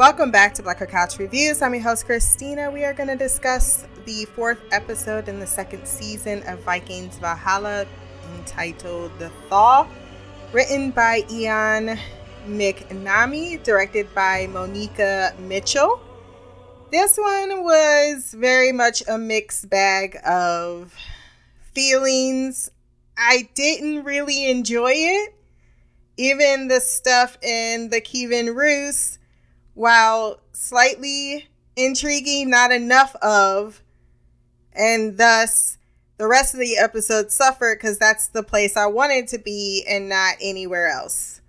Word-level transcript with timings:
Welcome 0.00 0.30
back 0.30 0.54
to 0.54 0.62
Black 0.62 0.78
Girl 0.78 0.88
Couch 0.88 1.18
Reviews. 1.18 1.60
I'm 1.60 1.74
your 1.74 1.82
host, 1.82 2.06
Christina. 2.06 2.70
We 2.70 2.84
are 2.84 2.94
going 2.94 3.10
to 3.10 3.16
discuss 3.16 3.84
the 4.06 4.24
fourth 4.34 4.58
episode 4.72 5.28
in 5.28 5.40
the 5.40 5.46
second 5.46 5.86
season 5.86 6.42
of 6.46 6.58
Vikings 6.60 7.18
Valhalla 7.18 7.84
entitled 8.38 9.12
The 9.18 9.28
Thaw, 9.50 9.86
written 10.54 10.90
by 10.90 11.26
Ian 11.30 11.98
McNamee, 12.46 13.62
directed 13.62 14.06
by 14.14 14.46
Monica 14.46 15.34
Mitchell. 15.38 16.00
This 16.90 17.18
one 17.18 17.62
was 17.62 18.32
very 18.32 18.72
much 18.72 19.02
a 19.06 19.18
mixed 19.18 19.68
bag 19.68 20.16
of 20.26 20.94
feelings. 21.74 22.70
I 23.18 23.50
didn't 23.54 24.04
really 24.04 24.50
enjoy 24.50 24.92
it. 24.94 25.34
Even 26.16 26.68
the 26.68 26.80
stuff 26.80 27.36
in 27.42 27.90
the 27.90 28.00
Kievan 28.00 28.56
Rus 28.56 29.18
while 29.80 30.38
slightly 30.52 31.48
intriguing, 31.74 32.50
not 32.50 32.70
enough 32.70 33.16
of, 33.22 33.82
and 34.74 35.16
thus 35.16 35.78
the 36.18 36.28
rest 36.28 36.52
of 36.52 36.60
the 36.60 36.76
episode 36.76 37.32
suffered 37.32 37.78
because 37.78 37.98
that's 37.98 38.26
the 38.26 38.42
place 38.42 38.76
I 38.76 38.84
wanted 38.84 39.26
to 39.28 39.38
be 39.38 39.82
and 39.88 40.10
not 40.10 40.34
anywhere 40.38 40.88
else. 40.88 41.40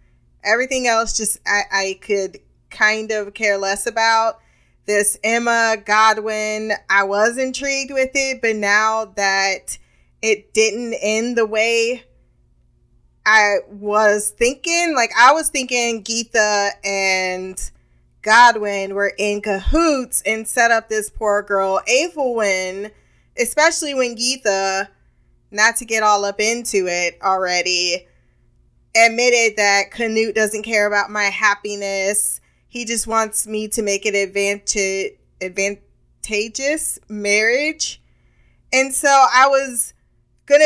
Everything 0.46 0.88
else, 0.88 1.18
just 1.18 1.40
I, 1.46 1.64
I 1.70 2.00
could 2.00 2.40
kind 2.70 3.12
of 3.12 3.34
care 3.34 3.58
less 3.58 3.86
about. 3.86 4.40
This 4.86 5.18
Emma 5.26 5.76
Godwin, 5.86 6.72
I 6.90 7.04
was 7.04 7.38
intrigued 7.38 7.92
with 7.92 8.12
it, 8.14 8.42
but 8.42 8.56
now 8.56 9.12
that 9.18 9.78
it 10.22 10.54
didn't 10.54 10.94
end 11.02 11.38
the 11.38 11.46
way 11.46 12.06
I 13.26 13.58
was 13.70 14.30
thinking, 14.30 14.94
like 14.96 15.12
I 15.20 15.34
was 15.34 15.50
thinking 15.50 16.02
Gytha 16.06 16.70
and 16.86 17.72
Godwin 18.22 18.94
were 18.94 19.14
in 19.18 19.42
cahoots 19.42 20.22
and 20.26 20.48
set 20.48 20.72
up 20.72 20.90
this 20.90 21.10
poor 21.10 21.42
girl, 21.42 21.82
Aethelwyn, 21.88 22.92
especially 23.38 23.94
when 23.94 24.16
Gytha, 24.16 24.88
not 25.50 25.76
to 25.78 25.86
get 25.86 26.04
all 26.04 26.24
up 26.26 26.40
into 26.40 26.88
it 26.88 27.18
already, 27.22 28.08
admitted 28.96 29.58
that 29.58 29.92
Canute 29.92 30.36
doesn't 30.36 30.64
care 30.64 30.86
about 30.86 31.10
my 31.10 31.26
happiness. 31.26 32.40
He 32.68 32.86
just 32.86 33.08
wants 33.08 33.48
me 33.48 33.68
to 33.70 33.82
make 33.82 34.06
an 34.06 34.16
advantage, 34.16 35.14
advantageous 35.42 37.00
marriage. 37.10 38.02
And 38.72 38.94
so 38.94 39.10
I 39.10 39.48
was 39.48 39.94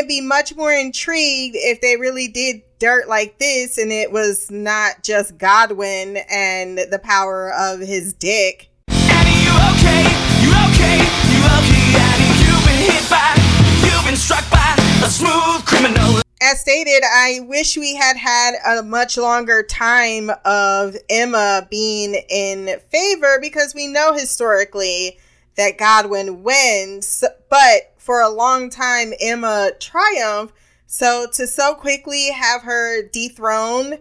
to 0.01 0.05
be 0.07 0.21
much 0.21 0.55
more 0.55 0.71
intrigued 0.71 1.55
if 1.55 1.81
they 1.81 1.97
really 1.97 2.27
did 2.27 2.63
dirt 2.85 3.07
like 3.07 3.39
this 3.39 3.79
and 3.79 3.91
it 3.91 4.11
was 4.11 4.51
not 4.51 5.01
just 5.01 5.39
Godwin 5.39 6.17
and 6.29 6.77
the 6.77 6.99
power 6.99 7.51
of 7.51 7.79
his 7.79 8.13
dick. 8.13 8.69
Annie, 8.89 9.31
you 9.41 9.49
okay? 9.73 10.05
You 10.45 10.53
okay? 10.69 11.01
You 11.33 11.41
okay? 11.57 11.97
Annie, 11.97 12.29
you've 12.45 12.63
been 12.63 12.77
hit 12.85 13.09
by, 13.09 13.33
you've 13.81 14.05
been 14.05 14.15
struck 14.15 14.47
by 14.51 14.75
a 15.03 15.09
smooth 15.09 15.65
criminal. 15.65 16.21
As 16.39 16.59
stated, 16.59 17.01
I 17.03 17.39
wish 17.47 17.75
we 17.75 17.95
had 17.95 18.17
had 18.17 18.53
a 18.63 18.83
much 18.83 19.17
longer 19.17 19.63
time 19.63 20.29
of 20.45 20.95
Emma 21.09 21.67
being 21.71 22.13
in 22.29 22.79
favor 22.91 23.39
because 23.41 23.73
we 23.73 23.87
know 23.87 24.13
historically 24.13 25.17
that 25.57 25.79
Godwin 25.79 26.43
wins, 26.43 27.23
but 27.49 27.93
for 27.97 28.21
a 28.21 28.29
long 28.29 28.69
time, 28.69 29.11
Emma 29.19 29.71
triumphed 29.79 30.53
so 30.87 31.27
to 31.33 31.47
so 31.47 31.75
quickly 31.75 32.31
have 32.31 32.63
her 32.63 33.07
dethroned 33.09 33.99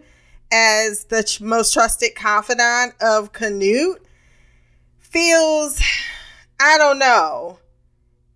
as 0.51 1.05
the 1.05 1.23
ch- 1.23 1.41
most 1.41 1.73
trusted 1.73 2.15
confidant 2.15 2.93
of 3.01 3.33
Canute 3.33 4.01
feels, 4.99 5.81
I 6.59 6.77
don't 6.77 6.99
know. 6.99 7.59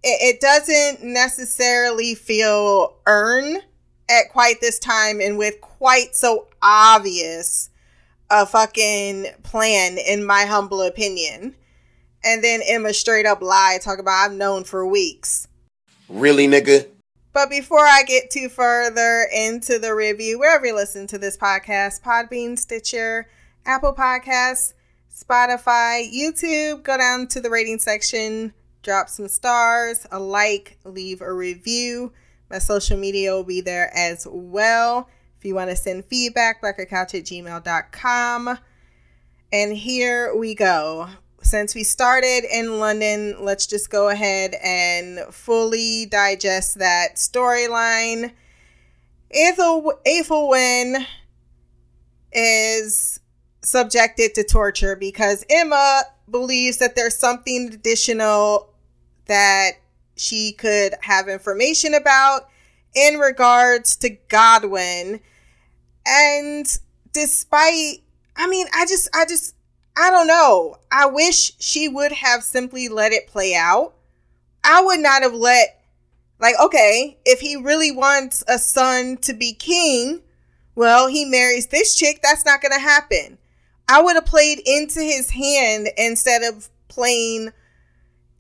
It, 0.04 0.36
it 0.36 0.42
doesn't 0.42 1.04
necessarily 1.04 2.16
feel 2.16 2.98
earned 3.06 3.64
at 4.10 4.30
quite 4.32 4.60
this 4.62 4.80
time 4.80 5.22
and 5.22 5.38
with 5.38 5.62
quite 5.62 6.16
so 6.16 6.48
obvious 6.62 7.70
a 8.30 8.46
fucking 8.46 9.28
plan, 9.44 9.98
in 9.98 10.24
my 10.24 10.46
humble 10.46 10.82
opinion. 10.82 11.56
And 12.24 12.44
then 12.44 12.62
Emma 12.68 12.94
straight 12.94 13.26
up 13.26 13.42
lied, 13.42 13.82
talk 13.82 14.00
about 14.00 14.26
I've 14.26 14.38
known 14.38 14.64
for 14.64 14.86
weeks. 14.86 15.48
Really, 16.08 16.48
nigga? 16.48 16.88
But 17.40 17.50
before 17.50 17.86
I 17.86 18.04
get 18.04 18.30
too 18.30 18.50
further 18.50 19.26
into 19.34 19.80
the 19.80 19.96
review, 19.96 20.40
wherever 20.40 20.66
you 20.66 20.76
listen 20.76 21.08
to 21.08 21.18
this 21.18 21.38
podcast, 21.38 22.02
Podbean, 22.02 22.60
Stitcher, 22.60 23.30
Apple 23.66 23.94
Podcasts, 23.94 24.74
Spotify, 25.10 26.06
YouTube, 26.14 26.84
go 26.84 26.98
down 26.98 27.28
to 27.28 27.40
the 27.40 27.50
rating 27.50 27.80
section, 27.80 28.54
drop 28.84 29.08
some 29.08 29.30
stars, 29.30 30.06
a 30.12 30.20
like, 30.20 30.80
leave 30.84 31.22
a 31.22 31.32
review. 31.32 32.12
My 32.52 32.60
social 32.60 32.98
media 32.98 33.32
will 33.32 33.46
be 33.46 33.62
there 33.62 33.90
as 33.96 34.28
well. 34.30 35.08
If 35.38 35.46
you 35.46 35.56
want 35.56 35.70
to 35.70 35.78
send 35.78 36.04
feedback, 36.04 36.62
blackgirlcouch 36.62 37.18
at 37.18 37.24
gmail.com. 37.24 38.60
And 39.54 39.78
here 39.78 40.36
we 40.36 40.56
go 40.56 41.08
since 41.42 41.76
we 41.76 41.84
started 41.84 42.44
in 42.52 42.80
London, 42.80 43.36
let's 43.40 43.66
just 43.66 43.90
go 43.90 44.10
ahead 44.10 44.56
and 44.64 45.20
fully 45.34 46.06
digest 46.06 46.80
that 46.80 47.16
storyline. 47.16 48.34
Ethel 49.32 49.94
Ethelwyn 50.06 51.06
is 52.32 53.20
subjected 53.62 54.34
to 54.36 54.44
torture 54.44 54.96
because 54.96 55.46
Emma 55.50 56.04
believes 56.30 56.78
that 56.78 56.96
there's 56.96 57.18
something 57.18 57.74
additional 57.74 58.74
that 59.26 59.72
she 60.16 60.52
could 60.54 60.94
have 61.02 61.28
information 61.28 61.94
about 61.94 62.50
in 62.96 63.18
regards 63.18 63.96
to 63.98 64.10
Godwin. 64.28 65.20
And 66.06 66.80
despite 67.14 68.02
I 68.36 68.48
mean, 68.48 68.68
I 68.74 68.86
just 68.86 69.10
I 69.14 69.26
just 69.26 69.56
I 70.00 70.12
don't 70.12 70.28
know. 70.28 70.78
I 70.90 71.08
wish 71.08 71.52
she 71.60 71.90
would 71.90 72.14
have 72.14 72.42
simply 72.42 72.88
let 72.88 73.12
it 73.12 73.28
play 73.28 73.54
out. 73.54 73.94
I 74.64 74.82
would 74.82 75.02
not 75.02 75.24
have 75.24 75.34
let, 75.34 75.84
like, 76.40 76.56
okay, 76.58 77.18
if 77.26 77.42
he 77.42 77.58
really 77.58 77.92
wants 77.92 78.42
a 78.48 78.58
son 78.60 79.18
to 79.18 79.34
be 79.34 79.52
king, 79.52 80.22
well, 80.74 81.08
he 81.08 81.26
marries 81.26 81.68
this 81.68 81.96
chick. 81.96 82.22
That's 82.24 82.46
not 82.46 82.62
going 82.62 82.72
to 82.72 82.80
happen. 82.80 83.38
I 83.90 84.02
would 84.02 84.16
have 84.16 84.26
played 84.26 84.62
into 84.66 85.02
his 85.02 85.32
hand 85.32 85.90
instead 85.98 86.44
of 86.44 86.70
playing 86.88 87.52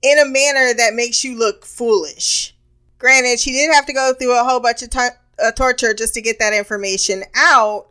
in 0.02 0.20
a 0.20 0.26
manner 0.26 0.74
that 0.74 0.94
makes 0.94 1.26
you 1.26 1.38
look 1.38 1.66
foolish. 1.66 2.56
Granted, 3.00 3.38
she 3.38 3.52
did 3.52 3.74
have 3.74 3.86
to 3.88 3.94
go 3.94 4.14
through 4.14 4.40
a 4.40 4.46
whole 4.46 4.62
bunch 4.62 4.82
of 4.82 4.92
t- 4.92 5.00
uh, 5.44 5.52
torture 5.52 5.94
just 5.94 6.14
to 6.14 6.22
get 6.22 6.40
that 6.40 6.54
information 6.54 7.24
out, 7.36 7.88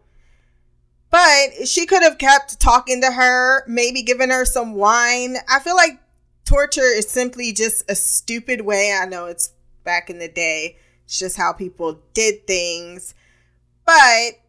but 1.11 1.67
she 1.67 1.87
could 1.87 2.03
have 2.03 2.19
kept 2.19 2.61
talking 2.61 3.01
to 3.01 3.11
her, 3.11 3.65
maybe 3.67 4.03
given 4.03 4.31
her 4.31 4.45
some 4.45 4.75
wine. 4.75 5.37
I 5.49 5.61
feel 5.61 5.77
like 5.77 6.01
torture 6.45 6.81
is 6.81 7.09
simply 7.09 7.53
just 7.53 7.91
a 7.91 7.95
stupid 7.95 8.63
way. 8.63 8.93
I 8.99 9.07
know 9.07 9.27
it's 9.27 9.53
back 9.85 10.11
in 10.11 10.19
the 10.19 10.29
day, 10.29 10.77
it's 11.05 11.19
just 11.19 11.37
how 11.37 11.53
people 11.53 12.01
did 12.13 12.47
things. 12.47 13.15
But 13.87 14.41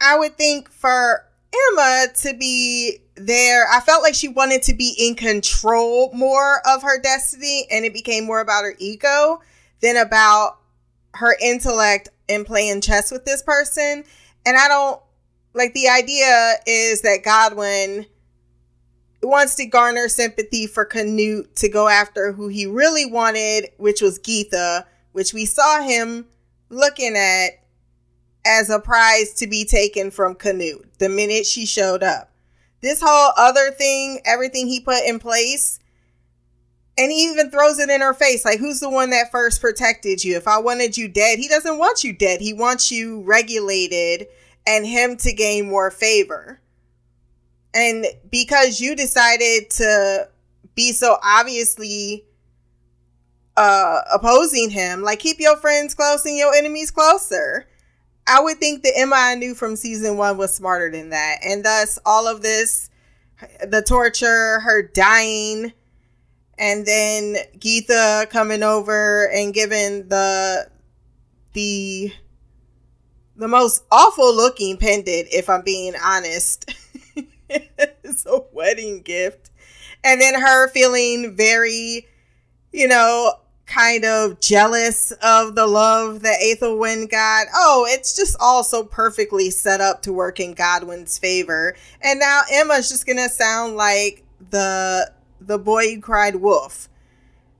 I 0.00 0.18
would 0.18 0.36
think 0.36 0.70
for 0.70 1.24
Emma 1.72 2.08
to 2.16 2.34
be 2.34 2.98
there, 3.14 3.66
I 3.70 3.80
felt 3.80 4.02
like 4.02 4.14
she 4.14 4.28
wanted 4.28 4.62
to 4.64 4.74
be 4.74 4.94
in 4.98 5.14
control 5.14 6.12
more 6.12 6.60
of 6.66 6.82
her 6.82 7.00
destiny, 7.00 7.66
and 7.70 7.84
it 7.84 7.94
became 7.94 8.26
more 8.26 8.40
about 8.40 8.64
her 8.64 8.74
ego 8.78 9.40
than 9.80 9.96
about 9.96 10.58
her 11.14 11.36
intellect 11.40 12.08
and 12.28 12.44
playing 12.44 12.80
chess 12.80 13.10
with 13.10 13.24
this 13.24 13.42
person. 13.42 14.04
And 14.44 14.56
I 14.56 14.68
don't 14.68 15.00
like 15.54 15.72
the 15.72 15.88
idea 15.88 16.54
is 16.66 17.02
that 17.02 17.22
Godwin 17.24 18.06
wants 19.22 19.54
to 19.54 19.66
garner 19.66 20.08
sympathy 20.08 20.66
for 20.66 20.84
Canute 20.84 21.54
to 21.56 21.68
go 21.68 21.88
after 21.88 22.32
who 22.32 22.48
he 22.48 22.66
really 22.66 23.06
wanted, 23.06 23.70
which 23.78 24.02
was 24.02 24.18
Gytha, 24.18 24.84
which 25.12 25.32
we 25.32 25.46
saw 25.46 25.80
him 25.80 26.26
looking 26.68 27.16
at 27.16 27.50
as 28.44 28.68
a 28.68 28.78
prize 28.78 29.32
to 29.34 29.46
be 29.46 29.64
taken 29.64 30.10
from 30.10 30.34
Canute 30.34 30.86
the 30.98 31.08
minute 31.08 31.46
she 31.46 31.64
showed 31.64 32.02
up. 32.02 32.30
This 32.82 33.00
whole 33.02 33.32
other 33.38 33.70
thing, 33.70 34.20
everything 34.26 34.66
he 34.66 34.80
put 34.80 35.04
in 35.06 35.18
place, 35.18 35.78
and 36.98 37.10
he 37.10 37.24
even 37.30 37.50
throws 37.50 37.78
it 37.78 37.88
in 37.88 38.02
her 38.02 38.12
face 38.12 38.44
like, 38.44 38.58
who's 38.58 38.80
the 38.80 38.90
one 38.90 39.10
that 39.10 39.30
first 39.30 39.60
protected 39.60 40.22
you? 40.22 40.36
If 40.36 40.46
I 40.46 40.58
wanted 40.58 40.98
you 40.98 41.08
dead, 41.08 41.38
he 41.38 41.48
doesn't 41.48 41.78
want 41.78 42.04
you 42.04 42.12
dead. 42.12 42.40
He 42.40 42.52
wants 42.52 42.90
you 42.90 43.22
regulated 43.22 44.28
and 44.66 44.86
him 44.86 45.16
to 45.18 45.32
gain 45.32 45.68
more 45.68 45.90
favor. 45.90 46.60
And 47.74 48.06
because 48.30 48.80
you 48.80 48.94
decided 48.94 49.70
to 49.70 50.28
be 50.74 50.92
so 50.92 51.16
obviously 51.22 52.24
uh 53.56 54.00
opposing 54.12 54.70
him, 54.70 55.02
like 55.02 55.20
keep 55.20 55.38
your 55.38 55.56
friends 55.56 55.94
close 55.94 56.24
and 56.24 56.36
your 56.36 56.54
enemies 56.54 56.90
closer. 56.90 57.66
I 58.26 58.40
would 58.40 58.58
think 58.58 58.82
the 58.82 58.96
Emma 58.96 59.16
I 59.16 59.34
knew 59.34 59.54
from 59.54 59.76
season 59.76 60.16
one 60.16 60.38
was 60.38 60.54
smarter 60.54 60.90
than 60.90 61.10
that. 61.10 61.40
And 61.44 61.64
thus 61.64 61.98
all 62.06 62.26
of 62.26 62.42
this 62.42 62.90
the 63.66 63.82
torture, 63.82 64.60
her 64.60 64.82
dying, 64.82 65.72
and 66.58 66.86
then 66.86 67.36
Gytha 67.58 68.30
coming 68.30 68.62
over 68.62 69.28
and 69.30 69.52
giving 69.52 70.08
the 70.08 70.70
the 71.52 72.12
the 73.36 73.48
most 73.48 73.84
awful 73.90 74.34
looking 74.34 74.76
pendant, 74.76 75.28
if 75.32 75.48
I'm 75.48 75.62
being 75.62 75.94
honest. 76.02 76.72
it's 77.48 78.26
a 78.26 78.40
wedding 78.52 79.02
gift. 79.02 79.50
And 80.02 80.20
then 80.20 80.40
her 80.40 80.68
feeling 80.68 81.34
very, 81.36 82.06
you 82.72 82.88
know, 82.88 83.34
kind 83.66 84.04
of 84.04 84.40
jealous 84.40 85.12
of 85.22 85.54
the 85.54 85.66
love 85.66 86.20
that 86.20 86.40
Ethelwyn 86.40 87.10
got. 87.10 87.46
Oh, 87.54 87.86
it's 87.88 88.14
just 88.14 88.36
all 88.38 88.62
so 88.62 88.84
perfectly 88.84 89.50
set 89.50 89.80
up 89.80 90.02
to 90.02 90.12
work 90.12 90.38
in 90.38 90.52
Godwin's 90.52 91.18
favor. 91.18 91.74
And 92.02 92.20
now 92.20 92.42
Emma's 92.52 92.88
just 92.88 93.06
gonna 93.06 93.28
sound 93.28 93.76
like 93.76 94.22
the 94.50 95.10
the 95.40 95.58
boy 95.58 95.94
who 95.94 96.00
cried 96.00 96.36
wolf. 96.36 96.88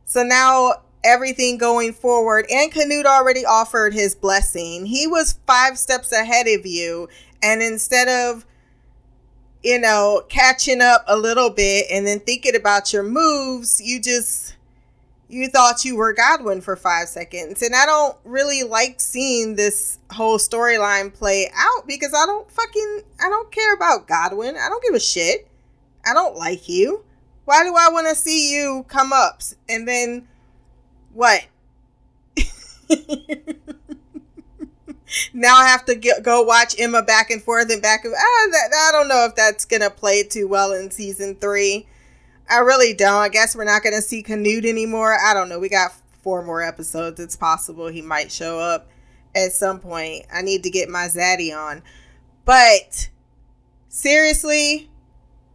So 0.04 0.22
now 0.22 0.83
everything 1.04 1.58
going 1.58 1.92
forward, 1.92 2.46
and 2.50 2.72
Canute 2.72 3.06
already 3.06 3.44
offered 3.44 3.94
his 3.94 4.14
blessing. 4.14 4.86
He 4.86 5.06
was 5.06 5.38
five 5.46 5.78
steps 5.78 6.12
ahead 6.12 6.46
of 6.48 6.66
you, 6.66 7.08
and 7.42 7.62
instead 7.62 8.08
of 8.08 8.44
you 9.62 9.78
know 9.78 10.22
catching 10.28 10.80
up 10.80 11.04
a 11.06 11.16
little 11.16 11.50
bit 11.50 11.86
and 11.90 12.06
then 12.06 12.20
thinking 12.20 12.56
about 12.56 12.92
your 12.92 13.02
moves, 13.02 13.80
you 13.80 14.00
just 14.00 14.54
you 15.28 15.48
thought 15.48 15.84
you 15.84 15.96
were 15.96 16.12
Godwin 16.12 16.60
for 16.60 16.76
five 16.76 17.08
seconds. 17.08 17.62
And 17.62 17.74
I 17.74 17.86
don't 17.86 18.16
really 18.24 18.62
like 18.62 19.00
seeing 19.00 19.56
this 19.56 19.98
whole 20.12 20.38
storyline 20.38 21.12
play 21.12 21.50
out 21.54 21.86
because 21.86 22.12
I 22.14 22.26
don't 22.26 22.50
fucking, 22.50 23.02
I 23.20 23.28
don't 23.28 23.50
care 23.50 23.74
about 23.74 24.06
Godwin. 24.06 24.56
I 24.56 24.68
don't 24.68 24.82
give 24.82 24.94
a 24.94 25.00
shit. 25.00 25.48
I 26.06 26.12
don't 26.12 26.36
like 26.36 26.68
you. 26.68 27.04
Why 27.46 27.64
do 27.64 27.74
I 27.76 27.88
want 27.90 28.08
to 28.08 28.14
see 28.14 28.54
you 28.54 28.84
come 28.88 29.12
up 29.12 29.42
and 29.68 29.88
then 29.88 30.28
what? 31.14 31.46
now 35.32 35.56
I 35.56 35.68
have 35.68 35.84
to 35.86 35.94
get, 35.94 36.22
go 36.22 36.42
watch 36.42 36.74
Emma 36.78 37.02
back 37.02 37.30
and 37.30 37.42
forth 37.42 37.70
and 37.70 37.80
back 37.80 38.04
and 38.04 38.12
ah, 38.14 38.48
that, 38.50 38.88
I 38.88 38.92
don't 38.92 39.08
know 39.08 39.24
if 39.24 39.34
that's 39.34 39.64
gonna 39.64 39.90
play 39.90 40.24
too 40.24 40.48
well 40.48 40.72
in 40.72 40.90
season 40.90 41.36
three. 41.36 41.86
I 42.50 42.58
really 42.58 42.92
don't. 42.92 43.22
I 43.22 43.28
guess 43.28 43.56
we're 43.56 43.64
not 43.64 43.82
to 43.82 44.02
see 44.02 44.22
Canute 44.22 44.66
anymore. 44.66 45.16
I 45.18 45.32
don't 45.32 45.48
know. 45.48 45.58
We 45.58 45.68
got 45.70 45.92
four 46.22 46.42
more 46.42 46.62
episodes. 46.62 47.18
It's 47.20 47.36
possible 47.36 47.86
he 47.86 48.02
might 48.02 48.30
show 48.30 48.58
up 48.58 48.88
at 49.34 49.52
some 49.52 49.80
point. 49.80 50.26
I 50.32 50.42
need 50.42 50.62
to 50.64 50.70
get 50.70 50.88
my 50.88 51.06
Zaddy 51.06 51.56
on. 51.56 51.82
But 52.44 53.08
seriously, 53.88 54.90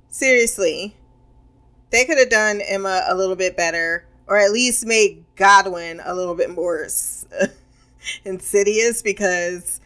seriously, 0.08 0.96
they 1.92 2.06
could 2.06 2.18
have 2.18 2.30
done 2.30 2.62
Emma 2.62 3.04
a 3.08 3.16
little 3.16 3.36
bit 3.36 3.56
better 3.56 4.06
or 4.28 4.38
at 4.38 4.52
least 4.52 4.86
made 4.86 5.24
Godwin 5.40 6.02
a 6.04 6.14
little 6.14 6.36
bit 6.36 6.54
more 6.54 6.86
insidious 8.26 9.02
because 9.02 9.80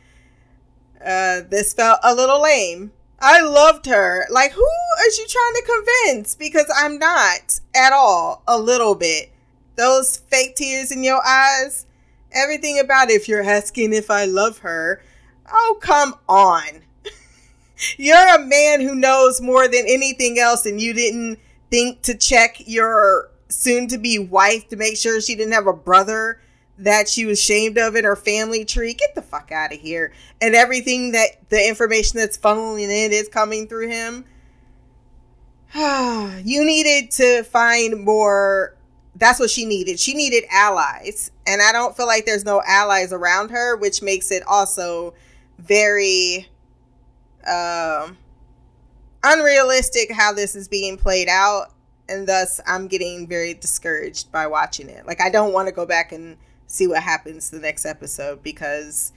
uh, 1.00 1.42
this 1.48 1.74
felt 1.74 2.00
a 2.04 2.14
little 2.14 2.42
lame. 2.42 2.92
I 3.20 3.40
loved 3.42 3.86
her. 3.86 4.26
Like, 4.30 4.52
who 4.52 4.66
is 5.08 5.18
you 5.20 5.28
trying 5.28 5.54
to 5.54 5.84
convince? 6.06 6.36
Because 6.36 6.70
I'm 6.76 6.98
not 6.98 7.60
at 7.76 7.94
all, 7.94 8.42
a 8.48 8.60
little 8.60 8.96
bit. 8.96 9.32
Those 9.76 10.18
fake 10.18 10.56
tears 10.56 10.92
in 10.92 11.04
your 11.04 11.26
eyes, 11.26 11.86
everything 12.32 12.80
about 12.80 13.10
it, 13.10 13.14
if 13.14 13.30
you're 13.30 13.44
asking 13.44 13.94
if 13.94 14.10
I 14.10 14.26
love 14.26 14.58
her. 14.60 15.04
Oh, 15.52 15.78
come 15.80 16.16
on. 16.28 16.82
you're 17.98 18.36
a 18.36 18.44
man 18.44 18.82
who 18.82 18.96
knows 18.96 19.40
more 19.40 19.68
than 19.68 19.86
anything 19.88 20.40
else, 20.40 20.66
and 20.66 20.82
you 20.82 20.94
didn't 20.94 21.40
think 21.70 22.02
to 22.02 22.18
check 22.18 22.58
your 22.66 23.30
soon 23.54 23.88
to 23.88 23.98
be 23.98 24.20
wife 24.20 24.68
to 24.70 24.76
make 24.76 24.98
sure 24.98 25.22
she 25.22 25.36
didn't 25.36 25.54
have 25.54 25.68
a 25.68 25.74
brother 25.74 26.42
that 26.78 27.08
she 27.08 27.26
was 27.26 27.40
shamed 27.42 27.78
of 27.78 27.96
in 27.96 28.04
her 28.04 28.16
family 28.16 28.66
tree. 28.66 28.94
Get 28.94 29.16
the 29.16 29.22
fuck 29.22 29.52
out 29.52 29.74
of 29.74 29.80
here. 29.80 30.12
And 30.42 30.56
everything 30.56 31.12
that 31.12 31.50
the 31.50 31.68
information 31.68 32.20
that's 32.20 32.38
funneling 32.38 32.90
in 32.90 33.12
is 33.12 33.30
coming 33.30 33.68
through 33.68 33.90
him. 33.90 34.26
you 35.76 36.66
needed 36.66 37.12
to 37.12 37.44
find 37.44 38.04
more. 38.04 38.76
That's 39.16 39.40
what 39.40 39.52
she 39.52 39.66
needed. 39.66 40.00
She 40.00 40.16
needed 40.16 40.46
allies. 40.52 41.32
And 41.46 41.62
I 41.62 41.72
don't 41.72 41.96
feel 41.96 42.08
like 42.08 42.26
there's 42.26 42.46
no 42.46 42.62
allies 42.66 43.14
around 43.14 43.52
her, 43.52 43.78
which 43.78 44.02
makes 44.02 44.32
it 44.32 44.42
also 44.48 45.14
very 45.60 46.48
um, 47.48 48.18
unrealistic 49.24 50.12
how 50.12 50.34
this 50.34 50.56
is 50.56 50.68
being 50.68 50.98
played 50.98 51.28
out. 51.30 51.73
And 52.14 52.28
thus, 52.28 52.62
I'm 52.68 52.88
getting 52.88 53.28
very 53.28 53.56
discouraged 53.56 54.32
by 54.32 54.46
watching 54.48 54.88
it. 54.88 55.08
Like, 55.08 55.20
I 55.20 55.30
don't 55.30 55.52
want 55.52 55.68
to 55.68 55.74
go 55.74 55.86
back 55.86 56.12
and 56.12 56.38
see 56.68 56.86
what 56.88 57.02
happens 57.02 57.50
the 57.50 57.60
next 57.60 57.86
episode 57.86 58.44
because 58.44 59.12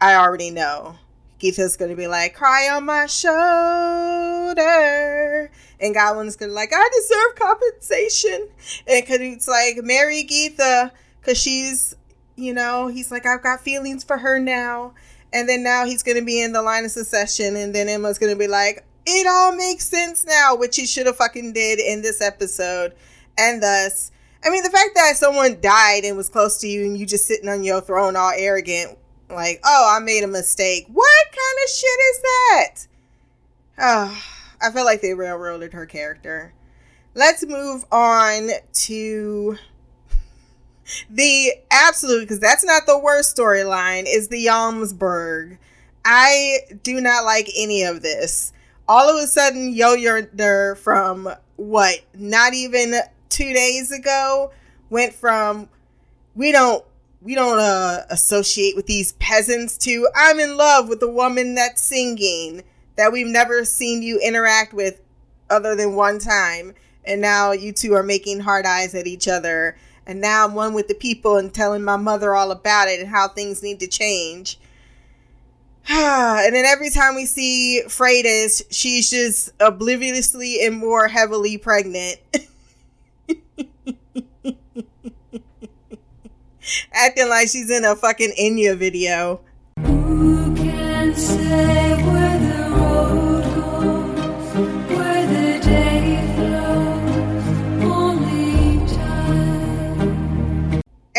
I 0.00 0.14
already 0.14 0.50
know 0.50 0.96
Gytha's 1.40 1.76
gonna 1.76 1.96
be 1.96 2.06
like, 2.06 2.34
cry 2.34 2.68
on 2.68 2.84
my 2.84 3.06
shoulder. 3.06 3.30
And 5.80 5.94
Godwin's 5.94 6.36
gonna 6.36 6.52
like, 6.52 6.72
I 6.74 6.88
deserve 6.92 7.34
compensation. 7.36 8.48
And 8.86 9.06
Canute's 9.06 9.48
like, 9.48 9.78
marry 9.82 10.24
Gytha, 10.24 10.90
cause 11.22 11.38
she's, 11.38 11.94
you 12.36 12.52
know, 12.52 12.88
he's 12.88 13.10
like, 13.10 13.24
I've 13.24 13.42
got 13.42 13.60
feelings 13.60 14.04
for 14.04 14.18
her 14.18 14.38
now. 14.38 14.94
And 15.32 15.48
then 15.48 15.62
now 15.62 15.84
he's 15.84 16.02
gonna 16.02 16.22
be 16.22 16.42
in 16.42 16.52
the 16.52 16.62
line 16.62 16.84
of 16.84 16.90
succession, 16.90 17.54
and 17.56 17.74
then 17.74 17.88
Emma's 17.88 18.18
gonna 18.18 18.36
be 18.36 18.48
like, 18.48 18.84
it 19.08 19.26
all 19.26 19.56
makes 19.56 19.88
sense 19.88 20.24
now, 20.26 20.54
which 20.54 20.76
he 20.76 20.86
should 20.86 21.06
have 21.06 21.16
fucking 21.16 21.52
did 21.52 21.80
in 21.80 22.02
this 22.02 22.20
episode. 22.20 22.94
And 23.36 23.62
thus 23.62 24.10
I 24.44 24.50
mean, 24.50 24.62
the 24.62 24.70
fact 24.70 24.90
that 24.94 25.16
someone 25.16 25.60
died 25.60 26.04
and 26.04 26.16
was 26.16 26.28
close 26.28 26.58
to 26.58 26.68
you 26.68 26.84
and 26.84 26.96
you 26.96 27.06
just 27.06 27.26
sitting 27.26 27.48
on 27.48 27.64
your 27.64 27.80
throne 27.80 28.14
all 28.14 28.32
arrogant, 28.36 28.96
like, 29.28 29.60
oh, 29.64 29.96
I 29.96 29.98
made 30.00 30.22
a 30.22 30.28
mistake. 30.28 30.86
What 30.88 31.26
kind 31.26 31.58
of 31.64 31.70
shit 31.70 32.00
is 32.10 32.22
that? 32.22 32.86
Oh, 33.78 34.24
I 34.62 34.70
feel 34.70 34.84
like 34.84 35.00
they 35.00 35.14
railroaded 35.14 35.72
her 35.72 35.86
character. 35.86 36.54
Let's 37.14 37.44
move 37.44 37.84
on 37.90 38.50
to 38.72 39.56
the 41.10 41.52
absolute, 41.70 42.20
because 42.20 42.40
that's 42.40 42.64
not 42.64 42.86
the 42.86 42.98
worst 42.98 43.36
storyline, 43.36 44.04
is 44.06 44.28
the 44.28 44.46
Jomsborg. 44.46 45.58
I 46.04 46.60
do 46.84 47.00
not 47.00 47.24
like 47.24 47.48
any 47.56 47.82
of 47.82 48.02
this. 48.02 48.52
All 48.88 49.08
of 49.10 49.22
a 49.22 49.26
sudden, 49.26 49.72
Yo 49.74 49.92
Yonder 49.92 50.74
from 50.76 51.28
what, 51.56 52.00
not 52.14 52.54
even 52.54 52.94
two 53.28 53.52
days 53.52 53.92
ago 53.92 54.50
went 54.88 55.12
from 55.12 55.68
we 56.34 56.50
don't 56.50 56.82
we 57.20 57.34
don't 57.34 57.58
uh, 57.58 58.04
associate 58.08 58.76
with 58.76 58.86
these 58.86 59.12
peasants 59.12 59.76
to 59.76 60.08
I'm 60.14 60.40
in 60.40 60.56
love 60.56 60.88
with 60.88 61.00
the 61.00 61.10
woman 61.10 61.54
that's 61.54 61.82
singing 61.82 62.62
that 62.96 63.12
we've 63.12 63.26
never 63.26 63.64
seen 63.64 64.02
you 64.02 64.18
interact 64.20 64.72
with 64.72 65.00
other 65.50 65.74
than 65.74 65.94
one 65.94 66.18
time. 66.18 66.74
And 67.04 67.20
now 67.20 67.52
you 67.52 67.72
two 67.72 67.94
are 67.94 68.02
making 68.02 68.40
hard 68.40 68.66
eyes 68.66 68.94
at 68.94 69.06
each 69.06 69.28
other. 69.28 69.76
And 70.06 70.20
now 70.20 70.46
I'm 70.46 70.54
one 70.54 70.74
with 70.74 70.88
the 70.88 70.94
people 70.94 71.36
and 71.36 71.52
telling 71.52 71.84
my 71.84 71.96
mother 71.96 72.34
all 72.34 72.50
about 72.50 72.88
it 72.88 73.00
and 73.00 73.08
how 73.08 73.28
things 73.28 73.62
need 73.62 73.80
to 73.80 73.86
change. 73.86 74.58
and 75.90 76.54
then 76.54 76.66
every 76.66 76.90
time 76.90 77.14
we 77.14 77.24
see 77.24 77.82
Freydis, 77.86 78.62
she's 78.70 79.08
just 79.08 79.50
obliviously 79.58 80.62
and 80.66 80.76
more 80.76 81.08
heavily 81.08 81.56
pregnant. 81.56 82.18
Acting 86.92 87.30
like 87.30 87.48
she's 87.48 87.70
in 87.70 87.86
a 87.86 87.96
fucking 87.96 88.34
Enya 88.38 88.76
video. 88.76 89.40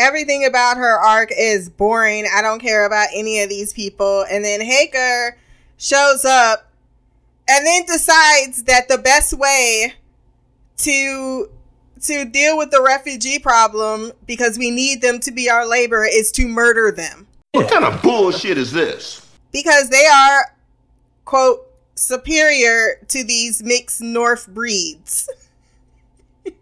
Everything 0.00 0.46
about 0.46 0.78
her 0.78 0.98
arc 0.98 1.30
is 1.36 1.68
boring. 1.68 2.26
I 2.34 2.40
don't 2.40 2.60
care 2.60 2.86
about 2.86 3.08
any 3.14 3.42
of 3.42 3.50
these 3.50 3.72
people. 3.74 4.24
And 4.30 4.44
then 4.44 4.60
Haker 4.62 5.36
shows 5.76 6.24
up 6.24 6.70
and 7.48 7.66
then 7.66 7.84
decides 7.84 8.62
that 8.64 8.88
the 8.88 8.98
best 8.98 9.34
way 9.34 9.94
to 10.78 11.50
to 12.02 12.24
deal 12.24 12.56
with 12.56 12.70
the 12.70 12.80
refugee 12.80 13.38
problem 13.38 14.12
because 14.26 14.56
we 14.56 14.70
need 14.70 15.02
them 15.02 15.20
to 15.20 15.30
be 15.30 15.50
our 15.50 15.66
labor 15.66 16.06
is 16.10 16.32
to 16.32 16.48
murder 16.48 16.90
them. 16.90 17.26
What 17.52 17.70
kind 17.70 17.84
of 17.84 18.00
bullshit 18.00 18.56
is 18.56 18.72
this? 18.72 19.26
Because 19.52 19.90
they 19.90 20.06
are, 20.06 20.56
quote, 21.26 21.66
superior 21.96 23.04
to 23.08 23.22
these 23.22 23.62
mixed 23.62 24.00
North 24.00 24.48
breeds. 24.48 25.28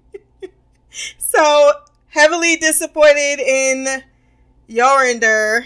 so, 1.18 1.72
heavily 2.18 2.56
disappointed 2.56 3.38
in 3.38 4.02
Jorundr. 4.68 5.64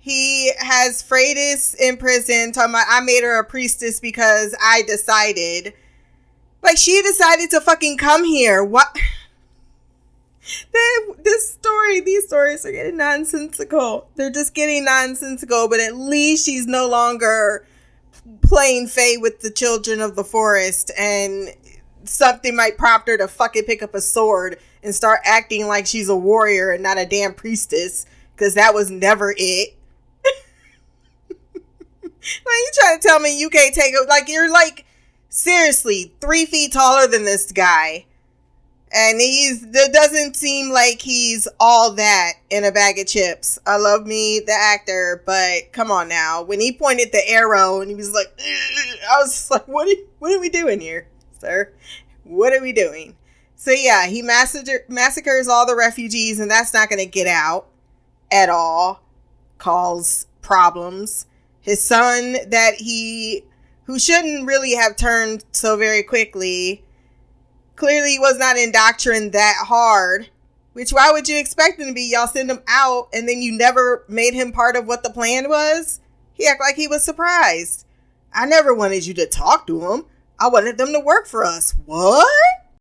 He 0.00 0.50
has 0.58 1.04
Freydis 1.04 1.76
in 1.78 1.96
prison 1.98 2.50
talking 2.50 2.70
about 2.70 2.86
I 2.88 3.00
made 3.00 3.22
her 3.22 3.38
a 3.38 3.44
priestess 3.44 4.00
because 4.00 4.56
I 4.60 4.82
decided 4.82 5.74
Like 6.64 6.78
she 6.78 7.00
decided 7.02 7.50
to 7.50 7.60
fucking 7.60 7.98
come 7.98 8.24
here. 8.24 8.64
What? 8.64 8.96
This 11.22 11.52
story, 11.52 12.00
these 12.00 12.26
stories 12.26 12.66
are 12.66 12.72
getting 12.72 12.96
nonsensical. 12.96 14.08
They're 14.16 14.28
just 14.28 14.54
getting 14.54 14.84
nonsensical, 14.84 15.68
but 15.68 15.78
at 15.78 15.94
least 15.94 16.44
she's 16.44 16.66
no 16.66 16.88
longer 16.88 17.64
playing 18.40 18.88
Fae 18.88 19.18
with 19.18 19.40
the 19.40 19.52
children 19.52 20.00
of 20.00 20.16
the 20.16 20.24
forest 20.24 20.90
and 20.98 21.50
something 22.02 22.56
might 22.56 22.76
prompt 22.76 23.06
her 23.06 23.16
to 23.16 23.28
fucking 23.28 23.62
pick 23.62 23.84
up 23.84 23.94
a 23.94 24.00
sword 24.00 24.58
and 24.82 24.94
start 24.94 25.20
acting 25.24 25.66
like 25.66 25.86
she's 25.86 26.08
a 26.08 26.16
warrior 26.16 26.70
and 26.70 26.82
not 26.82 26.98
a 26.98 27.06
damn 27.06 27.34
priestess 27.34 28.06
because 28.34 28.54
that 28.54 28.74
was 28.74 28.90
never 28.90 29.34
it. 29.36 29.76
like 31.54 31.64
you 32.24 32.70
trying 32.74 33.00
to 33.00 33.06
tell 33.06 33.20
me 33.20 33.38
you 33.38 33.48
can't 33.50 33.74
take 33.74 33.94
it? 33.94 34.08
Like 34.08 34.28
you're 34.28 34.50
like 34.50 34.84
seriously 35.28 36.12
three 36.20 36.44
feet 36.46 36.72
taller 36.72 37.06
than 37.06 37.24
this 37.24 37.52
guy, 37.52 38.04
and 38.92 39.20
he's 39.20 39.64
it 39.64 39.92
doesn't 39.92 40.36
seem 40.36 40.70
like 40.70 41.00
he's 41.00 41.46
all 41.60 41.92
that 41.94 42.32
in 42.50 42.64
a 42.64 42.72
bag 42.72 42.98
of 42.98 43.06
chips. 43.06 43.58
I 43.66 43.76
love 43.76 44.06
me 44.06 44.40
the 44.44 44.52
actor, 44.52 45.22
but 45.24 45.72
come 45.72 45.90
on 45.90 46.08
now. 46.08 46.42
When 46.42 46.60
he 46.60 46.72
pointed 46.72 47.12
the 47.12 47.28
arrow 47.28 47.80
and 47.80 47.88
he 47.88 47.94
was 47.94 48.12
like, 48.12 48.32
I 49.10 49.18
was 49.18 49.50
like, 49.50 49.68
what 49.68 49.88
are, 49.88 50.00
what 50.18 50.32
are 50.32 50.40
we 50.40 50.48
doing 50.48 50.80
here, 50.80 51.06
sir? 51.38 51.72
What 52.24 52.52
are 52.52 52.60
we 52.60 52.72
doing? 52.72 53.16
So 53.62 53.70
yeah, 53.70 54.08
he 54.08 54.22
massacre, 54.22 54.84
massacres 54.88 55.46
all 55.46 55.64
the 55.64 55.76
refugees, 55.76 56.40
and 56.40 56.50
that's 56.50 56.74
not 56.74 56.88
going 56.88 56.98
to 56.98 57.06
get 57.06 57.28
out 57.28 57.68
at 58.32 58.48
all. 58.48 59.04
Cause 59.58 60.26
problems. 60.40 61.26
His 61.60 61.80
son, 61.80 62.38
that 62.48 62.74
he, 62.78 63.44
who 63.84 64.00
shouldn't 64.00 64.48
really 64.48 64.74
have 64.74 64.96
turned 64.96 65.44
so 65.52 65.76
very 65.76 66.02
quickly, 66.02 66.82
clearly 67.76 68.18
was 68.18 68.36
not 68.36 68.56
indoctrined 68.56 69.30
that 69.30 69.54
hard. 69.68 70.30
Which 70.72 70.90
why 70.90 71.12
would 71.12 71.28
you 71.28 71.38
expect 71.38 71.78
him 71.78 71.86
to 71.86 71.94
be? 71.94 72.10
Y'all 72.10 72.26
send 72.26 72.50
him 72.50 72.64
out, 72.66 73.10
and 73.12 73.28
then 73.28 73.42
you 73.42 73.56
never 73.56 74.04
made 74.08 74.34
him 74.34 74.50
part 74.50 74.74
of 74.74 74.88
what 74.88 75.04
the 75.04 75.10
plan 75.10 75.48
was. 75.48 76.00
He 76.32 76.48
acted 76.48 76.64
like 76.64 76.74
he 76.74 76.88
was 76.88 77.04
surprised. 77.04 77.86
I 78.34 78.44
never 78.44 78.74
wanted 78.74 79.06
you 79.06 79.14
to 79.14 79.26
talk 79.28 79.68
to 79.68 79.92
him. 79.92 80.06
I 80.36 80.48
wanted 80.48 80.78
them 80.78 80.92
to 80.92 80.98
work 80.98 81.28
for 81.28 81.44
us. 81.44 81.76
What? 81.86 82.26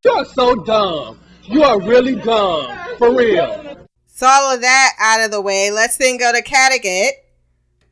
You're 0.04 0.26
so 0.26 0.56
dumb. 0.56 1.20
You 1.44 1.62
are 1.62 1.80
really 1.80 2.16
dumb. 2.16 2.76
For 2.98 3.16
real. 3.16 3.78
So 4.08 4.26
all 4.26 4.52
of 4.52 4.62
that 4.62 4.94
out 5.00 5.24
of 5.24 5.30
the 5.30 5.42
way, 5.42 5.70
let's 5.70 5.98
then 5.98 6.18
go 6.18 6.32
to 6.32 6.42
Kattegat, 6.42 7.12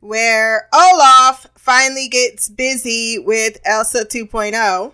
where 0.00 0.68
Olaf 0.74 1.46
finally 1.56 2.08
gets 2.08 2.48
busy 2.48 3.18
with 3.24 3.60
Elsa 3.64 4.04
2.0. 4.04 4.92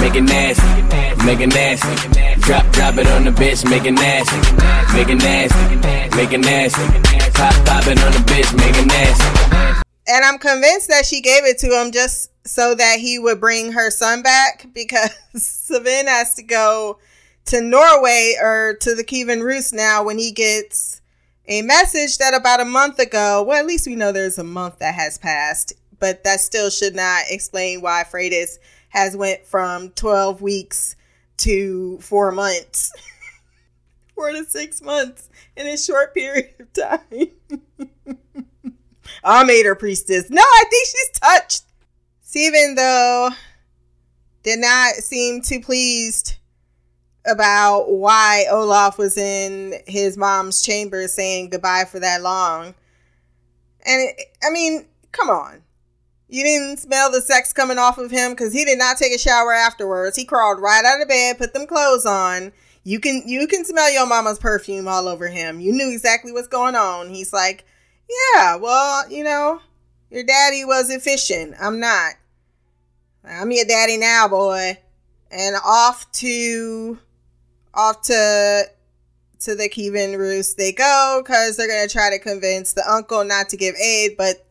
Make 0.00 0.14
it 0.14 0.22
nasty, 0.22 1.24
make 1.26 1.40
it 1.40 1.48
nasty. 1.48 2.40
Drop, 2.40 2.72
drop 2.72 2.96
it 2.96 3.06
on 3.08 3.24
the 3.24 3.32
bitch, 3.32 3.68
make 3.68 3.84
it 3.84 3.92
nasty, 3.92 4.36
make 4.96 5.08
it 5.10 5.22
nasty, 5.22 6.16
make 6.16 6.32
it 6.32 6.40
nasty. 6.40 6.82
Pop, 7.32 7.54
pop 7.66 7.86
it 7.86 8.02
on 8.02 8.12
the 8.12 8.24
bitch, 8.24 8.56
make 8.56 8.76
it 8.76 8.86
nasty. 8.86 9.65
And 10.08 10.24
I'm 10.24 10.38
convinced 10.38 10.88
that 10.88 11.04
she 11.04 11.20
gave 11.20 11.44
it 11.44 11.58
to 11.58 11.80
him 11.80 11.90
just 11.90 12.30
so 12.46 12.74
that 12.74 13.00
he 13.00 13.18
would 13.18 13.40
bring 13.40 13.72
her 13.72 13.90
son 13.90 14.22
back 14.22 14.66
because 14.72 15.10
Savin 15.34 16.06
has 16.06 16.34
to 16.34 16.42
go 16.42 16.98
to 17.46 17.60
Norway 17.60 18.36
or 18.40 18.76
to 18.80 18.94
the 18.94 19.04
Kievan 19.04 19.42
Rus 19.42 19.72
now 19.72 20.04
when 20.04 20.18
he 20.18 20.30
gets 20.30 21.00
a 21.48 21.62
message 21.62 22.18
that 22.18 22.34
about 22.34 22.60
a 22.60 22.64
month 22.64 22.98
ago, 22.98 23.44
well, 23.46 23.58
at 23.58 23.66
least 23.66 23.86
we 23.86 23.96
know 23.96 24.12
there's 24.12 24.38
a 24.38 24.44
month 24.44 24.78
that 24.80 24.94
has 24.94 25.18
passed, 25.18 25.72
but 25.98 26.24
that 26.24 26.40
still 26.40 26.70
should 26.70 26.94
not 26.94 27.24
explain 27.30 27.80
why 27.80 28.04
Freydis 28.04 28.58
has 28.90 29.16
went 29.16 29.46
from 29.46 29.90
12 29.90 30.40
weeks 30.42 30.96
to 31.38 31.98
four 31.98 32.32
months. 32.32 32.92
four 34.14 34.32
to 34.32 34.44
six 34.44 34.82
months 34.82 35.28
in 35.56 35.66
a 35.66 35.76
short 35.76 36.14
period 36.14 36.54
of 36.58 36.72
time. 36.72 37.88
I 39.26 39.44
made 39.44 39.66
her 39.66 39.74
priestess. 39.74 40.30
No, 40.30 40.42
I 40.42 40.64
think 40.70 40.86
she's 40.86 41.10
touched. 41.20 41.62
Steven, 42.22 42.74
though, 42.76 43.30
did 44.42 44.60
not 44.60 44.94
seem 44.94 45.42
too 45.42 45.60
pleased 45.60 46.36
about 47.26 47.90
why 47.90 48.46
Olaf 48.50 48.98
was 48.98 49.16
in 49.16 49.74
his 49.86 50.16
mom's 50.16 50.62
chamber 50.62 51.08
saying 51.08 51.50
goodbye 51.50 51.84
for 51.84 51.98
that 51.98 52.22
long. 52.22 52.74
And 53.84 54.02
it, 54.02 54.36
I 54.44 54.50
mean, 54.50 54.86
come 55.12 55.28
on. 55.28 55.62
You 56.28 56.42
didn't 56.42 56.78
smell 56.78 57.10
the 57.10 57.20
sex 57.20 57.52
coming 57.52 57.78
off 57.78 57.98
of 57.98 58.10
him 58.10 58.32
because 58.32 58.52
he 58.52 58.64
did 58.64 58.78
not 58.78 58.96
take 58.96 59.14
a 59.14 59.18
shower 59.18 59.52
afterwards. 59.52 60.16
He 60.16 60.24
crawled 60.24 60.60
right 60.60 60.84
out 60.84 61.00
of 61.00 61.08
bed, 61.08 61.38
put 61.38 61.54
them 61.54 61.66
clothes 61.66 62.06
on. 62.06 62.52
You 62.82 63.00
can 63.00 63.22
you 63.26 63.46
can 63.46 63.64
smell 63.64 63.92
your 63.92 64.06
mama's 64.06 64.38
perfume 64.38 64.86
all 64.88 65.08
over 65.08 65.28
him. 65.28 65.60
You 65.60 65.72
knew 65.72 65.92
exactly 65.92 66.32
what's 66.32 66.48
going 66.48 66.76
on. 66.76 67.10
He's 67.10 67.32
like, 67.32 67.64
Yeah, 68.08 68.56
well, 68.56 69.10
you 69.10 69.24
know, 69.24 69.60
your 70.10 70.24
daddy 70.24 70.64
was 70.64 70.90
efficient. 70.90 71.54
I'm 71.60 71.80
not. 71.80 72.14
I'm 73.24 73.50
your 73.50 73.64
daddy 73.64 73.96
now, 73.96 74.28
boy. 74.28 74.78
And 75.30 75.56
off 75.64 76.10
to 76.12 76.98
off 77.74 78.02
to 78.02 78.64
to 79.40 79.54
the 79.54 79.68
Kievan 79.68 80.16
Rus 80.18 80.54
they 80.54 80.72
go 80.72 81.20
because 81.22 81.56
they're 81.56 81.68
gonna 81.68 81.88
try 81.88 82.10
to 82.10 82.18
convince 82.18 82.72
the 82.72 82.88
uncle 82.90 83.24
not 83.24 83.48
to 83.50 83.56
give 83.56 83.74
aid, 83.74 84.16
but 84.16 84.46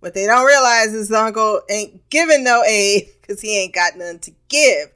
what 0.00 0.14
they 0.14 0.26
don't 0.26 0.46
realize 0.46 0.92
is 0.92 1.08
the 1.08 1.18
uncle 1.18 1.62
ain't 1.70 2.08
giving 2.10 2.44
no 2.44 2.62
aid 2.64 3.08
because 3.20 3.40
he 3.40 3.58
ain't 3.58 3.74
got 3.74 3.96
none 3.96 4.18
to 4.20 4.32
give. 4.48 4.90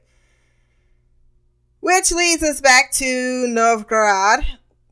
Which 1.79 2.11
leads 2.11 2.43
us 2.43 2.59
back 2.59 2.91
to 2.93 3.47
Novgorod. 3.47 4.45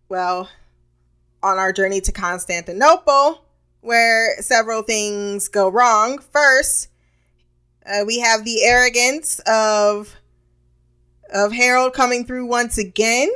Well, 0.08 0.50
on 1.44 1.58
our 1.58 1.72
journey 1.72 2.02
to 2.02 2.12
Constantinople, 2.12 3.44
where 3.82 4.42
several 4.42 4.82
things 4.82 5.48
go 5.48 5.70
wrong. 5.70 6.20
First, 6.20 6.90
uh, 7.86 8.04
we 8.06 8.20
have 8.20 8.44
the 8.44 8.64
arrogance 8.64 9.40
of 9.48 10.16
of 11.34 11.52
Harold 11.52 11.94
coming 11.94 12.26
through 12.26 12.46
once 12.46 12.78
again, 12.78 13.30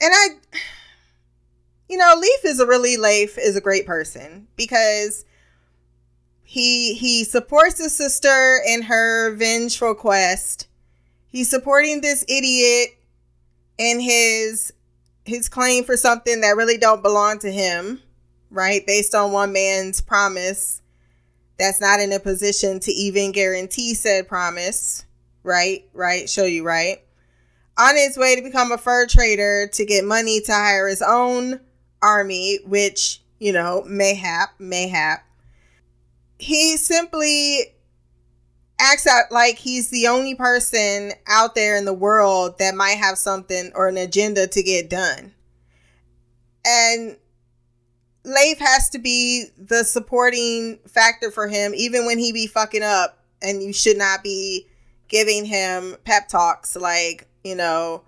and 0.00 0.12
I, 0.12 0.28
you 1.88 1.96
know, 1.96 2.14
Leif 2.18 2.44
is 2.44 2.60
a 2.60 2.66
really 2.66 2.96
Leif 2.96 3.38
is 3.38 3.56
a 3.56 3.60
great 3.60 3.86
person 3.86 4.48
because 4.56 5.24
he 6.42 6.94
he 6.94 7.24
supports 7.24 7.78
his 7.78 7.94
sister 7.94 8.58
in 8.66 8.82
her 8.82 9.34
vengeful 9.34 9.94
quest. 9.94 10.66
He's 11.28 11.50
supporting 11.50 12.00
this 12.00 12.24
idiot 12.26 12.90
in 13.76 14.00
his 14.00 14.72
his 15.28 15.48
claim 15.48 15.84
for 15.84 15.96
something 15.96 16.40
that 16.40 16.56
really 16.56 16.78
don't 16.78 17.02
belong 17.02 17.38
to 17.40 17.50
him, 17.50 18.02
right? 18.50 18.86
Based 18.86 19.14
on 19.14 19.32
one 19.32 19.52
man's 19.52 20.00
promise 20.00 20.82
that's 21.58 21.80
not 21.80 22.00
in 22.00 22.12
a 22.12 22.20
position 22.20 22.80
to 22.80 22.92
even 22.92 23.32
guarantee 23.32 23.94
said 23.94 24.28
promise, 24.28 25.04
right? 25.42 25.84
Right? 25.92 26.30
Show 26.30 26.44
you, 26.44 26.64
right? 26.64 27.02
On 27.76 27.94
his 27.96 28.16
way 28.16 28.36
to 28.36 28.42
become 28.42 28.72
a 28.72 28.78
fur 28.78 29.06
trader 29.06 29.68
to 29.72 29.84
get 29.84 30.04
money 30.04 30.40
to 30.42 30.52
hire 30.52 30.88
his 30.88 31.02
own 31.02 31.60
army, 32.00 32.60
which, 32.64 33.22
you 33.38 33.52
know, 33.52 33.84
mayhap, 33.86 34.54
mayhap. 34.58 35.24
He 36.38 36.76
simply 36.76 37.74
acts 38.80 39.06
out 39.06 39.32
like 39.32 39.58
he's 39.58 39.90
the 39.90 40.06
only 40.06 40.34
person 40.34 41.12
out 41.26 41.54
there 41.54 41.76
in 41.76 41.84
the 41.84 41.92
world 41.92 42.58
that 42.58 42.74
might 42.74 42.98
have 42.98 43.18
something 43.18 43.72
or 43.74 43.88
an 43.88 43.96
agenda 43.96 44.46
to 44.46 44.62
get 44.62 44.88
done. 44.88 45.32
And 46.64 47.16
Leif 48.24 48.58
has 48.58 48.90
to 48.90 48.98
be 48.98 49.46
the 49.56 49.84
supporting 49.84 50.78
factor 50.86 51.30
for 51.30 51.48
him, 51.48 51.72
even 51.74 52.06
when 52.06 52.18
he 52.18 52.32
be 52.32 52.46
fucking 52.46 52.82
up, 52.82 53.18
and 53.40 53.62
you 53.62 53.72
should 53.72 53.96
not 53.96 54.22
be 54.22 54.66
giving 55.08 55.44
him 55.44 55.96
pep 56.04 56.28
talks 56.28 56.76
like, 56.76 57.26
you 57.42 57.54
know, 57.54 58.02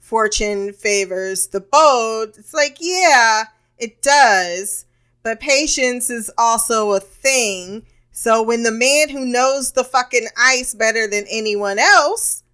fortune 0.00 0.72
favors 0.72 1.46
the 1.48 1.60
bold. 1.60 2.36
It's 2.36 2.52
like, 2.52 2.76
yeah, 2.80 3.44
it 3.78 4.02
does, 4.02 4.84
but 5.22 5.40
patience 5.40 6.10
is 6.10 6.30
also 6.36 6.92
a 6.92 7.00
thing. 7.00 7.86
So 8.16 8.44
when 8.44 8.62
the 8.62 8.70
man 8.70 9.08
who 9.08 9.26
knows 9.26 9.72
the 9.72 9.82
fucking 9.82 10.28
ice 10.38 10.72
better 10.72 11.08
than 11.08 11.24
anyone 11.28 11.80
else 11.80 12.44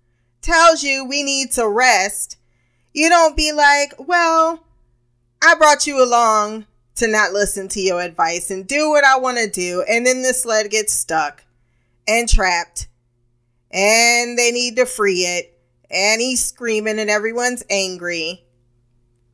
tells 0.41 0.83
you 0.83 1.05
we 1.05 1.23
need 1.23 1.53
to 1.53 1.69
rest, 1.69 2.39
you 2.95 3.11
don't 3.11 3.37
be 3.37 3.53
like, 3.53 3.93
well, 3.99 4.65
I 5.43 5.55
brought 5.57 5.87
you 5.87 6.03
along 6.03 6.65
to 6.95 7.07
not 7.07 7.33
listen 7.33 7.69
to 7.69 7.81
your 7.81 8.01
advice 8.01 8.51
and 8.51 8.67
do 8.67 8.89
what 8.89 9.05
I 9.05 9.19
want 9.19 9.37
to 9.37 9.51
do. 9.51 9.85
And 9.87 10.07
then 10.07 10.23
the 10.23 10.33
sled 10.33 10.71
gets 10.71 10.95
stuck 10.95 11.45
and 12.09 12.27
trapped 12.27 12.89
and 13.71 14.39
they 14.39 14.53
need 14.53 14.77
to 14.77 14.87
free 14.87 15.25
it. 15.27 15.59
And 15.91 16.23
he's 16.23 16.43
screaming 16.43 16.99
and 16.99 17.11
everyone's 17.11 17.65
angry. 17.69 18.47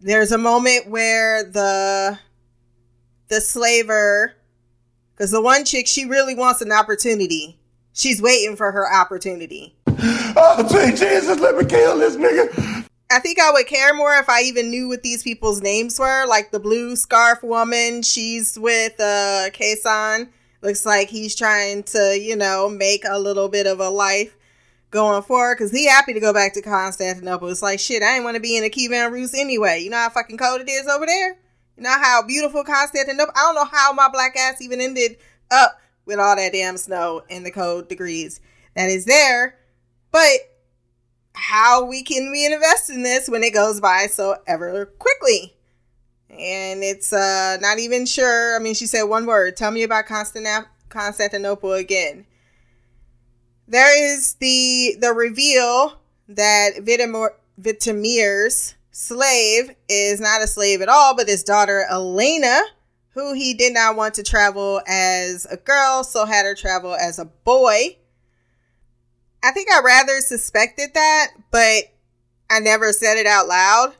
There's 0.00 0.32
a 0.32 0.38
moment 0.38 0.90
where 0.90 1.44
the 1.44 2.18
the 3.28 3.40
slaver 3.40 4.35
because 5.16 5.30
the 5.30 5.40
one 5.40 5.64
chick 5.64 5.86
she 5.86 6.04
really 6.04 6.34
wants 6.34 6.60
an 6.60 6.70
opportunity. 6.70 7.58
She's 7.94 8.20
waiting 8.20 8.56
for 8.56 8.72
her 8.72 8.92
opportunity. 8.92 9.74
Oh, 10.38 10.66
sweet 10.68 10.96
Jesus, 10.96 11.40
let 11.40 11.56
me 11.56 11.64
kill 11.64 11.98
this 11.98 12.16
nigga. 12.16 12.84
I 13.10 13.20
think 13.20 13.40
I 13.40 13.50
would 13.52 13.66
care 13.66 13.94
more 13.94 14.12
if 14.14 14.28
I 14.28 14.42
even 14.42 14.70
knew 14.70 14.88
what 14.88 15.02
these 15.02 15.22
people's 15.22 15.62
names 15.62 15.98
were. 15.98 16.26
Like 16.26 16.50
the 16.50 16.60
blue 16.60 16.96
scarf 16.96 17.42
woman, 17.42 18.02
she's 18.02 18.58
with 18.58 19.00
uh 19.00 19.48
Kaysan. 19.54 20.28
Looks 20.60 20.84
like 20.84 21.08
he's 21.08 21.34
trying 21.34 21.84
to, 21.84 22.18
you 22.20 22.36
know, 22.36 22.68
make 22.68 23.04
a 23.08 23.18
little 23.18 23.48
bit 23.48 23.66
of 23.66 23.80
a 23.80 23.88
life 23.88 24.36
going 24.90 25.22
forward 25.22 25.56
because 25.56 25.72
he 25.72 25.86
happy 25.86 26.12
to 26.12 26.20
go 26.20 26.34
back 26.34 26.52
to 26.54 26.62
Constantinople. 26.62 27.48
It's 27.48 27.62
like 27.62 27.80
shit, 27.80 28.02
I 28.02 28.16
ain't 28.16 28.24
want 28.24 28.34
to 28.34 28.40
be 28.40 28.58
in 28.58 28.64
a 28.64 28.68
Kievan 28.68 29.10
Rus 29.10 29.34
anyway. 29.34 29.80
You 29.80 29.88
know 29.88 29.96
how 29.96 30.10
fucking 30.10 30.36
cold 30.36 30.60
it 30.60 30.68
is 30.68 30.86
over 30.86 31.06
there? 31.06 31.38
You 31.76 31.82
know 31.82 31.90
how 31.90 32.22
beautiful 32.26 32.64
Constantinople? 32.64 33.34
I 33.36 33.42
don't 33.42 33.54
know 33.54 33.64
how 33.64 33.92
my 33.92 34.08
black 34.08 34.36
ass 34.36 34.62
even 34.62 34.80
ended 34.80 35.18
up 35.50 35.78
with 36.06 36.18
all 36.18 36.36
that 36.36 36.52
damn 36.52 36.76
snow 36.78 37.22
and 37.28 37.44
the 37.44 37.50
cold 37.50 37.88
degrees 37.88 38.40
that 38.74 38.88
is 38.88 39.04
there. 39.04 39.58
But 40.10 40.38
how 41.34 41.84
we 41.84 42.02
can 42.02 42.30
we 42.30 42.46
invest 42.46 42.88
in 42.88 43.02
this 43.02 43.28
when 43.28 43.42
it 43.42 43.52
goes 43.52 43.80
by 43.80 44.06
so 44.06 44.36
ever 44.46 44.86
quickly? 44.86 45.54
And 46.30 46.82
it's 46.82 47.12
uh 47.12 47.58
not 47.60 47.78
even 47.78 48.06
sure. 48.06 48.56
I 48.56 48.58
mean, 48.58 48.74
she 48.74 48.86
said 48.86 49.02
one 49.04 49.26
word. 49.26 49.56
Tell 49.56 49.70
me 49.70 49.82
about 49.82 50.06
Constant- 50.06 50.66
Constantinople 50.88 51.74
again. 51.74 52.24
There 53.68 54.14
is 54.14 54.34
the 54.34 54.96
the 55.00 55.12
reveal 55.12 55.98
that 56.28 56.80
Vitamir's 57.58 58.75
slave 58.96 59.70
is 59.90 60.20
not 60.20 60.42
a 60.42 60.46
slave 60.46 60.80
at 60.80 60.88
all, 60.88 61.14
but 61.14 61.28
his 61.28 61.42
daughter 61.42 61.84
Elena, 61.90 62.62
who 63.10 63.34
he 63.34 63.52
did 63.52 63.74
not 63.74 63.94
want 63.94 64.14
to 64.14 64.22
travel 64.22 64.80
as 64.86 65.46
a 65.50 65.58
girl, 65.58 66.02
so 66.02 66.24
had 66.24 66.46
her 66.46 66.54
travel 66.54 66.94
as 66.94 67.18
a 67.18 67.26
boy. 67.26 67.98
I 69.42 69.50
think 69.52 69.68
I 69.70 69.82
rather 69.84 70.20
suspected 70.20 70.94
that, 70.94 71.32
but 71.50 71.84
I 72.48 72.60
never 72.60 72.90
said 72.94 73.18
it 73.18 73.26
out 73.26 73.48
loud 73.48 73.92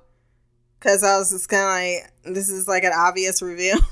because 0.79 1.05
I 1.05 1.19
was 1.19 1.31
just 1.31 1.51
kind 1.51 1.63
of 1.63 1.69
like, 1.69 2.35
this 2.35 2.49
is 2.49 2.67
like 2.67 2.85
an 2.85 2.93
obvious 2.97 3.43
reveal. 3.43 3.77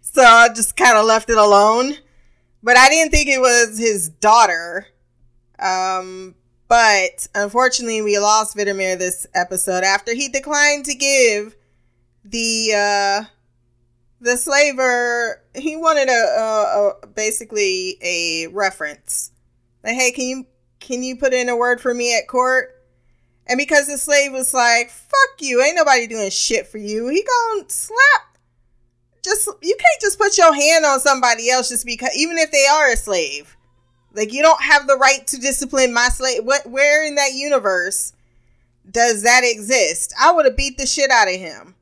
so 0.00 0.24
I 0.24 0.48
just 0.48 0.76
kind 0.76 0.98
of 0.98 1.04
left 1.04 1.30
it 1.30 1.38
alone. 1.38 1.94
But 2.64 2.76
I 2.76 2.88
didn't 2.88 3.12
think 3.12 3.28
it 3.28 3.40
was 3.40 3.78
his 3.78 4.08
daughter. 4.08 4.88
Um, 5.60 6.34
but 6.68 7.28
unfortunately, 7.34 8.02
we 8.02 8.18
lost 8.18 8.56
Vitamir 8.56 8.98
this 8.98 9.26
episode 9.34 9.84
after 9.84 10.14
he 10.14 10.28
declined 10.28 10.84
to 10.86 10.94
give 10.94 11.56
the 12.24 12.72
uh, 12.76 13.24
the 14.20 14.36
slaver. 14.36 15.42
He 15.54 15.76
wanted 15.76 16.08
a, 16.08 16.12
a, 16.12 16.92
a 17.02 17.06
basically 17.06 17.98
a 18.02 18.48
reference. 18.48 19.30
Like, 19.84 19.94
hey, 19.94 20.10
can 20.10 20.24
you 20.24 20.46
can 20.80 21.02
you 21.02 21.16
put 21.16 21.32
in 21.32 21.48
a 21.48 21.56
word 21.56 21.80
for 21.80 21.94
me 21.94 22.16
at 22.16 22.28
court? 22.28 22.72
And 23.46 23.58
because 23.58 23.86
the 23.86 23.98
slave 23.98 24.32
was 24.32 24.52
like, 24.52 24.90
"Fuck 24.90 25.40
you, 25.40 25.62
ain't 25.62 25.76
nobody 25.76 26.06
doing 26.08 26.30
shit 26.30 26.66
for 26.66 26.78
you," 26.78 27.08
he 27.08 27.24
gonna 27.24 27.68
slap. 27.68 28.38
Just 29.22 29.48
you 29.62 29.76
can't 29.76 30.00
just 30.00 30.18
put 30.18 30.36
your 30.36 30.52
hand 30.52 30.84
on 30.84 30.98
somebody 30.98 31.48
else 31.50 31.68
just 31.68 31.86
because, 31.86 32.10
even 32.16 32.38
if 32.38 32.50
they 32.50 32.66
are 32.66 32.90
a 32.90 32.96
slave. 32.96 33.56
Like 34.16 34.32
you 34.32 34.42
don't 34.42 34.62
have 34.62 34.86
the 34.86 34.96
right 34.96 35.26
to 35.26 35.36
discipline 35.36 35.92
my 35.92 36.08
slave. 36.08 36.42
What? 36.42 36.66
Where 36.66 37.06
in 37.06 37.16
that 37.16 37.34
universe 37.34 38.14
does 38.90 39.22
that 39.22 39.42
exist? 39.44 40.14
I 40.18 40.32
would 40.32 40.46
have 40.46 40.56
beat 40.56 40.78
the 40.78 40.86
shit 40.86 41.10
out 41.10 41.28
of 41.28 41.34
him. 41.34 41.74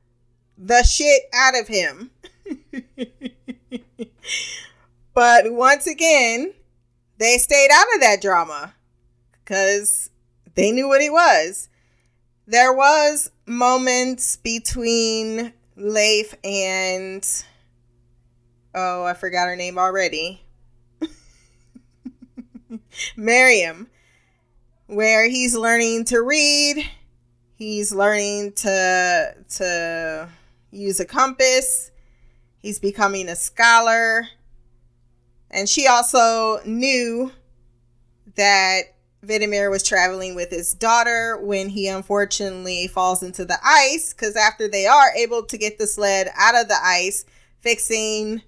The 0.59 0.83
shit 0.83 1.23
out 1.33 1.57
of 1.57 1.69
him. 1.69 2.11
but 5.15 5.53
once 5.53 5.87
again, 5.87 6.53
they 7.19 7.39
stayed 7.39 7.71
out 7.73 7.87
of 7.95 8.01
that 8.01 8.21
drama 8.21 8.75
because 9.45 10.11
they 10.57 10.73
knew 10.73 10.89
what 10.89 11.03
it 11.03 11.13
was. 11.13 11.69
There 12.47 12.73
was 12.73 13.31
moments 13.47 14.37
between 14.37 15.53
Leif 15.77 16.35
and 16.43 17.25
oh, 18.75 19.05
I 19.05 19.15
forgot 19.15 19.47
her 19.47 19.57
name 19.57 19.79
already. 19.79 20.44
Miriam, 23.17 23.89
where 24.87 25.29
he's 25.29 25.55
learning 25.55 26.05
to 26.07 26.21
read, 26.21 26.87
he's 27.57 27.93
learning 27.93 28.53
to 28.53 29.35
to 29.57 30.29
use 30.71 31.01
a 31.01 31.05
compass, 31.05 31.91
he's 32.59 32.79
becoming 32.79 33.29
a 33.29 33.37
scholar, 33.37 34.29
and 35.51 35.69
she 35.69 35.87
also 35.87 36.61
knew 36.65 37.33
that 38.37 38.83
Vitamir 39.25 39.71
was 39.71 39.83
traveling 39.83 40.35
with 40.35 40.51
his 40.51 40.75
daughter 40.75 41.39
when 41.41 41.69
he 41.71 41.89
unfortunately 41.89 42.89
falls 42.89 43.23
into 43.23 43.45
the 43.45 43.59
ice 43.65 44.13
because 44.13 44.37
after 44.37 44.69
they 44.69 44.87
are 44.87 45.15
able 45.17 45.45
to 45.45 45.57
get 45.57 45.79
the 45.79 45.87
sled 45.87 46.29
out 46.37 46.55
of 46.55 46.69
the 46.69 46.79
ice, 46.83 47.25
fixing 47.61 48.43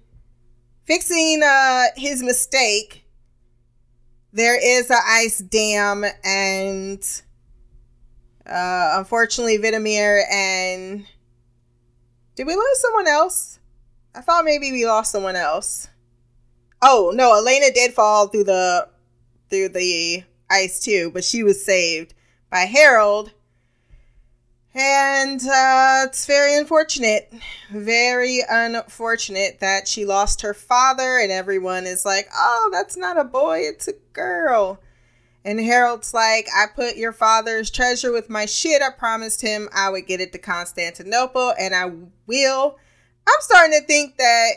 fixing 0.85 1.41
uh 1.43 1.85
his 1.95 2.23
mistake 2.23 3.06
there 4.33 4.59
is 4.59 4.89
an 4.89 4.97
ice 5.05 5.39
dam 5.39 6.05
and 6.23 7.21
uh 8.45 8.95
unfortunately 8.97 9.57
Vitamir 9.57 10.23
and 10.31 11.05
did 12.35 12.45
we 12.45 12.55
lose 12.55 12.81
someone 12.81 13.07
else? 13.07 13.59
I 14.13 14.21
thought 14.21 14.45
maybe 14.45 14.71
we 14.71 14.85
lost 14.85 15.11
someone 15.11 15.35
else. 15.35 15.87
Oh 16.81 17.11
no, 17.13 17.35
Elena 17.35 17.71
did 17.71 17.93
fall 17.93 18.27
through 18.27 18.43
the 18.43 18.87
through 19.49 19.69
the 19.69 20.23
ice 20.49 20.79
too, 20.79 21.09
but 21.11 21.23
she 21.23 21.43
was 21.43 21.63
saved 21.65 22.13
by 22.51 22.59
Harold. 22.59 23.31
And 24.79 25.41
uh, 25.41 26.05
it's 26.05 26.27
very 26.27 26.55
unfortunate, 26.55 27.33
very 27.71 28.41
unfortunate 28.47 29.59
that 29.59 29.87
she 29.87 30.05
lost 30.05 30.43
her 30.43 30.53
father, 30.53 31.17
and 31.17 31.31
everyone 31.31 31.87
is 31.87 32.05
like, 32.05 32.27
oh, 32.31 32.69
that's 32.71 32.95
not 32.95 33.17
a 33.17 33.23
boy, 33.23 33.61
it's 33.61 33.87
a 33.87 33.93
girl. 34.13 34.79
And 35.43 35.59
Harold's 35.59 36.13
like, 36.13 36.45
I 36.55 36.65
put 36.75 36.95
your 36.95 37.11
father's 37.11 37.71
treasure 37.71 38.11
with 38.11 38.29
my 38.29 38.45
shit. 38.45 38.83
I 38.83 38.91
promised 38.91 39.41
him 39.41 39.67
I 39.73 39.89
would 39.89 40.05
get 40.05 40.21
it 40.21 40.31
to 40.33 40.37
Constantinople, 40.37 41.55
and 41.59 41.73
I 41.73 41.93
will. 42.27 42.77
I'm 43.27 43.41
starting 43.41 43.79
to 43.79 43.87
think 43.87 44.17
that 44.17 44.51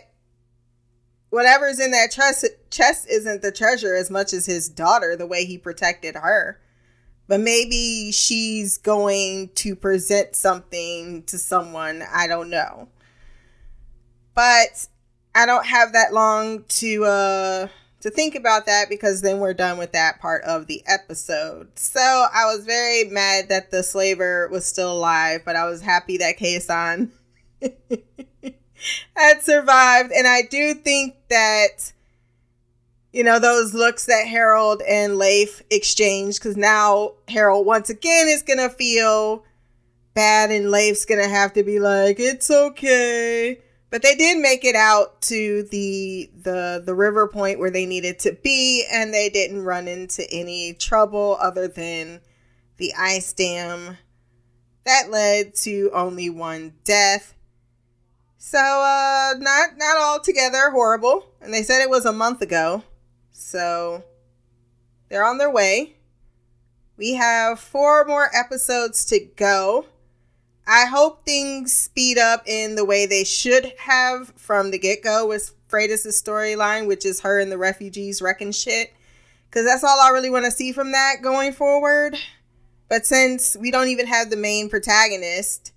whatever's 1.31 1.81
in 1.81 1.93
that 1.93 2.11
chest, 2.11 2.45
chest 2.71 3.09
isn't 3.09 3.41
the 3.41 3.53
treasure 3.53 3.95
as 3.95 4.11
much 4.11 4.35
as 4.35 4.45
his 4.45 4.69
daughter, 4.69 5.17
the 5.17 5.27
way 5.27 5.47
he 5.47 5.57
protected 5.57 6.15
her 6.15 6.61
but 7.31 7.39
maybe 7.39 8.11
she's 8.11 8.77
going 8.77 9.51
to 9.55 9.77
present 9.77 10.35
something 10.35 11.23
to 11.23 11.39
someone. 11.39 12.03
I 12.13 12.27
don't 12.27 12.51
know. 12.51 12.89
But 14.35 14.89
I 15.33 15.47
don't 15.47 15.65
have 15.65 15.93
that 15.93 16.13
long 16.13 16.65
to 16.65 17.05
uh 17.05 17.69
to 18.01 18.11
think 18.11 18.35
about 18.35 18.67
that 18.67 18.89
because 18.89 19.21
then 19.21 19.39
we're 19.39 19.55
done 19.55 19.79
with 19.79 19.93
that 19.93 20.21
part 20.21 20.43
of 20.43 20.67
the 20.67 20.83
episode. 20.89 21.79
So 21.79 22.01
I 22.01 22.47
was 22.47 22.65
very 22.65 23.05
mad 23.05 23.49
that 23.49 23.71
the 23.71 23.85
slaver 23.85 24.49
was 24.51 24.67
still 24.67 24.91
alive, 24.91 25.43
but 25.45 25.55
I 25.55 25.67
was 25.67 25.83
happy 25.83 26.17
that 26.17 26.37
Kaysan 26.37 27.11
had 29.15 29.43
survived. 29.43 30.11
And 30.11 30.27
I 30.27 30.43
do 30.51 30.75
think 30.75 31.15
that 31.29 31.93
you 33.13 33.25
know, 33.25 33.39
those 33.39 33.75
looks 33.75 34.07
that 34.07 34.27
Harold 34.27 34.83
and 34.83 35.19
Leif 35.19 35.63
exchanged 35.71 36.41
because 36.41 36.57
now 36.57 37.15
Harold 37.29 37.67
once 37.67 37.91
again 37.91 38.29
is 38.29 38.43
going 38.43 38.59
to 38.59 38.69
feel 38.69 39.45
bad 40.15 40.51
and 40.51 40.71
Leif's 40.71 41.05
going 41.05 41.23
to 41.23 41.29
have 41.29 41.53
to 41.55 41.63
be 41.63 41.81
like, 41.81 42.21
it's 42.21 42.51
okay. 42.51 43.61
But 43.91 44.03
they 44.03 44.15
did 44.15 44.39
make 44.39 44.65
it 44.65 44.77
out 44.77 45.21
to 45.23 45.65
the 45.65 46.31
the 46.43 46.81
the 46.85 46.95
river 46.95 47.27
point 47.27 47.59
where 47.59 47.73
they 47.73 47.87
needed 47.87 48.21
to 48.21 48.33
be 48.41 48.87
and 48.91 49.13
they 49.13 49.29
didn't 49.29 49.63
run 49.63 49.89
into 49.89 50.25
any 50.31 50.75
trouble 50.75 51.37
other 51.41 51.67
than 51.67 52.21
the 52.77 52.95
ice 52.97 53.33
dam 53.33 53.99
that 54.85 55.11
led 55.11 55.55
to 55.55 55.91
only 55.93 56.31
one 56.31 56.75
death. 56.85 57.35
So 58.39 58.59
uh 58.59 59.35
not 59.39 59.71
not 59.77 59.97
altogether 59.97 60.71
horrible. 60.71 61.27
And 61.41 61.53
they 61.53 61.65
said 61.65 61.83
it 61.83 61.91
was 61.91 62.07
a 62.07 62.13
month 62.13 62.43
ago. 62.43 62.85
So 63.41 64.05
they're 65.09 65.25
on 65.25 65.39
their 65.39 65.51
way. 65.51 65.95
We 66.99 67.15
have 67.15 67.59
four 67.59 68.05
more 68.05 68.29
episodes 68.35 69.07
to 69.07 69.19
go. 69.37 69.87
I 70.67 70.85
hope 70.85 71.25
things 71.25 71.73
speed 71.73 72.19
up 72.19 72.43
in 72.47 72.75
the 72.75 72.85
way 72.85 73.07
they 73.07 73.25
should 73.25 73.73
have 73.79 74.35
from 74.37 74.71
the 74.71 74.79
get 74.79 75.03
go 75.03 75.27
with 75.27 75.55
Freydis' 75.69 76.07
storyline, 76.23 76.87
which 76.87 77.07
is 77.07 77.21
her 77.21 77.41
and 77.41 77.51
the 77.51 77.57
refugees 77.57 78.21
wrecking 78.21 78.53
shit. 78.53 78.93
Because 79.49 79.65
that's 79.65 79.83
all 79.83 79.99
I 79.99 80.11
really 80.11 80.31
want 80.31 80.45
to 80.45 80.51
see 80.51 80.71
from 80.71 80.93
that 80.93 81.17
going 81.23 81.53
forward. 81.53 82.17
But 82.89 83.07
since 83.07 83.57
we 83.57 83.71
don't 83.71 83.89
even 83.89 84.07
have 84.07 84.29
the 84.29 84.37
main 84.37 84.69
protagonist 84.69 85.73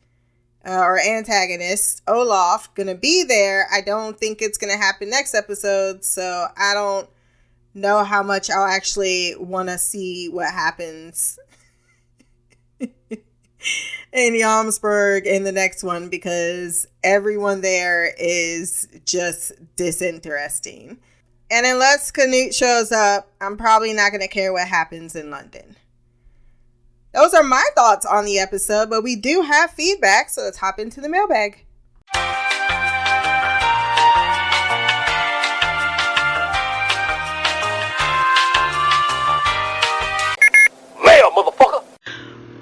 uh, 0.68 0.82
or 0.82 1.00
antagonist, 1.00 2.04
Olaf, 2.08 2.76
gonna 2.76 2.94
be 2.94 3.24
there, 3.24 3.68
I 3.74 3.80
don't 3.80 4.20
think 4.20 4.42
it's 4.42 4.58
gonna 4.58 4.78
happen 4.78 5.10
next 5.10 5.34
episode. 5.34 6.04
So 6.04 6.50
I 6.58 6.74
don't 6.74 7.08
know 7.74 8.04
how 8.04 8.24
much 8.24 8.50
I'll 8.50 8.66
actually 8.66 9.36
want 9.38 9.70
to 9.70 9.78
see 9.78 10.30
what 10.30 10.52
happens 10.52 11.40
in 12.80 12.90
Jomsborg 14.12 15.26
in 15.26 15.44
the 15.44 15.52
next 15.52 15.84
one 15.84 16.10
because 16.10 16.86
everyone 17.04 17.62
there 17.62 18.14
is 18.18 18.88
just 19.06 19.54
disinteresting. 19.76 21.00
And 21.50 21.66
unless 21.66 22.12
Canute 22.12 22.54
shows 22.54 22.92
up, 22.92 23.32
I'm 23.42 23.58
probably 23.58 23.94
not 23.94 24.12
going 24.12 24.22
to 24.22 24.28
care 24.28 24.54
what 24.54 24.68
happens 24.68 25.16
in 25.16 25.30
London. 25.30 25.76
Those 27.14 27.34
are 27.36 27.44
my 27.44 27.64
thoughts 27.76 28.08
on 28.08 28.26
the 28.26 28.40
episode, 28.40 28.90
but 28.90 29.04
we 29.04 29.16
do 29.16 29.42
have 29.42 29.70
feedback, 29.72 30.30
so 30.30 30.42
let's 30.42 30.58
hop 30.58 30.80
into 30.80 31.00
the 31.00 31.10
mailbag. 31.10 31.64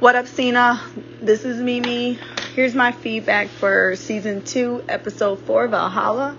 What 0.01 0.15
up, 0.15 0.25
Cena? 0.25 0.81
This 1.21 1.45
is 1.45 1.61
Mimi. 1.61 2.17
Here's 2.55 2.73
my 2.73 2.91
feedback 2.91 3.49
for 3.49 3.95
season 3.95 4.43
two, 4.43 4.83
episode 4.89 5.45
four, 5.45 5.67
Valhalla. 5.67 6.35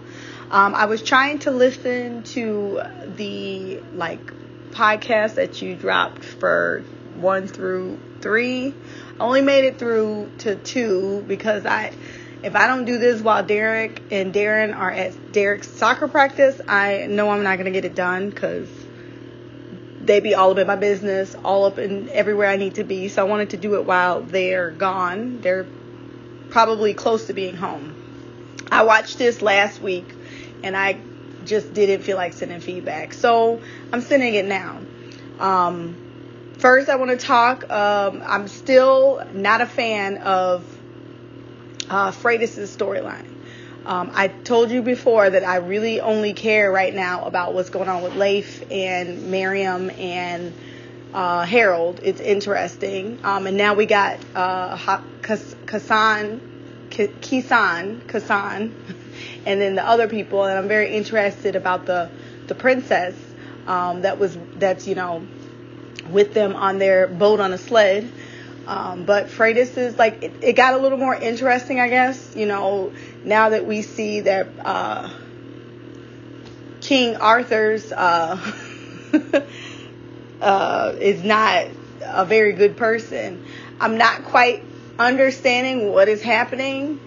Um, 0.51 0.75
I 0.75 0.87
was 0.87 1.01
trying 1.01 1.39
to 1.39 1.53
listen 1.53 2.25
to 2.35 2.83
the 3.15 3.81
like 3.95 4.33
podcast 4.73 5.37
that 5.37 5.63
you 5.63 5.77
dropped 5.77 6.25
for 6.25 6.83
one 7.15 7.47
through 7.47 8.01
three. 8.21 8.75
I 9.21 9.23
only 9.23 9.43
made 9.43 9.65
it 9.65 9.79
through 9.79 10.33
to 10.39 10.57
two 10.57 11.25
because 11.29 11.65
I, 11.65 11.93
if 12.43 12.57
I 12.57 12.67
don't 12.67 12.85
do 12.85 12.99
this 12.99 13.23
while 13.23 13.45
Derek 13.45 14.03
and 14.11 14.35
Darren 14.35 14.77
are 14.77 14.91
at 14.91 15.31
Derek's 15.31 15.69
soccer 15.69 16.09
practice, 16.09 16.61
I 16.67 17.07
know 17.07 17.31
I'm 17.31 17.45
not 17.45 17.59
gonna 17.59 17.71
get 17.71 17.85
it 17.85 17.95
done 17.95 18.29
because 18.31 18.69
they 20.05 20.21
be 20.21 20.35
all 20.35 20.51
up 20.51 20.59
in 20.59 20.67
my 20.67 20.77
business, 20.77 21.35
all 21.45 21.65
up 21.65 21.79
in 21.79 22.09
everywhere 22.11 22.49
I 22.49 22.57
need 22.57 22.77
to 22.77 22.85
be. 22.85 23.09
So 23.09 23.25
I 23.25 23.29
wanted 23.29 23.51
to 23.51 23.57
do 23.57 23.77
it 23.77 23.85
while 23.85 24.23
they're 24.23 24.71
gone. 24.71 25.41
They're 25.41 25.67
probably 26.51 26.95
close 26.95 27.27
to 27.27 27.33
being 27.33 27.57
home. 27.57 27.95
I 28.71 28.85
watched 28.85 29.19
this 29.19 29.43
last 29.43 29.81
week 29.81 30.13
and 30.63 30.77
I 30.77 31.01
just 31.45 31.73
didn't 31.75 32.03
feel 32.03 32.17
like 32.17 32.33
sending 32.33 32.61
feedback. 32.61 33.13
So 33.13 33.61
I'm 33.93 34.01
sending 34.01 34.35
it 34.35 34.47
now. 34.47 34.81
Um, 35.39 35.97
first, 36.59 36.89
I 36.89 36.97
want 36.97 37.11
to 37.11 37.17
talk. 37.17 37.71
Um, 37.71 38.23
I'm 38.27 38.49
still 38.49 39.23
not 39.33 39.61
a 39.61 39.67
fan 39.67 40.19
of 40.19 40.65
uh, 41.91 42.11
Freydis' 42.11 42.67
storyline. 42.77 43.32
Um, 43.85 44.11
I 44.15 44.29
told 44.29 44.71
you 44.71 44.83
before 44.83 45.29
that 45.29 45.45
I 45.45 45.57
really 45.57 46.01
only 46.01 46.35
care 46.35 46.71
right 46.71 46.95
now 46.95 47.25
about 47.25 47.53
what's 47.55 47.71
going 47.71 47.89
on 47.89 48.03
with 48.03 48.15
Leif 48.17 48.71
and 48.71 49.31
Miriam 49.31 49.91
and 49.91 50.53
uh, 51.13 51.45
Harold. 51.45 52.01
It's 52.03 52.21
interesting. 52.21 53.19
Um, 53.25 53.47
and 53.47 53.57
now 53.57 53.75
we 53.75 53.87
got 53.87 54.19
uh, 54.35 55.01
Kasan, 55.23 56.41
Kisan, 56.91 58.09
Kasan, 58.09 58.75
and 59.47 59.61
then 59.61 59.75
the 59.75 59.87
other 59.87 60.09
people. 60.09 60.45
And 60.45 60.59
I'm 60.59 60.69
very 60.69 60.95
interested 60.95 61.57
about 61.57 61.87
the 61.87 62.11
the 62.47 62.55
princess 62.55 63.15
um, 63.67 64.03
that 64.03 64.19
was 64.19 64.37
that's 64.57 64.87
you 64.87 64.95
know 64.95 65.27
with 66.11 66.35
them 66.35 66.55
on 66.57 66.79
their 66.79 67.07
boat 67.07 67.41
on 67.41 67.53
a 67.53 67.59
sled. 67.59 68.11
Um, 68.67 69.05
but 69.05 69.27
Freydis 69.27 69.77
is 69.77 69.99
like 69.99 70.23
it, 70.23 70.33
it, 70.41 70.53
got 70.53 70.75
a 70.75 70.79
little 70.79 70.99
more 70.99 71.15
interesting, 71.15 71.81
I 71.81 71.89
guess. 71.89 72.37
You 72.37 72.47
know, 72.47 72.93
now 73.25 73.49
that 73.51 73.67
we 73.67 73.83
see 73.83 74.21
that 74.21 74.49
uh, 74.65 75.11
King 76.81 77.17
Arthur's 77.17 77.91
uh, 77.91 78.39
uh, 80.41 80.95
is 81.01 81.25
not 81.25 81.67
a 82.05 82.25
very 82.25 82.53
good 82.53 82.77
person. 82.77 83.45
I'm 83.81 83.99
not 83.99 84.25
quite 84.25 84.63
understanding 84.99 85.91
what 85.93 86.09
is 86.09 86.23
happening. 86.23 87.01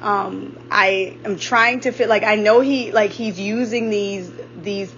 Um, 0.00 0.58
I 0.70 1.16
am 1.24 1.38
trying 1.38 1.80
to 1.80 1.92
feel 1.92 2.08
like 2.08 2.22
I 2.22 2.36
know 2.36 2.60
he 2.60 2.92
like 2.92 3.10
he's 3.10 3.40
using 3.40 3.90
these 3.90 4.30
these 4.60 4.94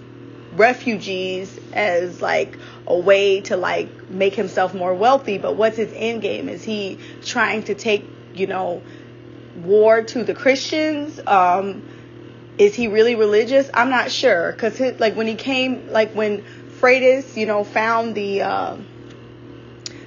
refugees 0.53 1.59
as 1.73 2.21
like 2.21 2.57
a 2.85 2.97
way 2.97 3.41
to 3.41 3.57
like 3.57 3.89
make 4.09 4.35
himself 4.35 4.73
more 4.73 4.93
wealthy 4.93 5.37
but 5.37 5.55
what's 5.55 5.77
his 5.77 5.91
end 5.95 6.21
game? 6.21 6.49
Is 6.49 6.63
he 6.63 6.97
trying 7.23 7.63
to 7.63 7.75
take 7.75 8.05
you 8.33 8.47
know 8.47 8.81
war 9.63 10.03
to 10.03 10.23
the 10.23 10.33
christians? 10.33 11.19
Um 11.25 11.83
is 12.57 12.73
he 12.73 12.87
really 12.87 13.13
religious? 13.13 13.69
I'm 13.73 13.91
not 13.91 14.09
sure 14.09 14.51
because 14.51 14.79
like 14.99 15.15
when 15.15 15.27
he 15.27 15.35
came 15.35 15.89
like 15.91 16.13
when 16.13 16.43
Freydis, 16.79 17.35
you 17.35 17.45
know 17.45 17.63
found 17.63 18.15
the 18.15 18.41
uh, 18.41 18.77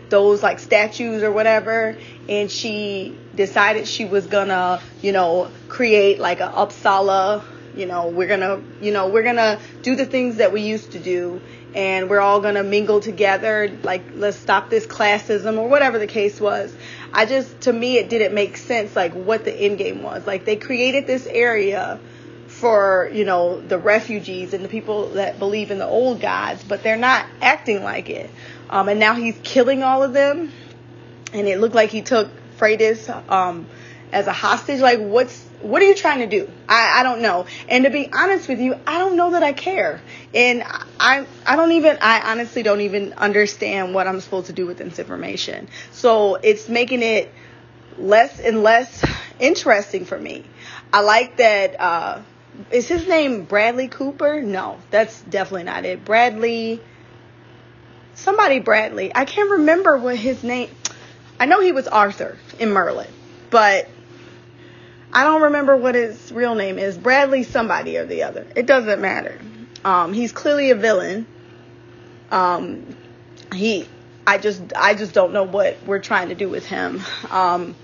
those 0.08 0.42
like 0.42 0.58
statues 0.58 1.22
or 1.22 1.30
whatever 1.30 1.96
and 2.28 2.50
she 2.50 3.16
decided 3.34 3.86
she 3.86 4.04
was 4.04 4.26
gonna 4.26 4.80
you 5.00 5.12
know 5.12 5.50
create 5.68 6.18
like 6.18 6.40
a 6.40 6.48
uppsala 6.48 7.42
you 7.74 7.86
know 7.86 8.08
we're 8.08 8.28
gonna 8.28 8.60
you 8.80 8.92
know 8.92 9.08
we're 9.08 9.22
gonna 9.22 9.58
do 9.82 9.94
the 9.96 10.04
things 10.04 10.36
that 10.36 10.52
we 10.52 10.62
used 10.62 10.92
to 10.92 10.98
do 10.98 11.40
and 11.74 12.10
we're 12.10 12.20
all 12.20 12.40
gonna 12.40 12.62
mingle 12.62 13.00
together 13.00 13.70
like 13.82 14.02
let's 14.14 14.36
stop 14.36 14.70
this 14.70 14.86
classism 14.86 15.58
or 15.58 15.68
whatever 15.68 15.98
the 15.98 16.06
case 16.06 16.40
was. 16.40 16.74
I 17.12 17.26
just 17.26 17.62
to 17.62 17.72
me 17.72 17.98
it 17.98 18.08
didn't 18.08 18.34
make 18.34 18.56
sense 18.56 18.96
like 18.96 19.12
what 19.12 19.44
the 19.44 19.52
end 19.52 19.78
game 19.78 20.02
was. 20.02 20.26
Like 20.26 20.44
they 20.44 20.56
created 20.56 21.06
this 21.06 21.26
area 21.26 22.00
for 22.46 23.10
you 23.12 23.24
know 23.24 23.60
the 23.60 23.78
refugees 23.78 24.52
and 24.52 24.64
the 24.64 24.68
people 24.68 25.10
that 25.10 25.38
believe 25.38 25.70
in 25.70 25.78
the 25.78 25.86
old 25.86 26.20
gods 26.20 26.64
but 26.64 26.82
they're 26.82 26.96
not 26.96 27.26
acting 27.40 27.82
like 27.82 28.10
it. 28.10 28.30
Um, 28.68 28.88
and 28.88 29.00
now 29.00 29.14
he's 29.14 29.38
killing 29.42 29.82
all 29.82 30.02
of 30.02 30.12
them. 30.12 30.52
And 31.32 31.46
it 31.46 31.60
looked 31.60 31.74
like 31.74 31.90
he 31.90 32.02
took 32.02 32.28
Freydis 32.58 33.08
um, 33.30 33.66
as 34.12 34.26
a 34.26 34.32
hostage. 34.32 34.80
Like 34.80 34.98
what's 34.98 35.46
what 35.62 35.82
are 35.82 35.86
you 35.86 35.94
trying 35.94 36.20
to 36.20 36.26
do? 36.26 36.50
I, 36.68 37.00
I 37.00 37.02
don't 37.02 37.22
know. 37.22 37.46
And 37.68 37.84
to 37.84 37.90
be 37.90 38.10
honest 38.12 38.48
with 38.48 38.60
you, 38.60 38.74
I 38.86 38.98
don't 38.98 39.16
know 39.16 39.32
that 39.32 39.42
I 39.42 39.52
care. 39.52 40.00
And 40.34 40.62
I 40.98 41.26
I 41.46 41.56
don't 41.56 41.72
even 41.72 41.98
I 42.00 42.32
honestly 42.32 42.62
don't 42.62 42.80
even 42.80 43.12
understand 43.14 43.94
what 43.94 44.06
I'm 44.06 44.20
supposed 44.20 44.46
to 44.46 44.52
do 44.52 44.66
with 44.66 44.78
this 44.78 44.98
information. 44.98 45.68
So 45.92 46.36
it's 46.36 46.68
making 46.68 47.02
it 47.02 47.32
less 47.98 48.40
and 48.40 48.62
less 48.62 49.04
interesting 49.38 50.04
for 50.04 50.18
me. 50.18 50.44
I 50.92 51.00
like 51.00 51.36
that 51.36 51.80
uh 51.80 52.22
is 52.70 52.88
his 52.88 53.06
name 53.06 53.44
Bradley 53.44 53.88
Cooper? 53.88 54.42
No, 54.42 54.78
that's 54.90 55.20
definitely 55.22 55.64
not 55.64 55.84
it. 55.84 56.04
Bradley 56.04 56.80
somebody 58.14 58.60
Bradley. 58.60 59.12
I 59.14 59.24
can't 59.24 59.50
remember 59.50 59.96
what 59.98 60.16
his 60.16 60.42
name 60.42 60.70
I 61.38 61.46
know 61.46 61.60
he 61.60 61.72
was 61.72 61.88
Arthur 61.88 62.36
in 62.58 62.70
Merlin, 62.70 63.08
but 63.48 63.88
I 65.12 65.24
don't 65.24 65.42
remember 65.42 65.76
what 65.76 65.94
his 65.94 66.30
real 66.32 66.54
name 66.54 66.78
is. 66.78 66.96
Bradley 66.96 67.42
somebody 67.42 67.96
or 67.96 68.06
the 68.06 68.22
other. 68.22 68.46
It 68.54 68.66
doesn't 68.66 69.00
matter. 69.00 69.40
Um, 69.84 70.12
he's 70.12 70.32
clearly 70.32 70.70
a 70.70 70.74
villain. 70.74 71.26
Um, 72.30 72.96
he, 73.52 73.88
I 74.26 74.38
just, 74.38 74.62
I 74.76 74.94
just 74.94 75.12
don't 75.12 75.32
know 75.32 75.42
what 75.42 75.78
we're 75.84 76.00
trying 76.00 76.28
to 76.28 76.34
do 76.34 76.48
with 76.48 76.66
him. 76.66 77.02
Um, 77.30 77.74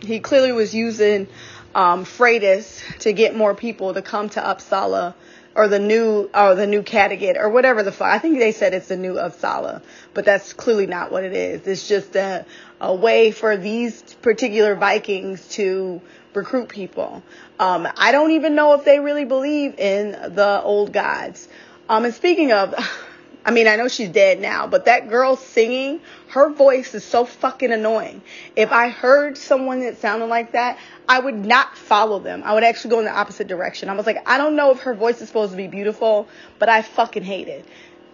he 0.00 0.20
clearly 0.20 0.52
was 0.52 0.74
using 0.74 1.26
um, 1.74 2.04
Freydis 2.04 2.82
to 3.00 3.12
get 3.12 3.34
more 3.34 3.54
people 3.54 3.94
to 3.94 4.02
come 4.02 4.28
to 4.30 4.40
Uppsala 4.40 5.14
or 5.54 5.68
the 5.68 5.78
new 5.78 6.28
or 6.34 6.54
the 6.54 6.66
new 6.66 6.82
Kattegat 6.82 7.36
or 7.36 7.48
whatever 7.48 7.82
the 7.82 7.92
fuck. 7.92 8.08
I 8.08 8.18
think 8.18 8.38
they 8.38 8.52
said 8.52 8.74
it's 8.74 8.88
the 8.88 8.96
new 8.96 9.14
Uppsala, 9.14 9.82
but 10.12 10.24
that's 10.24 10.52
clearly 10.52 10.86
not 10.86 11.10
what 11.12 11.24
it 11.24 11.32
is. 11.32 11.66
It's 11.66 11.88
just 11.88 12.16
a 12.16 12.44
a 12.80 12.94
way 12.94 13.30
for 13.30 13.56
these 13.56 14.02
particular 14.20 14.74
Vikings 14.74 15.48
to 15.50 16.00
recruit 16.34 16.68
people. 16.68 17.22
Um, 17.58 17.88
I 17.96 18.12
don't 18.12 18.32
even 18.32 18.54
know 18.54 18.74
if 18.74 18.84
they 18.84 19.00
really 19.00 19.24
believe 19.24 19.78
in 19.78 20.12
the 20.34 20.60
old 20.62 20.92
gods. 20.92 21.48
Um, 21.88 22.04
and 22.04 22.14
speaking 22.14 22.52
of, 22.52 22.74
I 23.46 23.50
mean, 23.50 23.68
I 23.68 23.76
know 23.76 23.88
she's 23.88 24.08
dead 24.08 24.40
now, 24.40 24.66
but 24.66 24.86
that 24.86 25.10
girl 25.10 25.36
singing, 25.36 26.00
her 26.28 26.50
voice 26.50 26.94
is 26.94 27.04
so 27.04 27.26
fucking 27.26 27.72
annoying. 27.72 28.22
If 28.56 28.72
I 28.72 28.88
heard 28.88 29.36
someone 29.36 29.80
that 29.80 29.98
sounded 29.98 30.26
like 30.26 30.52
that, 30.52 30.78
I 31.06 31.20
would 31.20 31.44
not 31.44 31.76
follow 31.76 32.20
them. 32.20 32.42
I 32.42 32.54
would 32.54 32.64
actually 32.64 32.92
go 32.92 33.00
in 33.00 33.04
the 33.04 33.14
opposite 33.14 33.46
direction. 33.46 33.90
I 33.90 33.94
was 33.94 34.06
like, 34.06 34.26
I 34.26 34.38
don't 34.38 34.56
know 34.56 34.70
if 34.70 34.80
her 34.80 34.94
voice 34.94 35.20
is 35.20 35.28
supposed 35.28 35.50
to 35.50 35.58
be 35.58 35.66
beautiful, 35.66 36.26
but 36.58 36.70
I 36.70 36.80
fucking 36.80 37.22
hate 37.22 37.48
it 37.48 37.66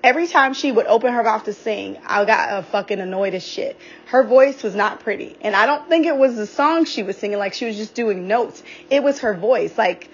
every 0.02 0.26
time 0.26 0.54
she 0.54 0.72
would 0.72 0.86
open 0.86 1.12
her 1.12 1.22
mouth 1.22 1.44
to 1.44 1.52
sing, 1.52 1.98
I 2.06 2.24
got 2.24 2.50
uh, 2.50 2.62
fucking 2.62 3.00
annoyed 3.00 3.34
as 3.34 3.46
shit. 3.46 3.78
Her 4.06 4.22
voice 4.22 4.62
was 4.62 4.74
not 4.74 5.00
pretty. 5.00 5.36
And 5.40 5.54
I 5.54 5.66
don't 5.66 5.88
think 5.88 6.06
it 6.06 6.16
was 6.16 6.36
the 6.36 6.46
song 6.46 6.84
she 6.84 7.02
was 7.02 7.16
singing, 7.16 7.38
like 7.38 7.54
she 7.54 7.66
was 7.66 7.76
just 7.76 7.94
doing 7.94 8.26
notes. 8.26 8.62
It 8.88 9.02
was 9.02 9.20
her 9.20 9.34
voice. 9.34 9.76
Like, 9.76 10.10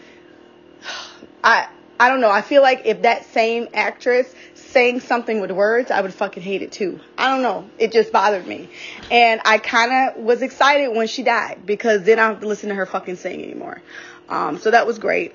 I, 1.45 1.69
I 1.99 2.09
don't 2.09 2.21
know. 2.21 2.31
I 2.31 2.43
feel 2.43 2.63
like 2.63 2.83
if 2.85 3.03
that 3.03 3.25
same 3.27 3.69
actress 3.73 4.33
sang 4.55 5.01
something 5.01 5.41
with 5.41 5.51
words, 5.51 5.91
I 5.91 6.01
would 6.01 6.13
fucking 6.13 6.43
hate 6.43 6.63
it 6.63 6.73
too. 6.73 7.01
I 7.17 7.31
don't 7.31 7.43
know. 7.43 7.69
It 7.79 7.93
just 7.93 8.13
bothered 8.13 8.47
me. 8.47 8.69
And 9.11 9.41
I 9.45 9.59
kind 9.59 10.11
of 10.11 10.23
was 10.23 10.43
excited 10.43 10.89
when 10.95 11.07
she 11.07 11.23
died 11.23 11.65
because 11.65 12.03
then 12.03 12.19
I 12.19 12.25
don't 12.25 12.35
have 12.35 12.43
to 12.43 12.49
listen 12.49 12.69
to 12.69 12.75
her 12.75 12.87
fucking 12.87 13.17
sing 13.17 13.43
anymore. 13.43 13.81
Um, 14.29 14.59
so 14.59 14.71
that 14.73 14.87
was 14.87 14.99
great. 14.99 15.35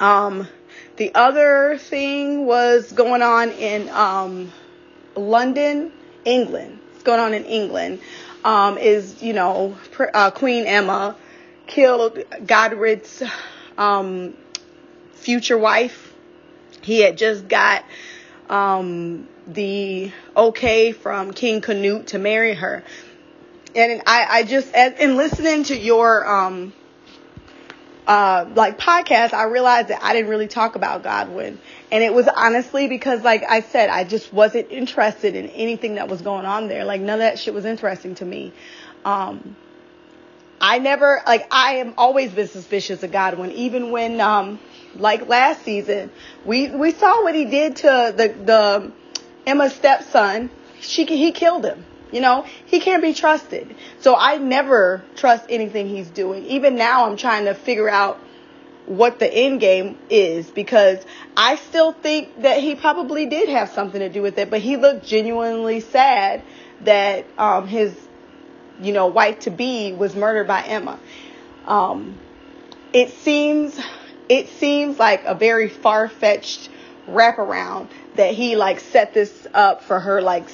Um, 0.00 0.48
the 0.96 1.14
other 1.14 1.78
thing 1.78 2.46
was 2.46 2.92
going 2.92 3.22
on 3.22 3.50
in 3.50 3.88
um, 3.90 4.52
London, 5.14 5.92
England. 6.24 6.78
It's 6.94 7.02
going 7.02 7.20
on 7.20 7.34
in 7.34 7.44
England. 7.44 8.00
Um, 8.44 8.76
is 8.76 9.22
you 9.22 9.32
know 9.32 9.76
uh, 10.12 10.30
Queen 10.30 10.66
Emma 10.66 11.16
killed 11.66 12.18
Godric's 12.46 13.22
um, 13.78 14.34
future 15.12 15.56
wife. 15.56 16.12
He 16.82 17.00
had 17.00 17.16
just 17.16 17.48
got 17.48 17.84
um, 18.50 19.28
the 19.46 20.12
okay 20.36 20.92
from 20.92 21.32
King 21.32 21.60
Canute 21.60 22.08
to 22.08 22.18
marry 22.18 22.54
her. 22.54 22.84
And 23.74 24.02
I, 24.06 24.26
I 24.30 24.42
just, 24.44 24.72
in 24.74 25.16
listening 25.16 25.64
to 25.64 25.76
your, 25.76 26.26
um, 26.28 26.72
uh, 28.06 28.46
like 28.54 28.78
podcast, 28.78 29.32
I 29.32 29.44
realized 29.44 29.88
that 29.88 30.02
I 30.02 30.12
didn't 30.12 30.30
really 30.30 30.48
talk 30.48 30.76
about 30.76 31.02
Godwin. 31.02 31.58
And 31.90 32.04
it 32.04 32.12
was 32.12 32.28
honestly 32.28 32.88
because, 32.88 33.22
like 33.22 33.44
I 33.48 33.60
said, 33.60 33.88
I 33.88 34.04
just 34.04 34.32
wasn't 34.32 34.70
interested 34.70 35.34
in 35.34 35.48
anything 35.50 35.94
that 35.96 36.08
was 36.08 36.22
going 36.22 36.44
on 36.44 36.68
there. 36.68 36.84
Like 36.84 37.00
none 37.00 37.14
of 37.14 37.20
that 37.20 37.38
shit 37.38 37.54
was 37.54 37.64
interesting 37.64 38.14
to 38.16 38.24
me. 38.24 38.52
Um, 39.04 39.56
I 40.60 40.78
never, 40.78 41.22
like, 41.26 41.46
I 41.50 41.76
am 41.76 41.94
always 41.98 42.32
been 42.32 42.48
suspicious 42.48 43.02
of 43.02 43.12
Godwin, 43.12 43.50
even 43.52 43.90
when, 43.90 44.20
um, 44.20 44.58
like 44.94 45.28
last 45.28 45.62
season, 45.62 46.10
we, 46.44 46.70
we 46.70 46.92
saw 46.92 47.22
what 47.22 47.34
he 47.34 47.44
did 47.44 47.76
to 47.76 48.14
the, 48.16 48.28
the, 48.28 48.92
Emma's 49.46 49.74
stepson. 49.74 50.50
She, 50.80 51.04
he 51.04 51.32
killed 51.32 51.64
him. 51.64 51.84
You 52.14 52.20
know, 52.20 52.46
he 52.66 52.78
can't 52.78 53.02
be 53.02 53.12
trusted. 53.12 53.74
So 53.98 54.14
I 54.16 54.38
never 54.38 55.02
trust 55.16 55.46
anything 55.48 55.88
he's 55.88 56.08
doing. 56.08 56.46
Even 56.46 56.76
now, 56.76 57.06
I'm 57.10 57.16
trying 57.16 57.46
to 57.46 57.54
figure 57.54 57.88
out 57.88 58.20
what 58.86 59.18
the 59.18 59.26
end 59.26 59.58
game 59.58 59.98
is 60.08 60.48
because 60.48 61.04
I 61.36 61.56
still 61.56 61.90
think 61.90 62.42
that 62.42 62.60
he 62.60 62.76
probably 62.76 63.26
did 63.26 63.48
have 63.48 63.70
something 63.70 63.98
to 63.98 64.08
do 64.08 64.22
with 64.22 64.38
it, 64.38 64.48
but 64.48 64.60
he 64.60 64.76
looked 64.76 65.04
genuinely 65.04 65.80
sad 65.80 66.44
that 66.82 67.26
um, 67.36 67.66
his, 67.66 67.92
you 68.80 68.92
know, 68.92 69.08
wife 69.08 69.40
to 69.40 69.50
be 69.50 69.92
was 69.92 70.14
murdered 70.14 70.46
by 70.46 70.62
Emma. 70.62 71.00
Um, 71.66 72.16
it 72.92 73.10
seems, 73.10 73.76
it 74.28 74.50
seems 74.50 75.00
like 75.00 75.24
a 75.24 75.34
very 75.34 75.68
far 75.68 76.08
fetched 76.08 76.70
wraparound 77.08 77.88
that 78.14 78.34
he 78.34 78.54
like 78.54 78.78
set 78.78 79.14
this 79.14 79.48
up 79.52 79.82
for 79.82 79.98
her 79.98 80.22
like 80.22 80.48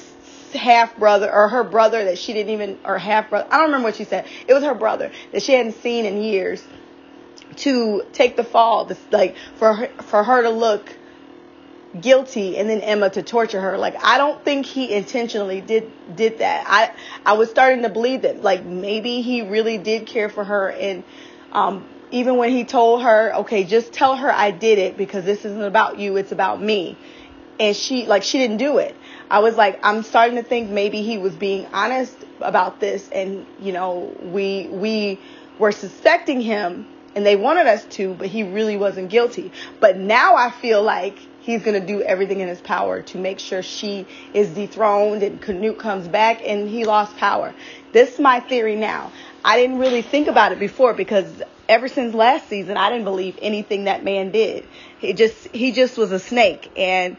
half 0.53 0.97
brother 0.97 1.31
or 1.31 1.47
her 1.47 1.63
brother 1.63 2.05
that 2.05 2.17
she 2.17 2.33
didn't 2.33 2.53
even 2.53 2.79
or 2.85 2.97
half 2.97 3.29
brother 3.29 3.47
I 3.51 3.57
don't 3.57 3.67
remember 3.67 3.87
what 3.87 3.95
she 3.95 4.05
said. 4.05 4.25
It 4.47 4.53
was 4.53 4.63
her 4.63 4.75
brother 4.75 5.11
that 5.31 5.43
she 5.43 5.53
hadn't 5.53 5.73
seen 5.81 6.05
in 6.05 6.21
years 6.21 6.63
to 7.57 8.03
take 8.13 8.37
the 8.37 8.43
fall, 8.43 8.85
this, 8.85 8.99
like 9.11 9.35
for 9.57 9.73
her, 9.73 9.87
for 10.03 10.23
her 10.23 10.43
to 10.43 10.49
look 10.49 10.95
guilty 11.99 12.57
and 12.57 12.69
then 12.69 12.79
Emma 12.81 13.09
to 13.09 13.21
torture 13.21 13.59
her. 13.59 13.77
Like 13.77 13.95
I 14.03 14.17
don't 14.17 14.43
think 14.43 14.65
he 14.65 14.93
intentionally 14.93 15.61
did 15.61 15.91
did 16.15 16.39
that. 16.39 16.65
I 16.67 16.91
I 17.25 17.33
was 17.33 17.49
starting 17.49 17.83
to 17.83 17.89
believe 17.89 18.21
that 18.21 18.41
like 18.41 18.63
maybe 18.63 19.21
he 19.21 19.41
really 19.41 19.77
did 19.77 20.05
care 20.05 20.29
for 20.29 20.43
her 20.43 20.69
and 20.71 21.03
um 21.51 21.85
even 22.11 22.35
when 22.35 22.49
he 22.51 22.65
told 22.65 23.03
her, 23.03 23.33
"Okay, 23.35 23.63
just 23.63 23.93
tell 23.93 24.17
her 24.17 24.29
I 24.29 24.51
did 24.51 24.77
it 24.77 24.97
because 24.97 25.23
this 25.23 25.45
isn't 25.45 25.63
about 25.63 25.97
you, 25.97 26.17
it's 26.17 26.33
about 26.33 26.61
me." 26.61 26.97
And 27.59 27.75
she 27.75 28.05
like 28.05 28.23
she 28.23 28.37
didn't 28.37 28.57
do 28.57 28.77
it. 28.77 28.95
I 29.31 29.39
was 29.39 29.55
like, 29.55 29.79
I'm 29.81 30.03
starting 30.03 30.35
to 30.35 30.43
think 30.43 30.69
maybe 30.69 31.03
he 31.03 31.17
was 31.17 31.33
being 31.33 31.65
honest 31.73 32.13
about 32.41 32.81
this, 32.81 33.07
and 33.13 33.45
you 33.61 33.71
know, 33.71 34.13
we 34.21 34.67
we 34.67 35.19
were 35.57 35.71
suspecting 35.71 36.41
him, 36.41 36.85
and 37.15 37.25
they 37.25 37.37
wanted 37.37 37.65
us 37.65 37.85
to, 37.95 38.13
but 38.13 38.27
he 38.27 38.43
really 38.43 38.75
wasn't 38.75 39.09
guilty. 39.09 39.53
But 39.79 39.97
now 39.97 40.35
I 40.35 40.51
feel 40.51 40.83
like 40.83 41.17
he's 41.39 41.63
going 41.63 41.79
to 41.79 41.87
do 41.87 42.01
everything 42.01 42.41
in 42.41 42.49
his 42.49 42.59
power 42.59 43.03
to 43.03 43.17
make 43.17 43.39
sure 43.39 43.63
she 43.63 44.05
is 44.33 44.49
dethroned 44.49 45.23
and 45.23 45.41
Canute 45.41 45.79
comes 45.79 46.09
back 46.09 46.41
and 46.45 46.67
he 46.67 46.83
lost 46.83 47.15
power. 47.15 47.55
This 47.93 48.15
is 48.15 48.19
my 48.19 48.41
theory 48.41 48.75
now. 48.75 49.13
I 49.45 49.55
didn't 49.57 49.79
really 49.79 50.01
think 50.01 50.27
about 50.27 50.51
it 50.51 50.59
before 50.59 50.93
because 50.93 51.41
ever 51.69 51.87
since 51.87 52.13
last 52.13 52.49
season, 52.49 52.75
I 52.75 52.89
didn't 52.89 53.05
believe 53.05 53.39
anything 53.41 53.85
that 53.85 54.03
man 54.03 54.31
did. 54.31 54.67
He 54.99 55.13
just 55.13 55.47
he 55.47 55.71
just 55.71 55.97
was 55.97 56.11
a 56.11 56.19
snake 56.19 56.69
and 56.75 57.15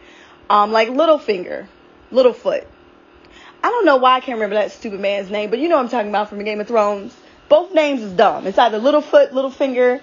um 0.51 0.73
like 0.73 0.89
Littlefinger. 0.89 1.69
Littlefoot. 2.13 2.67
I 3.65 3.69
don't 3.69 3.85
know 3.85 3.97
why 3.97 4.17
I 4.17 4.21
can't 4.21 4.37
remember 4.37 4.57
that 4.57 4.73
stupid 4.73 5.01
man's 5.01 5.31
name, 5.31 5.51
but 5.51 5.59
you 5.59 5.69
know 5.69 5.77
what 5.77 5.85
I'm 5.85 5.89
talking 5.89 6.09
about 6.09 6.29
from 6.29 6.43
Game 6.45 6.61
of 6.61 6.69
Thrones. 6.69 7.15
Both 7.49 7.75
names 7.75 8.03
is 8.03 8.13
dumb. 8.13 8.47
It's 8.47 8.59
either 8.59 8.81
Littlefoot, 8.81 9.31
Littlefinger. 9.31 10.01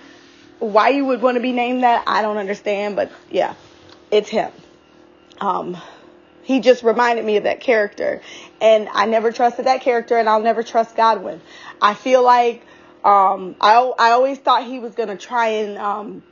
Why 0.60 0.90
you 0.90 1.06
would 1.06 1.22
want 1.22 1.36
to 1.36 1.42
be 1.42 1.52
named 1.52 1.84
that, 1.84 2.04
I 2.08 2.22
don't 2.22 2.38
understand, 2.38 2.96
but 2.96 3.12
yeah, 3.30 3.56
it's 4.12 4.30
him. 4.30 4.52
Um, 5.40 5.78
he 6.44 6.60
just 6.60 6.84
reminded 6.84 7.24
me 7.26 7.38
of 7.38 7.44
that 7.44 7.62
character, 7.62 8.22
and 8.60 8.90
I 8.92 9.06
never 9.06 9.32
trusted 9.32 9.66
that 9.66 9.82
character, 9.82 10.18
and 10.18 10.28
I'll 10.28 10.42
never 10.42 10.64
trust 10.64 10.96
Godwin. 10.96 11.42
I 11.82 11.94
feel 11.94 12.24
like 12.24 12.66
um, 13.04 13.56
I 13.62 13.76
I 14.00 14.12
always 14.12 14.40
thought 14.40 14.66
he 14.66 14.80
was 14.80 14.96
gonna 14.96 15.16
try 15.16 15.48
and 15.48 15.78
um, 15.78 16.24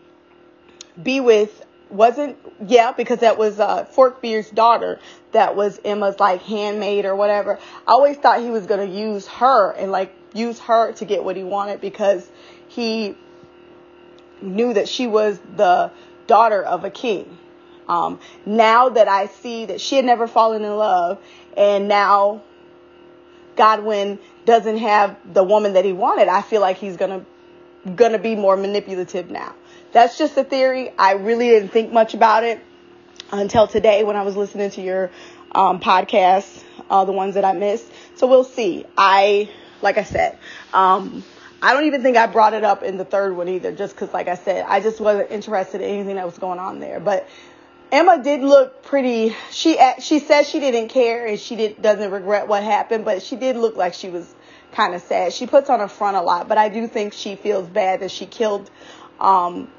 be 1.01 1.19
with 1.19 1.65
wasn't 1.89 2.37
yeah 2.67 2.91
because 2.91 3.19
that 3.19 3.37
was 3.37 3.59
uh 3.59 3.85
Forkbeard's 3.85 4.49
daughter 4.49 4.99
that 5.31 5.55
was 5.55 5.79
Emma's 5.83 6.19
like 6.19 6.41
handmaid 6.41 7.05
or 7.05 7.15
whatever. 7.15 7.59
I 7.87 7.91
always 7.91 8.17
thought 8.17 8.41
he 8.41 8.49
was 8.49 8.65
gonna 8.65 8.85
use 8.85 9.27
her 9.27 9.71
and 9.71 9.91
like 9.91 10.13
use 10.33 10.59
her 10.61 10.91
to 10.93 11.05
get 11.05 11.23
what 11.23 11.35
he 11.35 11.43
wanted 11.43 11.81
because 11.81 12.29
he 12.67 13.15
knew 14.41 14.73
that 14.73 14.87
she 14.87 15.07
was 15.07 15.39
the 15.55 15.91
daughter 16.27 16.61
of 16.63 16.83
a 16.83 16.89
king. 16.89 17.37
Um, 17.87 18.19
now 18.45 18.89
that 18.89 19.07
I 19.07 19.27
see 19.27 19.65
that 19.65 19.79
she 19.79 19.95
had 19.95 20.05
never 20.05 20.27
fallen 20.27 20.63
in 20.63 20.75
love 20.75 21.19
and 21.55 21.87
now 21.87 22.43
Godwin 23.55 24.19
doesn't 24.45 24.77
have 24.77 25.17
the 25.33 25.43
woman 25.43 25.73
that 25.73 25.85
he 25.85 25.93
wanted, 25.93 26.27
I 26.27 26.41
feel 26.41 26.61
like 26.61 26.77
he's 26.77 26.97
gonna 26.97 27.25
gonna 27.95 28.19
be 28.19 28.35
more 28.35 28.57
manipulative 28.57 29.29
now. 29.29 29.53
That's 29.91 30.17
just 30.17 30.37
a 30.37 30.43
theory. 30.43 30.91
I 30.97 31.13
really 31.13 31.47
didn't 31.47 31.69
think 31.69 31.91
much 31.91 32.13
about 32.13 32.43
it 32.43 32.59
until 33.31 33.67
today 33.67 34.03
when 34.03 34.15
I 34.15 34.23
was 34.23 34.35
listening 34.35 34.69
to 34.71 34.81
your 34.81 35.11
um, 35.51 35.79
podcasts, 35.79 36.63
uh, 36.89 37.05
the 37.05 37.11
ones 37.11 37.35
that 37.35 37.45
I 37.45 37.53
missed. 37.53 37.85
So 38.15 38.27
we'll 38.27 38.43
see. 38.43 38.85
I, 38.97 39.49
like 39.81 39.97
I 39.97 40.03
said, 40.03 40.37
um, 40.73 41.23
I 41.61 41.73
don't 41.73 41.85
even 41.85 42.03
think 42.03 42.17
I 42.17 42.27
brought 42.27 42.53
it 42.53 42.63
up 42.63 42.83
in 42.83 42.97
the 42.97 43.05
third 43.05 43.35
one 43.35 43.47
either, 43.49 43.71
just 43.71 43.95
because, 43.95 44.13
like 44.13 44.27
I 44.27 44.35
said, 44.35 44.65
I 44.67 44.79
just 44.79 44.99
wasn't 44.99 45.31
interested 45.31 45.81
in 45.81 45.89
anything 45.89 46.15
that 46.15 46.25
was 46.25 46.37
going 46.37 46.59
on 46.59 46.79
there. 46.79 46.99
But 46.99 47.27
Emma 47.91 48.21
did 48.21 48.41
look 48.41 48.83
pretty. 48.83 49.35
She 49.49 49.79
she 49.99 50.19
said 50.19 50.43
she 50.43 50.59
didn't 50.59 50.89
care 50.89 51.25
and 51.25 51.39
she 51.39 51.55
did 51.55 51.81
doesn't 51.81 52.11
regret 52.11 52.47
what 52.47 52.63
happened, 52.63 53.05
but 53.05 53.23
she 53.23 53.37
did 53.37 53.55
look 53.55 53.75
like 53.75 53.93
she 53.93 54.09
was 54.09 54.31
kind 54.77 54.93
of 54.93 55.01
sad. 55.01 55.33
She 55.33 55.47
puts 55.47 55.71
on 55.71 55.81
a 55.81 55.87
front 55.87 56.15
a 56.17 56.21
lot, 56.21 56.47
but 56.47 56.59
I 56.59 56.69
do 56.69 56.87
think 56.87 57.13
she 57.13 57.35
feels 57.35 57.67
bad 57.67 58.01
that 58.01 58.11
she 58.11 58.27
killed 58.27 58.69
um, 59.19 59.69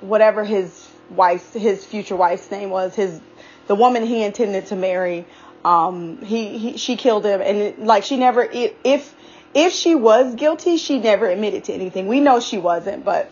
whatever 0.00 0.44
his 0.44 0.88
wife's 1.10 1.52
his 1.52 1.84
future 1.84 2.16
wife's 2.16 2.50
name 2.50 2.70
was 2.70 2.94
his 2.94 3.20
the 3.68 3.74
woman 3.74 4.04
he 4.04 4.24
intended 4.24 4.66
to 4.66 4.74
marry 4.74 5.24
um 5.64 6.18
he, 6.24 6.58
he 6.58 6.76
she 6.78 6.96
killed 6.96 7.24
him 7.24 7.40
and 7.40 7.58
it, 7.58 7.78
like 7.78 8.02
she 8.02 8.16
never 8.16 8.42
if 8.42 9.14
if 9.54 9.72
she 9.72 9.94
was 9.94 10.34
guilty 10.34 10.76
she 10.76 10.98
never 10.98 11.28
admitted 11.28 11.62
to 11.62 11.72
anything 11.72 12.08
we 12.08 12.18
know 12.18 12.40
she 12.40 12.58
wasn't 12.58 13.04
but 13.04 13.30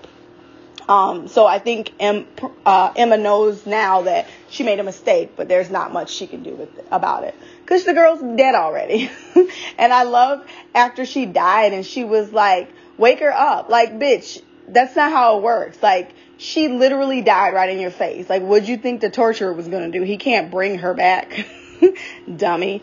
um 0.89 1.29
so 1.29 1.47
i 1.47 1.59
think 1.59 1.93
uh, 2.01 2.93
emma 2.97 3.17
knows 3.17 3.67
now 3.67 4.03
that 4.03 4.27
she 4.51 4.63
made 4.63 4.79
a 4.79 4.83
mistake 4.83 5.33
but 5.37 5.49
there's 5.49 5.71
not 5.71 5.93
much 5.93 6.11
she 6.11 6.27
can 6.27 6.43
do 6.43 6.55
with 6.55 6.79
it, 6.79 6.87
about 6.91 7.25
it 7.25 7.35
because 7.63 7.85
the 7.85 7.95
girl's 7.95 8.21
dead 8.37 8.55
already 8.55 9.11
and 9.79 9.93
i 9.93 10.03
love 10.03 10.45
after 10.75 11.05
she 11.05 11.27
died 11.27 11.73
and 11.73 11.87
she 11.87 12.05
was 12.05 12.33
like 12.33 12.71
wake 12.99 13.21
her 13.21 13.33
up 13.33 13.69
like 13.69 13.93
bitch 13.99 14.43
that's 14.69 14.95
not 14.97 15.11
how 15.11 15.39
it 15.39 15.43
works 15.43 15.83
like 15.83 16.11
she 16.37 16.69
literally 16.69 17.23
died 17.23 17.55
right 17.55 17.71
in 17.71 17.81
your 17.81 17.91
face. 17.91 18.29
Like, 18.29 18.43
what'd 18.43 18.69
you 18.69 18.77
think 18.77 19.01
the 19.01 19.11
torturer 19.11 19.53
was 19.53 19.69
going 19.69 19.91
to 19.91 19.99
do? 19.99 20.05
He 20.05 20.17
can't 20.17 20.51
bring 20.51 20.79
her 20.79 20.95
back. 20.95 21.47
Dummy. 22.37 22.83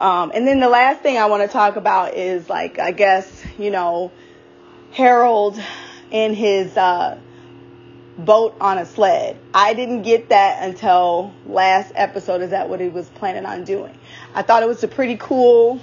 Um, 0.00 0.32
and 0.34 0.46
then 0.46 0.60
the 0.60 0.68
last 0.68 1.00
thing 1.00 1.16
I 1.16 1.26
want 1.26 1.42
to 1.42 1.48
talk 1.48 1.76
about 1.76 2.14
is, 2.14 2.48
like, 2.48 2.78
I 2.78 2.90
guess, 2.92 3.44
you 3.58 3.70
know, 3.70 4.10
Harold 4.92 5.60
in 6.10 6.34
his 6.34 6.76
uh, 6.76 7.18
boat 8.18 8.56
on 8.60 8.78
a 8.78 8.86
sled. 8.86 9.38
I 9.54 9.74
didn't 9.74 10.02
get 10.02 10.28
that 10.28 10.62
until 10.62 11.32
last 11.46 11.92
episode. 11.94 12.42
Is 12.42 12.50
that 12.50 12.68
what 12.68 12.80
he 12.80 12.88
was 12.88 13.08
planning 13.08 13.46
on 13.46 13.64
doing? 13.64 13.98
I 14.34 14.42
thought 14.42 14.62
it 14.62 14.66
was 14.66 14.82
a 14.84 14.88
pretty 14.88 15.16
cool 15.16 15.80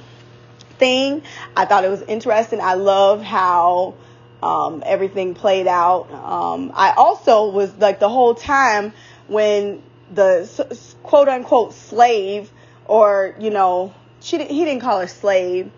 thing. 0.78 1.24
I 1.56 1.66
thought 1.66 1.84
it 1.84 1.90
was 1.90 2.02
interesting. 2.04 2.62
I 2.62 2.76
love 2.76 3.22
how 3.22 3.96
um, 4.42 4.84
everything 4.86 5.34
played 5.34 5.68
out. 5.68 6.12
Um, 6.12 6.72
I 6.74 6.92
also 6.92 7.50
was 7.50 7.76
like 7.78 8.00
the 8.00 8.10
whole 8.10 8.36
time 8.36 8.94
when 9.28 9.84
the 10.12 10.50
quote 11.04 11.28
unquote 11.28 11.74
slave, 11.74 12.52
or 12.86 13.36
you 13.40 13.50
know, 13.50 13.94
she 14.22 14.38
he 14.38 14.66
didn't 14.66 14.82
call 14.82 15.00
her 15.00 15.08
slave. 15.08 15.72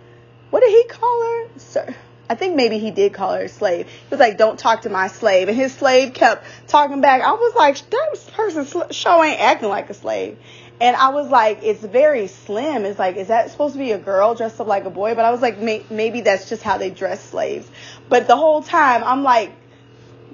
What 0.49 0.61
did 0.61 0.69
he 0.71 0.83
call 0.87 1.21
her? 1.23 1.47
Sir. 1.57 1.95
I 2.31 2.35
think 2.35 2.55
maybe 2.55 2.79
he 2.79 2.91
did 2.91 3.13
call 3.13 3.33
her 3.33 3.43
a 3.43 3.49
slave. 3.49 3.87
He 3.87 4.07
was 4.09 4.21
like, 4.21 4.37
"Don't 4.37 4.57
talk 4.57 4.83
to 4.83 4.89
my 4.89 5.09
slave," 5.09 5.49
and 5.49 5.57
his 5.57 5.73
slave 5.73 6.13
kept 6.13 6.45
talking 6.69 7.01
back. 7.01 7.21
I 7.21 7.33
was 7.33 7.53
like, 7.55 7.77
"That 7.89 8.31
person 8.31 8.65
show 8.91 9.21
ain't 9.21 9.41
acting 9.41 9.67
like 9.67 9.89
a 9.89 9.93
slave." 9.93 10.37
And 10.79 10.95
I 10.95 11.09
was 11.09 11.29
like, 11.29 11.59
it's 11.61 11.83
very 11.83 12.27
slim. 12.27 12.85
It's 12.85 12.97
like, 12.97 13.17
is 13.17 13.27
that 13.27 13.51
supposed 13.51 13.73
to 13.73 13.79
be 13.79 13.91
a 13.91 13.99
girl 13.99 14.33
dressed 14.33 14.59
up 14.61 14.65
like 14.65 14.85
a 14.85 14.89
boy? 14.89 15.13
But 15.13 15.25
I 15.25 15.31
was 15.31 15.41
like, 15.41 15.59
may- 15.59 15.83
maybe 15.91 16.21
that's 16.21 16.49
just 16.49 16.63
how 16.63 16.77
they 16.77 16.89
dress 16.89 17.21
slaves. 17.23 17.69
But 18.09 18.27
the 18.27 18.35
whole 18.35 18.63
time, 18.63 19.03
I'm 19.03 19.21
like, 19.21 19.51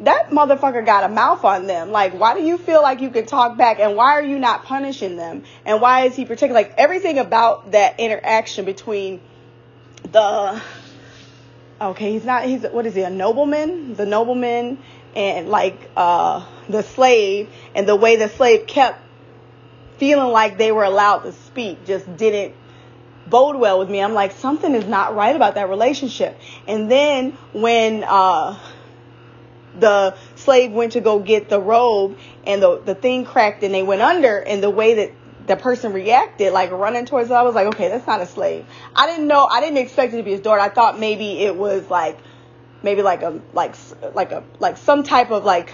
that 0.01 0.29
motherfucker 0.29 0.85
got 0.85 1.03
a 1.03 1.09
mouth 1.09 1.43
on 1.43 1.67
them. 1.67 1.91
Like, 1.91 2.13
why 2.13 2.33
do 2.33 2.43
you 2.43 2.57
feel 2.57 2.81
like 2.81 3.01
you 3.01 3.09
can 3.09 3.25
talk 3.25 3.57
back 3.57 3.79
and 3.79 3.97
why 3.97 4.11
are 4.11 4.21
you 4.21 4.39
not 4.39 4.63
punishing 4.63 5.17
them? 5.17 5.43
And 5.65 5.81
why 5.81 6.05
is 6.05 6.15
he 6.15 6.23
particular? 6.23 6.61
Like, 6.61 6.75
everything 6.77 7.17
about 7.17 7.71
that 7.71 7.99
interaction 7.99 8.63
between 8.63 9.19
the, 10.11 10.61
okay, 11.79 12.13
he's 12.13 12.25
not, 12.25 12.45
he's, 12.45 12.63
what 12.63 12.85
is 12.85 12.95
he, 12.95 13.01
a 13.01 13.09
nobleman? 13.09 13.95
The 13.95 14.05
nobleman 14.05 14.77
and 15.15 15.49
like, 15.49 15.89
uh, 15.95 16.45
the 16.69 16.83
slave 16.83 17.49
and 17.75 17.87
the 17.87 17.95
way 17.95 18.15
the 18.15 18.29
slave 18.29 18.67
kept 18.67 19.01
feeling 19.97 20.31
like 20.31 20.57
they 20.57 20.71
were 20.71 20.83
allowed 20.83 21.19
to 21.19 21.31
speak 21.31 21.85
just 21.85 22.17
didn't 22.17 22.55
bode 23.27 23.55
well 23.55 23.79
with 23.79 23.89
me. 23.89 24.01
I'm 24.01 24.13
like, 24.13 24.31
something 24.33 24.73
is 24.73 24.85
not 24.85 25.15
right 25.15 25.35
about 25.35 25.55
that 25.55 25.69
relationship. 25.69 26.39
And 26.67 26.89
then 26.89 27.31
when 27.53 28.03
uh, 28.03 28.57
the 29.79 30.15
slave 30.35 30.71
went 30.71 30.93
to 30.93 31.01
go 31.01 31.19
get 31.19 31.49
the 31.49 31.59
robe 31.59 32.17
and 32.45 32.61
the, 32.61 32.79
the 32.79 32.95
thing 32.95 33.25
cracked 33.25 33.63
and 33.63 33.73
they 33.73 33.83
went 33.83 34.01
under, 34.01 34.37
and 34.37 34.63
the 34.63 34.69
way 34.69 34.95
that 34.95 35.11
the 35.47 35.55
person 35.55 35.93
reacted, 35.93 36.53
like 36.53 36.71
running 36.71 37.05
towards 37.05 37.31
I 37.31 37.41
was 37.41 37.55
like, 37.55 37.67
okay, 37.67 37.87
that's 37.87 38.05
not 38.05 38.21
a 38.21 38.25
slave. 38.25 38.65
I 38.95 39.07
didn't 39.07 39.27
know, 39.27 39.45
I 39.45 39.61
didn't 39.61 39.77
expect 39.77 40.13
it 40.13 40.17
to 40.17 40.23
be 40.23 40.31
his 40.31 40.41
daughter. 40.41 40.61
I 40.61 40.69
thought 40.69 40.99
maybe 40.99 41.39
it 41.39 41.55
was 41.55 41.89
like, 41.89 42.17
maybe 42.83 43.01
like 43.01 43.23
a, 43.23 43.41
like, 43.53 43.75
like 44.13 44.31
a, 44.31 44.43
like 44.59 44.77
some 44.77 45.03
type 45.03 45.31
of 45.31 45.45
like 45.45 45.71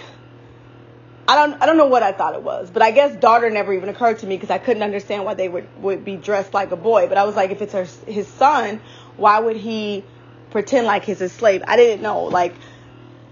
I 1.26 1.36
don't 1.36 1.62
I 1.62 1.66
don't 1.66 1.78
know 1.78 1.86
what 1.86 2.02
I 2.02 2.12
thought 2.12 2.34
it 2.34 2.42
was, 2.42 2.70
but 2.70 2.82
I 2.82 2.90
guess 2.90 3.16
daughter 3.16 3.48
never 3.48 3.72
even 3.72 3.88
occurred 3.88 4.18
to 4.18 4.26
me 4.26 4.36
because 4.36 4.50
I 4.50 4.58
couldn't 4.58 4.82
understand 4.82 5.24
why 5.24 5.34
they 5.34 5.48
would 5.48 5.66
would 5.82 6.04
be 6.04 6.16
dressed 6.16 6.52
like 6.52 6.70
a 6.70 6.76
boy. 6.76 7.08
But 7.08 7.16
I 7.16 7.24
was 7.24 7.34
like, 7.34 7.50
if 7.50 7.62
it's 7.62 7.72
her, 7.72 7.86
his 8.06 8.28
son, 8.28 8.80
why 9.16 9.40
would 9.40 9.56
he 9.56 10.04
pretend 10.50 10.86
like 10.86 11.04
he's 11.04 11.22
a 11.22 11.30
slave? 11.30 11.62
I 11.66 11.76
didn't 11.76 12.02
know. 12.02 12.24
Like, 12.24 12.54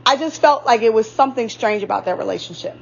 I 0.07 0.16
just 0.16 0.40
felt 0.40 0.64
like 0.64 0.81
it 0.81 0.92
was 0.92 1.11
something 1.11 1.50
strange 1.50 1.83
about 1.83 2.07
that 2.07 2.16
relationship. 2.16 2.78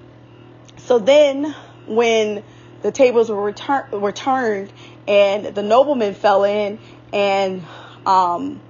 So 0.77 1.01
then, 1.01 1.57
when 1.88 2.44
the 2.83 2.93
tables 2.93 3.31
were 3.31 3.43
returned 3.43 3.93
were 3.93 4.12
turned 4.12 4.73
and 5.07 5.47
the 5.55 5.62
nobleman 5.62 6.14
fell 6.14 6.45
in 6.45 6.79
and 7.12 7.62
um, 8.07 8.61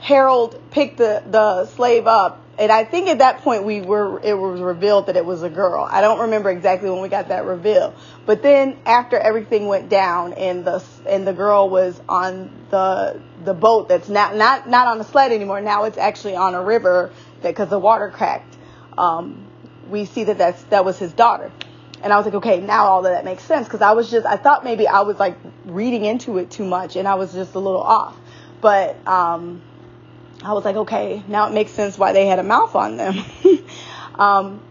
Harold 0.00 0.60
picked 0.70 0.98
the 0.98 1.22
the 1.26 1.66
slave 1.66 2.06
up 2.06 2.42
and 2.58 2.72
I 2.72 2.84
think 2.84 3.08
at 3.08 3.18
that 3.18 3.38
point 3.42 3.62
we 3.62 3.80
were 3.80 4.20
it 4.22 4.34
was 4.34 4.60
revealed 4.60 5.06
that 5.06 5.16
it 5.16 5.24
was 5.24 5.44
a 5.44 5.48
girl. 5.48 5.86
I 5.88 6.00
don't 6.00 6.18
remember 6.22 6.50
exactly 6.50 6.90
when 6.90 7.00
we 7.00 7.08
got 7.08 7.28
that 7.28 7.44
reveal. 7.44 7.94
But 8.26 8.42
then 8.42 8.76
after 8.84 9.16
everything 9.16 9.68
went 9.68 9.88
down 9.88 10.32
and 10.32 10.64
the 10.64 10.84
and 11.08 11.24
the 11.24 11.32
girl 11.32 11.70
was 11.70 12.00
on 12.08 12.50
the 12.70 13.20
the 13.44 13.54
boat 13.54 13.88
that's 13.88 14.08
not 14.08 14.34
not 14.34 14.68
not 14.68 14.88
on 14.88 15.00
a 15.00 15.04
sled 15.04 15.30
anymore. 15.30 15.60
Now 15.60 15.84
it's 15.84 15.98
actually 15.98 16.34
on 16.34 16.56
a 16.56 16.62
river 16.62 17.12
because 17.42 17.68
the 17.68 17.78
water 17.78 18.10
cracked. 18.10 18.56
Um, 18.98 19.46
we 19.88 20.04
see 20.04 20.24
that 20.24 20.38
that's 20.38 20.62
that 20.64 20.84
was 20.84 20.98
his 20.98 21.12
daughter. 21.12 21.52
And 22.02 22.12
I 22.12 22.16
was 22.16 22.26
like, 22.26 22.34
okay, 22.36 22.60
now 22.60 22.86
all 22.86 22.98
of 23.04 23.12
that 23.12 23.24
makes 23.24 23.42
sense 23.42 23.66
because 23.66 23.80
I 23.80 23.92
was 23.92 24.10
just 24.10 24.26
I 24.26 24.36
thought 24.36 24.64
maybe 24.64 24.86
I 24.86 25.00
was 25.00 25.18
like 25.18 25.36
reading 25.64 26.04
into 26.04 26.38
it 26.38 26.50
too 26.50 26.64
much 26.64 26.96
and 26.96 27.08
I 27.08 27.14
was 27.14 27.32
just 27.32 27.54
a 27.54 27.58
little 27.58 27.82
off. 27.82 28.16
But 28.60 28.96
um 29.06 29.62
I 30.42 30.52
was 30.52 30.64
like, 30.64 30.76
okay, 30.76 31.22
now 31.26 31.48
it 31.48 31.52
makes 31.52 31.72
sense 31.72 31.98
why 31.98 32.12
they 32.12 32.26
had 32.26 32.38
a 32.38 32.44
mouth 32.44 32.76
on 32.76 32.96
them. 32.96 33.24
um, 34.14 34.62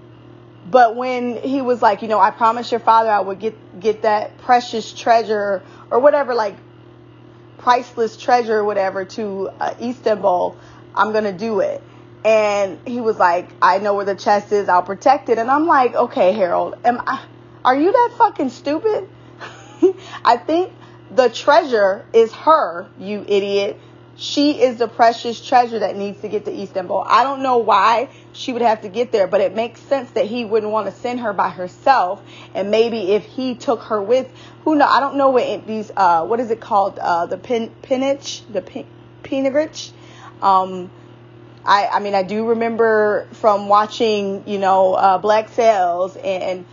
but 0.69 0.95
when 0.95 1.37
he 1.37 1.61
was 1.61 1.81
like, 1.81 2.01
you 2.01 2.07
know, 2.07 2.19
I 2.19 2.31
promised 2.31 2.71
your 2.71 2.79
father 2.79 3.09
I 3.09 3.19
would 3.19 3.39
get 3.39 3.79
get 3.79 4.03
that 4.03 4.37
precious 4.39 4.93
treasure 4.93 5.63
or 5.91 5.99
whatever, 5.99 6.33
like 6.33 6.55
priceless 7.57 8.15
treasure 8.17 8.59
or 8.59 8.63
whatever 8.63 9.03
to 9.03 9.49
uh, 9.59 9.73
Istanbul, 9.81 10.57
I'm 10.95 11.11
gonna 11.11 11.37
do 11.37 11.59
it. 11.59 11.81
And 12.25 12.79
he 12.85 12.99
was 12.99 13.17
like, 13.17 13.49
I 13.61 13.79
know 13.79 13.93
where 13.95 14.05
the 14.05 14.15
chest 14.15 14.51
is, 14.51 14.67
I'll 14.69 14.83
protect 14.83 15.29
it. 15.29 15.37
And 15.37 15.49
I'm 15.49 15.65
like, 15.65 15.95
okay, 15.95 16.33
Harold, 16.33 16.75
am 16.83 17.01
I? 17.05 17.23
Are 17.63 17.75
you 17.75 17.91
that 17.91 18.15
fucking 18.17 18.49
stupid? 18.49 19.07
I 20.25 20.37
think 20.37 20.73
the 21.11 21.29
treasure 21.29 22.05
is 22.13 22.33
her, 22.33 22.87
you 22.99 23.23
idiot 23.27 23.79
she 24.17 24.59
is 24.59 24.77
the 24.77 24.87
precious 24.87 25.45
treasure 25.45 25.79
that 25.79 25.95
needs 25.95 26.21
to 26.21 26.27
get 26.27 26.45
to 26.45 26.51
Istanbul. 26.51 27.05
I 27.07 27.23
don't 27.23 27.43
know 27.43 27.59
why 27.59 28.09
she 28.33 28.51
would 28.51 28.63
have 28.63 28.81
to 28.81 28.89
get 28.89 29.11
there, 29.11 29.27
but 29.27 29.41
it 29.41 29.53
makes 29.55 29.79
sense 29.79 30.09
that 30.11 30.25
he 30.25 30.43
wouldn't 30.43 30.71
want 30.71 30.87
to 30.87 30.91
send 30.91 31.19
her 31.19 31.33
by 31.33 31.49
herself. 31.49 32.21
And 32.55 32.71
maybe 32.71 33.11
if 33.11 33.23
he 33.23 33.53
took 33.53 33.83
her 33.83 34.01
with, 34.01 34.27
who 34.63 34.75
know? 34.75 34.87
I 34.87 34.99
don't 34.99 35.17
know 35.17 35.29
what 35.29 35.67
these, 35.67 35.91
uh, 35.95 36.25
what 36.25 36.39
is 36.39 36.49
it 36.49 36.59
called? 36.59 36.97
Uh, 36.97 37.27
the 37.27 37.37
pin, 37.37 37.71
the 37.87 38.61
pin. 38.61 38.85
Um, 40.41 40.89
I, 41.67 41.87
I 41.87 41.99
mean, 41.99 42.15
I 42.15 42.23
do 42.23 42.47
remember 42.47 43.27
from 43.33 43.67
watching, 43.67 44.47
you 44.47 44.57
know, 44.57 44.93
uh, 44.93 45.17
Black 45.17 45.49
Sails 45.49 46.15
and, 46.15 46.65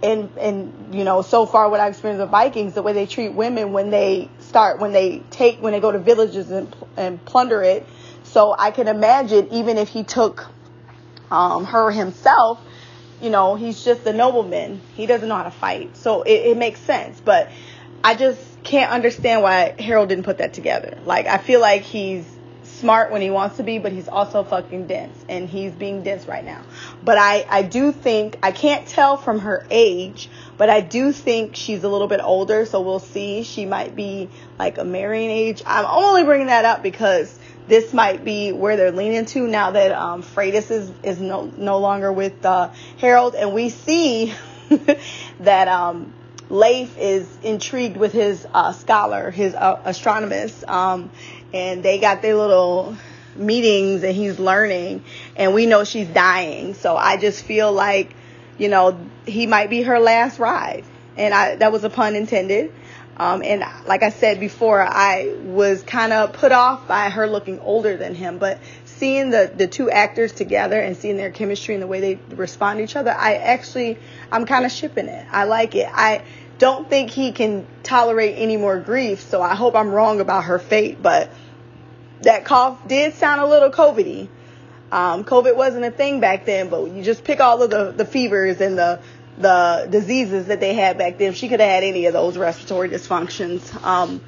and, 0.00 0.30
and, 0.38 0.94
you 0.94 1.02
know, 1.02 1.22
so 1.22 1.44
far 1.44 1.68
what 1.68 1.80
I've 1.80 1.90
experienced 1.90 2.20
with 2.20 2.30
Vikings, 2.30 2.74
the 2.74 2.82
way 2.82 2.92
they 2.92 3.06
treat 3.06 3.32
women 3.32 3.72
when 3.72 3.90
they 3.90 4.30
start 4.38 4.78
when 4.80 4.92
they 4.92 5.18
take 5.30 5.60
when 5.60 5.72
they 5.72 5.80
go 5.80 5.92
to 5.92 5.98
villages 5.98 6.50
and 6.50 6.74
and 6.96 7.22
plunder 7.24 7.62
it. 7.62 7.84
So 8.22 8.54
I 8.56 8.70
can 8.70 8.88
imagine 8.88 9.48
even 9.50 9.76
if 9.76 9.88
he 9.88 10.04
took 10.04 10.46
um, 11.30 11.64
her 11.64 11.90
himself, 11.90 12.60
you 13.20 13.30
know, 13.30 13.56
he's 13.56 13.84
just 13.84 14.06
a 14.06 14.12
nobleman. 14.12 14.80
He 14.94 15.06
doesn't 15.06 15.28
know 15.28 15.34
how 15.34 15.42
to 15.42 15.50
fight, 15.50 15.96
so 15.96 16.22
it, 16.22 16.46
it 16.46 16.56
makes 16.56 16.80
sense. 16.80 17.20
But 17.20 17.50
I 18.04 18.14
just 18.14 18.40
can't 18.62 18.92
understand 18.92 19.42
why 19.42 19.74
Harold 19.78 20.10
didn't 20.10 20.24
put 20.24 20.38
that 20.38 20.54
together. 20.54 20.96
Like 21.04 21.26
I 21.26 21.38
feel 21.38 21.60
like 21.60 21.82
he's 21.82 22.24
smart 22.78 23.10
when 23.10 23.20
he 23.20 23.30
wants 23.30 23.56
to 23.56 23.62
be, 23.62 23.78
but 23.78 23.92
he's 23.92 24.08
also 24.08 24.44
fucking 24.44 24.86
dense, 24.86 25.16
and 25.28 25.48
he's 25.48 25.72
being 25.72 26.02
dense 26.02 26.26
right 26.26 26.44
now. 26.44 26.62
But 27.04 27.18
I, 27.18 27.46
I 27.48 27.62
do 27.62 27.92
think 27.92 28.38
I 28.42 28.52
can't 28.52 28.86
tell 28.86 29.16
from 29.16 29.40
her 29.40 29.66
age, 29.70 30.28
but 30.56 30.70
I 30.70 30.80
do 30.80 31.12
think 31.12 31.56
she's 31.56 31.84
a 31.84 31.88
little 31.88 32.08
bit 32.08 32.20
older, 32.22 32.66
so 32.66 32.80
we'll 32.80 32.98
see. 32.98 33.42
She 33.42 33.66
might 33.66 33.94
be 33.94 34.28
like 34.58 34.78
a 34.78 34.84
marrying 34.84 35.30
age. 35.30 35.62
I'm 35.66 35.86
only 35.86 36.24
bringing 36.24 36.46
that 36.48 36.64
up 36.64 36.82
because 36.82 37.38
this 37.68 37.92
might 37.92 38.24
be 38.24 38.52
where 38.52 38.76
they're 38.76 38.92
leaning 38.92 39.26
to 39.26 39.46
now 39.46 39.72
that 39.72 39.92
um, 39.92 40.22
Freydis 40.22 40.70
is 40.70 40.90
is 41.02 41.20
no 41.20 41.52
no 41.56 41.78
longer 41.78 42.12
with 42.12 42.44
uh, 42.44 42.70
Harold, 42.98 43.34
and 43.34 43.52
we 43.52 43.68
see 43.68 44.34
that 45.40 45.68
um, 45.68 46.12
Leif 46.50 46.96
is 46.98 47.28
intrigued 47.42 47.96
with 47.96 48.12
his 48.12 48.46
uh, 48.54 48.72
scholar, 48.72 49.30
his 49.30 49.54
uh, 49.54 49.80
astronomist, 49.84 50.66
um, 50.68 51.10
and 51.52 51.82
they 51.82 51.98
got 51.98 52.22
their 52.22 52.36
little 52.36 52.96
meetings 53.36 54.02
and 54.02 54.14
he's 54.14 54.38
learning 54.38 55.04
and 55.36 55.54
we 55.54 55.66
know 55.66 55.84
she's 55.84 56.08
dying. 56.08 56.74
So 56.74 56.96
I 56.96 57.16
just 57.16 57.44
feel 57.44 57.72
like, 57.72 58.14
you 58.58 58.68
know, 58.68 58.98
he 59.26 59.46
might 59.46 59.70
be 59.70 59.82
her 59.82 60.00
last 60.00 60.38
ride. 60.38 60.84
And 61.16 61.34
I, 61.34 61.56
that 61.56 61.72
was 61.72 61.84
a 61.84 61.90
pun 61.90 62.16
intended. 62.16 62.72
Um, 63.16 63.42
and 63.42 63.64
like 63.86 64.04
I 64.04 64.10
said 64.10 64.38
before, 64.38 64.80
I 64.80 65.34
was 65.42 65.82
kind 65.82 66.12
of 66.12 66.32
put 66.32 66.52
off 66.52 66.86
by 66.86 67.10
her 67.10 67.26
looking 67.26 67.58
older 67.60 67.96
than 67.96 68.14
him, 68.14 68.38
but 68.38 68.60
seeing 68.98 69.30
the, 69.30 69.50
the 69.54 69.66
two 69.66 69.90
actors 69.90 70.32
together 70.32 70.78
and 70.78 70.96
seeing 70.96 71.16
their 71.16 71.30
chemistry 71.30 71.74
and 71.74 71.82
the 71.82 71.86
way 71.86 72.00
they 72.00 72.20
respond 72.34 72.78
to 72.78 72.84
each 72.84 72.96
other, 72.96 73.10
I 73.10 73.34
actually, 73.34 73.98
I'm 74.30 74.44
kind 74.46 74.64
of 74.64 74.72
shipping 74.72 75.06
it. 75.06 75.26
I 75.30 75.44
like 75.44 75.74
it. 75.74 75.88
I, 75.90 76.22
don't 76.58 76.90
think 76.90 77.10
he 77.10 77.32
can 77.32 77.66
tolerate 77.82 78.34
any 78.36 78.56
more 78.56 78.78
grief. 78.78 79.20
So 79.20 79.40
I 79.40 79.54
hope 79.54 79.74
I'm 79.74 79.90
wrong 79.90 80.20
about 80.20 80.44
her 80.44 80.58
fate, 80.58 81.00
but 81.00 81.30
that 82.22 82.44
cough 82.44 82.86
did 82.86 83.14
sound 83.14 83.40
a 83.40 83.46
little 83.46 83.70
COVIDy. 83.70 84.28
Um, 84.90 85.24
COVID 85.24 85.54
wasn't 85.54 85.84
a 85.84 85.90
thing 85.90 86.20
back 86.20 86.46
then, 86.46 86.68
but 86.68 86.90
you 86.90 87.02
just 87.02 87.22
pick 87.22 87.40
all 87.40 87.62
of 87.62 87.70
the, 87.70 87.92
the 87.92 88.04
fevers 88.04 88.60
and 88.60 88.76
the 88.76 89.00
the 89.36 89.86
diseases 89.88 90.46
that 90.46 90.58
they 90.58 90.74
had 90.74 90.98
back 90.98 91.16
then. 91.16 91.32
She 91.32 91.48
could 91.48 91.60
have 91.60 91.70
had 91.70 91.84
any 91.84 92.06
of 92.06 92.12
those 92.12 92.36
respiratory 92.36 92.88
dysfunctions. 92.88 93.72
Um, 93.84 94.20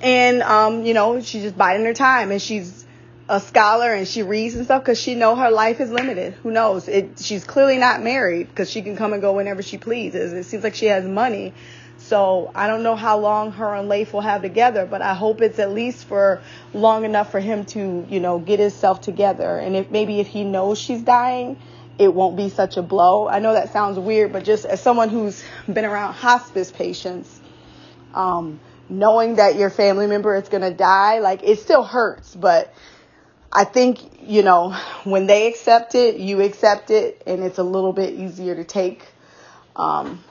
and 0.00 0.42
um, 0.42 0.84
you 0.84 0.94
know, 0.94 1.20
she's 1.20 1.42
just 1.42 1.56
biding 1.56 1.86
her 1.86 1.94
time, 1.94 2.32
and 2.32 2.42
she's 2.42 2.84
a 3.28 3.40
scholar 3.40 3.92
and 3.92 4.08
she 4.08 4.22
reads 4.22 4.54
and 4.54 4.64
stuff 4.64 4.82
because 4.82 5.00
she 5.00 5.14
know 5.14 5.36
her 5.36 5.50
life 5.50 5.80
is 5.80 5.90
limited. 5.90 6.32
Who 6.42 6.50
knows? 6.50 6.88
It, 6.88 7.18
she's 7.20 7.44
clearly 7.44 7.76
not 7.76 8.02
married 8.02 8.48
because 8.48 8.70
she 8.70 8.80
can 8.82 8.96
come 8.96 9.12
and 9.12 9.20
go 9.20 9.34
whenever 9.34 9.62
she 9.62 9.76
pleases. 9.76 10.32
It 10.32 10.44
seems 10.44 10.64
like 10.64 10.74
she 10.74 10.86
has 10.86 11.04
money. 11.04 11.52
So 11.98 12.50
I 12.54 12.68
don't 12.68 12.82
know 12.82 12.96
how 12.96 13.18
long 13.18 13.52
her 13.52 13.74
and 13.74 13.88
Leif 13.88 14.14
will 14.14 14.22
have 14.22 14.40
together, 14.40 14.86
but 14.86 15.02
I 15.02 15.12
hope 15.12 15.42
it's 15.42 15.58
at 15.58 15.72
least 15.72 16.06
for 16.06 16.40
long 16.72 17.04
enough 17.04 17.30
for 17.30 17.40
him 17.40 17.66
to, 17.66 18.06
you 18.08 18.20
know, 18.20 18.38
get 18.38 18.60
himself 18.60 19.02
together. 19.02 19.58
And 19.58 19.76
if 19.76 19.90
maybe 19.90 20.20
if 20.20 20.28
he 20.28 20.44
knows 20.44 20.78
she's 20.78 21.02
dying, 21.02 21.58
it 21.98 22.14
won't 22.14 22.36
be 22.36 22.48
such 22.48 22.76
a 22.76 22.82
blow. 22.82 23.28
I 23.28 23.40
know 23.40 23.52
that 23.52 23.72
sounds 23.72 23.98
weird, 23.98 24.32
but 24.32 24.44
just 24.44 24.64
as 24.64 24.80
someone 24.80 25.10
who's 25.10 25.42
been 25.70 25.84
around 25.84 26.14
hospice 26.14 26.70
patients, 26.70 27.40
um, 28.14 28.60
knowing 28.88 29.34
that 29.34 29.56
your 29.56 29.68
family 29.68 30.06
member 30.06 30.34
is 30.36 30.48
gonna 30.48 30.72
die, 30.72 31.18
like 31.18 31.42
it 31.42 31.58
still 31.58 31.82
hurts, 31.82 32.34
but 32.34 32.72
I 33.52 33.64
think, 33.64 34.00
you 34.22 34.42
know, 34.42 34.72
when 35.04 35.26
they 35.26 35.46
accept 35.46 35.94
it, 35.94 36.16
you 36.16 36.42
accept 36.42 36.90
it, 36.90 37.22
and 37.26 37.42
it's 37.42 37.58
a 37.58 37.62
little 37.62 37.92
bit 37.92 38.14
easier 38.14 38.54
to 38.54 38.64
take. 38.64 39.06
Um, 39.74 40.22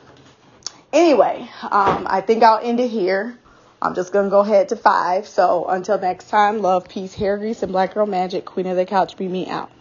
anyway, 0.94 1.50
um, 1.64 2.06
I 2.10 2.22
think 2.22 2.44
I'll 2.44 2.60
end 2.64 2.80
it 2.80 2.90
here. 2.90 3.38
I'm 3.82 3.96
just 3.96 4.12
going 4.12 4.26
to 4.26 4.30
go 4.30 4.40
ahead 4.42 4.70
to 4.70 4.76
five. 4.76 5.28
So 5.28 5.66
until 5.68 6.00
next 6.00 6.30
time, 6.30 6.62
love, 6.62 6.90
peace, 6.90 7.14
hair 7.14 7.38
grease, 7.38 7.64
and 7.64 7.72
black 7.72 7.94
girl 7.94 8.06
magic. 8.06 8.46
Queen 8.46 8.68
of 8.68 8.76
the 8.76 8.86
couch, 8.86 9.18
Mimi 9.20 9.48
out. 9.48 9.72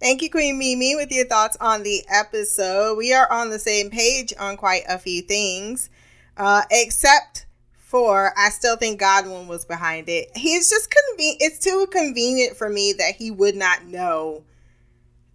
Thank 0.00 0.22
you, 0.22 0.30
Queen 0.30 0.58
Mimi, 0.58 0.96
with 0.96 1.12
your 1.12 1.26
thoughts 1.26 1.58
on 1.60 1.82
the 1.82 2.04
episode. 2.08 2.96
We 2.96 3.12
are 3.12 3.30
on 3.30 3.50
the 3.50 3.58
same 3.58 3.90
page 3.90 4.32
on 4.38 4.56
quite 4.56 4.84
a 4.88 4.98
few 4.98 5.20
things, 5.20 5.90
uh, 6.38 6.62
except 6.70 7.44
for 7.90 8.32
I 8.38 8.50
still 8.50 8.76
think 8.76 9.00
Godwin 9.00 9.48
was 9.48 9.64
behind 9.64 10.08
it. 10.08 10.30
He's 10.36 10.70
just 10.70 10.94
convenient. 10.94 11.42
It's 11.42 11.58
too 11.58 11.88
convenient 11.90 12.56
for 12.56 12.68
me 12.68 12.94
that 12.96 13.16
he 13.16 13.32
would 13.32 13.56
not 13.56 13.84
know 13.84 14.44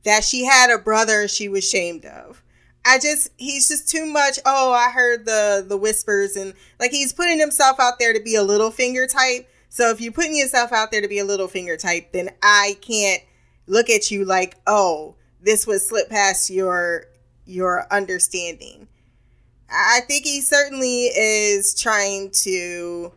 that 0.06 0.24
she 0.24 0.46
had 0.46 0.70
a 0.70 0.78
brother 0.78 1.28
she 1.28 1.50
was 1.50 1.70
shamed 1.70 2.06
of. 2.06 2.42
I 2.86 2.98
just 2.98 3.30
he's 3.36 3.68
just 3.68 3.90
too 3.90 4.06
much. 4.06 4.40
Oh, 4.46 4.72
I 4.72 4.90
heard 4.90 5.26
the 5.26 5.66
the 5.68 5.76
whispers 5.76 6.38
and 6.38 6.54
like 6.80 6.92
he's 6.92 7.12
putting 7.12 7.40
himself 7.40 7.78
out 7.78 8.00
there 8.00 8.14
to 8.14 8.22
be 8.22 8.36
a 8.36 8.44
Littlefinger 8.44 9.12
type. 9.12 9.50
So 9.68 9.90
if 9.90 10.00
you're 10.00 10.14
putting 10.14 10.38
yourself 10.38 10.72
out 10.72 10.92
there 10.92 11.02
to 11.02 11.10
be 11.10 11.20
a 11.20 11.26
Littlefinger 11.26 11.78
type, 11.78 12.14
then 12.14 12.30
I 12.42 12.78
can't 12.80 13.22
look 13.68 13.90
at 13.90 14.12
you 14.12 14.24
like, 14.24 14.56
oh, 14.66 15.16
this 15.42 15.68
would 15.68 15.82
slip 15.82 16.10
past 16.10 16.50
your 16.50 17.08
your 17.46 17.86
understanding. 17.92 18.88
I 19.70 20.02
think 20.08 20.26
he 20.26 20.42
certainly 20.42 21.06
is 21.06 21.80
trying 21.80 22.32
to 22.44 23.12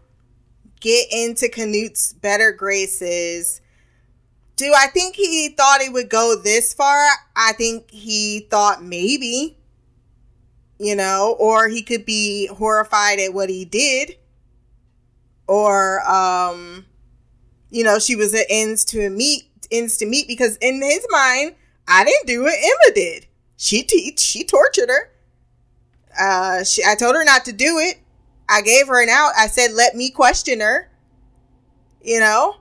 get 0.81 1.07
into 1.13 1.49
Canute's 1.49 2.13
better 2.13 2.53
graces. 2.53 3.61
Do 4.57 4.73
I 4.77 4.87
think 4.89 5.17
he 5.17 5.51
thought 5.51 5.81
it 5.81 5.93
would 5.93 6.09
go 6.09 6.37
this 6.37 6.73
far? 6.73 7.09
I 7.37 7.53
think 7.53 7.91
he 7.91 8.47
thought 8.51 8.83
maybe, 8.83 9.59
you 10.79 10.97
know, 10.97 11.37
or 11.39 11.69
he 11.69 11.83
could 11.83 12.05
be 12.05 12.47
horrified 12.47 13.21
at 13.21 13.35
what 13.35 13.51
he 13.51 13.65
did. 13.65 14.17
Or, 15.47 16.01
um, 16.09 16.87
you 17.71 17.85
know, 17.85 17.99
she 17.99 18.17
was 18.17 18.35
at 18.35 18.47
ends 18.49 18.85
to 18.87 19.11
meet 19.11 19.45
ends 19.71 19.97
to 19.99 20.07
meet 20.07 20.27
because 20.27 20.57
in 20.57 20.83
his 20.83 21.07
mind, 21.11 21.55
I 21.87 22.05
didn't 22.05 22.27
do 22.27 22.47
it. 22.47 22.55
Emma 22.59 22.95
did. 22.95 23.27
She 23.57 23.83
te- 23.83 24.17
she 24.17 24.45
tortured 24.45 24.89
her. 24.89 25.11
Uh, 26.19 26.65
she, 26.65 26.83
I 26.87 26.95
told 26.95 27.17
her 27.17 27.25
not 27.25 27.45
to 27.47 27.53
do 27.53 27.79
it. 27.79 27.99
I 28.49 28.63
gave 28.63 28.87
her 28.87 29.03
an 29.03 29.09
out. 29.09 29.33
I 29.37 29.47
said, 29.47 29.73
let 29.73 29.95
me 29.95 30.11
question 30.11 30.61
her. 30.61 30.91
You 32.03 32.21
know? 32.21 32.57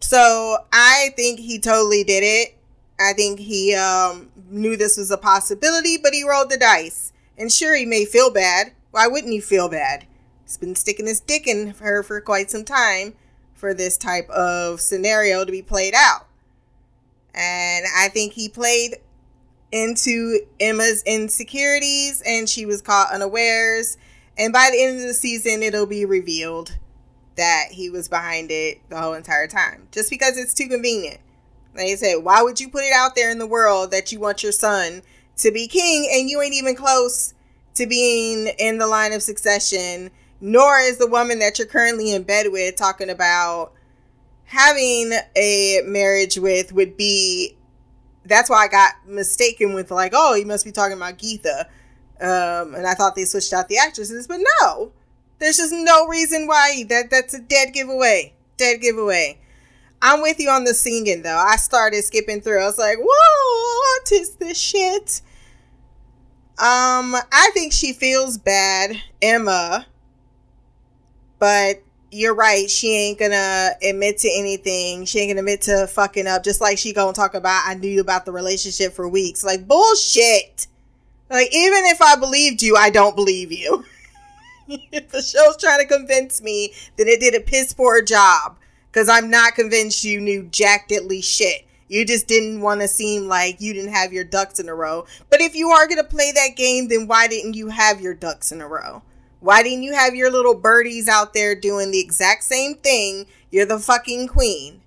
So 0.00 0.58
I 0.72 1.10
think 1.16 1.40
he 1.40 1.58
totally 1.58 2.04
did 2.04 2.22
it. 2.22 2.56
I 3.00 3.12
think 3.12 3.40
he 3.40 3.74
um, 3.74 4.30
knew 4.50 4.76
this 4.76 4.96
was 4.96 5.10
a 5.10 5.16
possibility, 5.16 5.96
but 5.96 6.12
he 6.12 6.28
rolled 6.28 6.50
the 6.50 6.58
dice. 6.58 7.12
And 7.36 7.50
sure, 7.50 7.74
he 7.74 7.86
may 7.86 8.04
feel 8.04 8.30
bad. 8.30 8.72
Why 8.90 9.06
wouldn't 9.06 9.32
he 9.32 9.40
feel 9.40 9.68
bad? 9.68 10.06
He's 10.44 10.56
been 10.56 10.76
sticking 10.76 11.06
his 11.06 11.20
dick 11.20 11.46
in 11.46 11.68
her 11.80 12.02
for 12.02 12.20
quite 12.20 12.50
some 12.50 12.64
time 12.64 13.14
for 13.54 13.74
this 13.74 13.96
type 13.96 14.28
of 14.30 14.80
scenario 14.80 15.44
to 15.44 15.50
be 15.50 15.62
played 15.62 15.94
out. 15.96 16.26
And 17.34 17.86
I 17.96 18.08
think 18.08 18.34
he 18.34 18.48
played 18.48 18.98
into 19.74 20.38
Emma's 20.60 21.02
insecurities 21.02 22.22
and 22.24 22.48
she 22.48 22.64
was 22.64 22.80
caught 22.80 23.12
unawares. 23.12 23.98
And 24.38 24.52
by 24.52 24.70
the 24.72 24.82
end 24.82 25.00
of 25.00 25.06
the 25.06 25.14
season, 25.14 25.62
it'll 25.62 25.86
be 25.86 26.04
revealed 26.04 26.78
that 27.36 27.66
he 27.72 27.90
was 27.90 28.08
behind 28.08 28.52
it 28.52 28.80
the 28.88 29.00
whole 29.00 29.14
entire 29.14 29.48
time. 29.48 29.88
Just 29.90 30.10
because 30.10 30.38
it's 30.38 30.54
too 30.54 30.68
convenient. 30.68 31.18
Like 31.74 31.86
I 31.86 31.94
said, 31.96 32.16
why 32.18 32.40
would 32.42 32.60
you 32.60 32.68
put 32.68 32.84
it 32.84 32.92
out 32.94 33.16
there 33.16 33.32
in 33.32 33.38
the 33.38 33.46
world 33.48 33.90
that 33.90 34.12
you 34.12 34.20
want 34.20 34.44
your 34.44 34.52
son 34.52 35.02
to 35.38 35.50
be 35.50 35.66
king 35.66 36.08
and 36.12 36.30
you 36.30 36.40
ain't 36.40 36.54
even 36.54 36.76
close 36.76 37.34
to 37.74 37.86
being 37.86 38.46
in 38.58 38.78
the 38.78 38.86
line 38.86 39.12
of 39.12 39.22
succession 39.22 40.12
nor 40.40 40.78
is 40.78 40.98
the 40.98 41.06
woman 41.06 41.38
that 41.38 41.58
you're 41.58 41.66
currently 41.66 42.12
in 42.12 42.22
bed 42.22 42.48
with 42.50 42.76
talking 42.76 43.08
about 43.08 43.72
having 44.44 45.12
a 45.34 45.80
marriage 45.86 46.36
with 46.38 46.70
would 46.72 46.96
be 46.98 47.56
that's 48.24 48.48
why 48.50 48.64
I 48.64 48.68
got 48.68 48.92
mistaken 49.06 49.74
with 49.74 49.90
like, 49.90 50.12
oh, 50.14 50.34
you 50.34 50.46
must 50.46 50.64
be 50.64 50.72
talking 50.72 50.96
about 50.96 51.18
Gytha. 51.18 51.66
Um, 52.20 52.74
and 52.74 52.86
I 52.86 52.94
thought 52.94 53.14
they 53.14 53.24
switched 53.24 53.52
out 53.52 53.68
the 53.68 53.78
actresses, 53.78 54.26
but 54.26 54.40
no. 54.60 54.92
There's 55.38 55.56
just 55.56 55.72
no 55.72 56.06
reason 56.06 56.46
why 56.46 56.84
that 56.88 57.10
that's 57.10 57.34
a 57.34 57.40
dead 57.40 57.74
giveaway. 57.74 58.34
Dead 58.56 58.80
giveaway. 58.80 59.38
I'm 60.00 60.22
with 60.22 60.38
you 60.38 60.50
on 60.50 60.64
the 60.64 60.74
singing 60.74 61.22
though. 61.22 61.36
I 61.36 61.56
started 61.56 62.02
skipping 62.04 62.40
through. 62.40 62.62
I 62.62 62.66
was 62.66 62.78
like, 62.78 62.98
whoa, 62.98 63.78
what 63.98 64.12
is 64.12 64.36
this 64.36 64.58
shit? 64.58 65.22
Um, 66.56 67.16
I 67.32 67.50
think 67.52 67.72
she 67.72 67.92
feels 67.92 68.38
bad, 68.38 68.96
Emma, 69.20 69.86
but 71.40 71.82
you're 72.14 72.34
right. 72.34 72.70
She 72.70 72.94
ain't 72.94 73.18
gonna 73.18 73.70
admit 73.82 74.18
to 74.18 74.30
anything. 74.32 75.04
She 75.04 75.18
ain't 75.18 75.30
gonna 75.30 75.40
admit 75.40 75.62
to 75.62 75.86
fucking 75.88 76.26
up. 76.26 76.44
Just 76.44 76.60
like 76.60 76.78
she 76.78 76.92
gonna 76.92 77.12
talk 77.12 77.34
about, 77.34 77.64
I 77.66 77.74
knew 77.74 78.00
about 78.00 78.24
the 78.24 78.32
relationship 78.32 78.92
for 78.92 79.08
weeks. 79.08 79.42
Like 79.42 79.66
bullshit. 79.66 80.68
Like 81.28 81.48
even 81.52 81.84
if 81.86 82.00
I 82.00 82.16
believed 82.16 82.62
you, 82.62 82.76
I 82.76 82.90
don't 82.90 83.16
believe 83.16 83.50
you. 83.50 83.84
if 84.68 85.08
the 85.10 85.22
show's 85.22 85.56
trying 85.56 85.80
to 85.80 85.86
convince 85.86 86.40
me 86.40 86.72
that 86.96 87.08
it 87.08 87.20
did 87.20 87.34
a 87.34 87.40
piss 87.40 87.72
poor 87.72 88.00
job, 88.00 88.56
because 88.90 89.08
I'm 89.08 89.28
not 89.28 89.56
convinced 89.56 90.04
you 90.04 90.20
knew 90.20 90.44
jack 90.44 90.88
diddly 90.88 91.22
shit. 91.22 91.66
You 91.88 92.04
just 92.06 92.28
didn't 92.28 92.60
want 92.60 92.80
to 92.80 92.88
seem 92.88 93.28
like 93.28 93.60
you 93.60 93.74
didn't 93.74 93.92
have 93.92 94.12
your 94.12 94.24
ducks 94.24 94.58
in 94.58 94.68
a 94.68 94.74
row. 94.74 95.04
But 95.30 95.40
if 95.40 95.54
you 95.54 95.70
are 95.70 95.88
gonna 95.88 96.04
play 96.04 96.32
that 96.32 96.56
game, 96.56 96.88
then 96.88 97.08
why 97.08 97.26
didn't 97.26 97.54
you 97.54 97.68
have 97.68 98.00
your 98.00 98.14
ducks 98.14 98.52
in 98.52 98.60
a 98.60 98.68
row? 98.68 99.02
Why 99.44 99.62
didn't 99.62 99.82
you 99.82 99.92
have 99.92 100.14
your 100.14 100.30
little 100.30 100.54
birdies 100.54 101.06
out 101.06 101.34
there 101.34 101.54
doing 101.54 101.90
the 101.90 102.00
exact 102.00 102.44
same 102.44 102.76
thing? 102.76 103.26
You're 103.50 103.66
the 103.66 103.78
fucking 103.78 104.28
queen. 104.28 104.80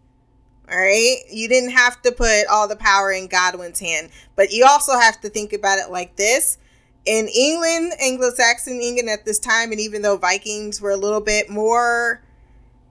All 0.68 0.80
right? 0.80 1.18
You 1.30 1.48
didn't 1.48 1.70
have 1.70 2.02
to 2.02 2.12
put 2.12 2.48
all 2.48 2.68
the 2.68 2.76
power 2.76 3.12
in 3.12 3.28
Godwin's 3.28 3.80
hand. 3.80 4.10
But 4.36 4.52
you 4.52 4.66
also 4.68 4.98
have 4.98 5.22
to 5.22 5.30
think 5.30 5.54
about 5.54 5.78
it 5.78 5.92
like 5.92 6.16
this. 6.16 6.58
In 7.06 7.28
England, 7.28 7.94
Anglo 8.02 8.32
Saxon 8.32 8.82
England 8.82 9.12
at 9.12 9.26
this 9.26 9.38
time, 9.38 9.72
and 9.72 9.80
even 9.80 10.02
though 10.02 10.18
Vikings 10.18 10.82
were 10.82 10.90
a 10.90 10.98
little 10.98 11.22
bit 11.22 11.52
more 11.52 12.24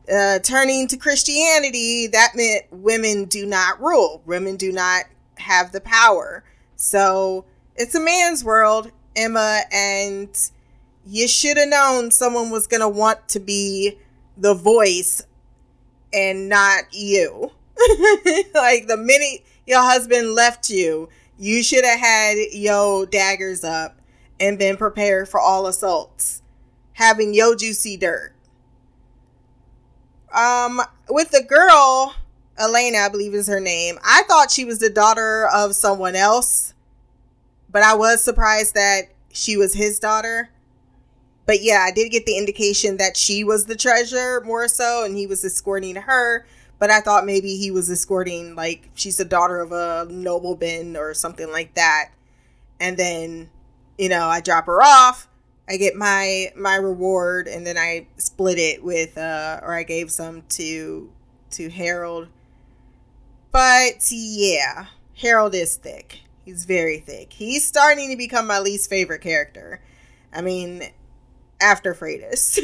uh, 0.08 0.38
turning 0.38 0.86
to 0.86 0.96
Christianity, 0.96 2.06
that 2.06 2.36
meant 2.36 2.66
women 2.70 3.24
do 3.24 3.44
not 3.44 3.82
rule, 3.82 4.22
women 4.24 4.54
do 4.54 4.70
not 4.70 5.06
have 5.38 5.72
the 5.72 5.80
power. 5.80 6.44
So 6.76 7.44
it's 7.74 7.96
a 7.96 8.00
man's 8.00 8.44
world, 8.44 8.92
Emma, 9.16 9.62
and 9.72 10.28
you 11.06 11.28
should 11.28 11.56
have 11.56 11.68
known 11.68 12.10
someone 12.10 12.50
was 12.50 12.66
going 12.66 12.80
to 12.80 12.88
want 12.88 13.28
to 13.28 13.40
be 13.40 13.96
the 14.36 14.54
voice 14.54 15.22
and 16.12 16.48
not 16.48 16.84
you. 16.92 17.52
like 18.54 18.88
the 18.88 18.96
minute 18.98 19.44
your 19.66 19.80
husband 19.80 20.34
left 20.34 20.68
you, 20.68 21.08
you 21.38 21.62
should 21.62 21.84
have 21.84 22.00
had 22.00 22.36
your 22.52 23.06
daggers 23.06 23.62
up 23.62 24.00
and 24.40 24.58
been 24.58 24.76
prepared 24.76 25.28
for 25.28 25.38
all 25.38 25.66
assaults. 25.66 26.42
Having 26.94 27.34
yo 27.34 27.54
juicy 27.54 27.96
dirt. 27.96 28.32
Um, 30.34 30.80
with 31.08 31.30
the 31.30 31.42
girl, 31.42 32.14
Elena, 32.58 32.98
I 32.98 33.08
believe 33.10 33.34
is 33.34 33.46
her 33.46 33.60
name. 33.60 33.98
I 34.04 34.22
thought 34.24 34.50
she 34.50 34.64
was 34.64 34.80
the 34.80 34.90
daughter 34.90 35.48
of 35.54 35.76
someone 35.76 36.16
else, 36.16 36.74
but 37.70 37.82
I 37.82 37.94
was 37.94 38.22
surprised 38.22 38.74
that 38.74 39.02
she 39.30 39.56
was 39.56 39.74
his 39.74 39.98
daughter 39.98 40.50
but 41.46 41.62
yeah, 41.62 41.84
I 41.86 41.92
did 41.92 42.10
get 42.10 42.26
the 42.26 42.36
indication 42.36 42.96
that 42.98 43.16
she 43.16 43.44
was 43.44 43.66
the 43.66 43.76
treasure 43.76 44.42
more 44.44 44.68
so, 44.68 45.04
and 45.04 45.16
he 45.16 45.26
was 45.26 45.44
escorting 45.44 45.96
her. 45.96 46.44
But 46.78 46.90
I 46.90 47.00
thought 47.00 47.24
maybe 47.24 47.56
he 47.56 47.70
was 47.70 47.90
escorting, 47.90 48.54
like, 48.54 48.90
she's 48.94 49.16
the 49.16 49.24
daughter 49.24 49.60
of 49.60 49.72
a 49.72 50.06
nobleman 50.10 50.94
or 50.94 51.14
something 51.14 51.50
like 51.50 51.74
that. 51.74 52.10
And 52.78 52.98
then, 52.98 53.48
you 53.96 54.10
know, 54.10 54.26
I 54.26 54.42
drop 54.42 54.66
her 54.66 54.82
off. 54.82 55.26
I 55.68 55.78
get 55.78 55.96
my 55.96 56.52
my 56.54 56.76
reward, 56.76 57.48
and 57.48 57.66
then 57.66 57.76
I 57.78 58.06
split 58.18 58.58
it 58.58 58.84
with, 58.84 59.16
uh, 59.16 59.60
or 59.62 59.74
I 59.74 59.82
gave 59.82 60.12
some 60.12 60.42
to 60.50 61.10
to 61.52 61.70
Harold. 61.70 62.28
But 63.50 64.06
yeah, 64.10 64.86
Harold 65.16 65.54
is 65.54 65.76
thick. 65.76 66.20
He's 66.44 66.66
very 66.66 66.98
thick. 66.98 67.32
He's 67.32 67.66
starting 67.66 68.10
to 68.10 68.16
become 68.16 68.46
my 68.46 68.60
least 68.60 68.90
favorite 68.90 69.22
character. 69.22 69.80
I 70.32 70.42
mean, 70.42 70.82
after 71.60 71.94
Freydis. 71.94 72.58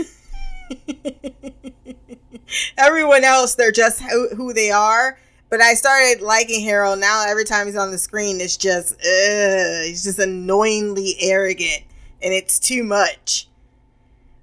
Everyone 2.77 3.25
else, 3.25 3.55
they're 3.55 3.73
just 3.73 4.01
who, 4.01 4.29
who, 4.35 4.53
they 4.53 4.71
are. 4.71 5.19
But 5.49 5.61
I 5.61 5.75
started 5.75 6.23
liking 6.23 6.63
Harold. 6.63 6.99
Now 6.99 7.27
every 7.29 7.45
time 7.45 7.67
he's 7.67 7.77
on 7.77 7.91
the 7.91 7.99
screen, 7.99 8.41
it's 8.41 8.57
just, 8.57 8.95
ugh, 8.95 9.85
he's 9.85 10.05
just 10.05 10.19
annoyingly 10.19 11.17
arrogant, 11.21 11.83
and 12.23 12.33
it's 12.33 12.59
too 12.59 12.83
much. 12.85 13.49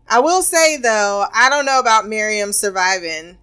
I 0.07 0.19
will 0.19 0.41
say 0.41 0.77
though, 0.77 1.25
I 1.33 1.49
don't 1.49 1.65
know 1.65 1.79
about 1.79 2.07
Miriam 2.07 2.51
surviving. 2.51 3.37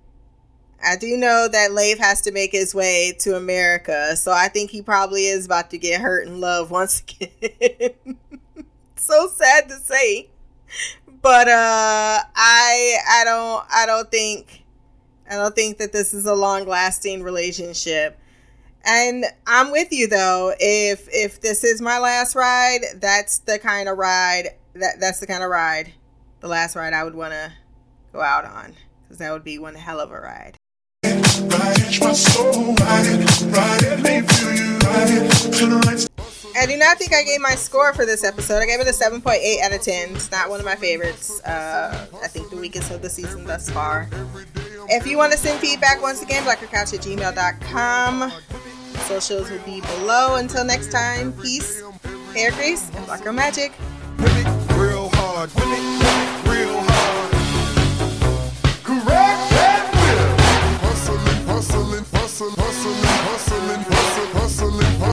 I 0.85 0.97
do 0.97 1.17
know 1.17 1.49
that 1.51 1.73
Leif 1.73 1.99
has 1.99 2.21
to 2.23 2.33
make 2.33 2.53
his 2.53 2.75
way 2.75 3.17
to 3.21 3.37
America, 3.37 4.17
so 4.17 4.31
I 4.33 4.49
think 4.49 4.71
he 4.71 4.83
probably 4.83 5.27
is 5.27 5.47
about 5.47 5.71
to 5.71 5.79
get 5.79 6.01
hurt 6.01 6.27
in 6.27 6.41
love 6.41 6.71
once 6.71 7.01
again. 7.21 8.19
so 8.97 9.29
sad 9.29 9.69
to 9.69 9.77
say, 9.77 10.29
but 11.23 11.49
uh, 11.49 12.21
I 12.35 12.97
I 13.11 13.25
don't 13.25 13.64
I 13.73 13.85
don't 13.87 14.11
think 14.11 14.64
I 15.31 15.35
don't 15.35 15.55
think 15.55 15.79
that 15.79 15.93
this 15.93 16.14
is 16.14 16.27
a 16.27 16.35
long 16.35 16.67
lasting 16.67 17.23
relationship. 17.23 18.19
And 18.85 19.25
I'm 19.47 19.73
with 19.73 19.93
you 19.93 20.07
though. 20.07 20.55
If 20.61 21.09
if 21.11 21.41
this 21.41 21.64
is 21.64 21.83
my 21.83 21.99
last 21.99 22.37
ride, 22.37 22.83
that's 22.97 23.39
the 23.39 23.59
kind 23.59 23.89
of 23.89 23.99
ride 23.99 24.51
that 24.75 25.01
that's 25.01 25.21
the 25.21 25.27
kind 25.27 25.43
of 25.43 25.51
ride, 25.51 25.93
the 26.41 26.49
last 26.49 26.77
ride 26.77 26.93
I 26.93 27.03
would 27.03 27.14
want 27.14 27.33
to 27.33 27.53
go 28.12 28.21
out 28.21 28.45
on 28.45 28.75
because 29.03 29.19
that 29.19 29.33
would 29.33 29.45
be 29.45 29.59
one 29.59 29.75
hell 29.75 30.01
of 30.01 30.11
a 30.11 30.21
ride. 30.21 30.57
I 36.59 36.65
do 36.67 36.77
not 36.77 36.99
think 36.99 37.13
I 37.13 37.23
gave 37.23 37.41
my 37.41 37.55
score 37.55 37.93
for 37.93 38.07
this 38.07 38.25
episode. 38.25 38.63
I 38.63 38.67
gave 38.67 38.81
it 38.81 38.87
a 38.89 38.93
7.8 38.93 39.61
out 39.61 39.73
of 39.73 39.83
10. 39.83 40.17
It's 40.17 40.31
not 40.31 40.49
one 40.49 40.59
of 40.59 40.65
my 40.65 40.75
favorites. 40.77 41.43
Uh, 41.45 42.07
I 42.23 42.29
think 42.29 42.49
the 42.51 42.57
weakest 42.57 42.91
of 42.91 43.03
the 43.03 43.11
season 43.11 43.45
thus 43.45 43.69
far. 43.69 44.09
If 44.89 45.07
you 45.07 45.19
want 45.19 45.33
to 45.33 45.39
send 45.39 45.61
feedback, 45.61 46.01
once 46.01 46.23
again, 46.23 46.45
blackercouch 46.45 46.95
at 46.95 47.01
gmail.com. 47.01 48.33
Socials 49.01 49.51
will 49.51 49.59
be 49.61 49.81
below. 49.83 50.37
Until 50.37 50.65
next 50.65 50.91
time, 50.91 51.33
peace, 51.35 51.83
hair 52.35 52.51
grease, 52.53 52.91
and 52.95 53.05
black 53.07 53.23
girl 53.23 53.33
magic. 53.35 53.73
Correct. 58.83 59.95
Hustling, 60.81 61.47
hustling, 61.47 62.05
hustling. 62.13 62.76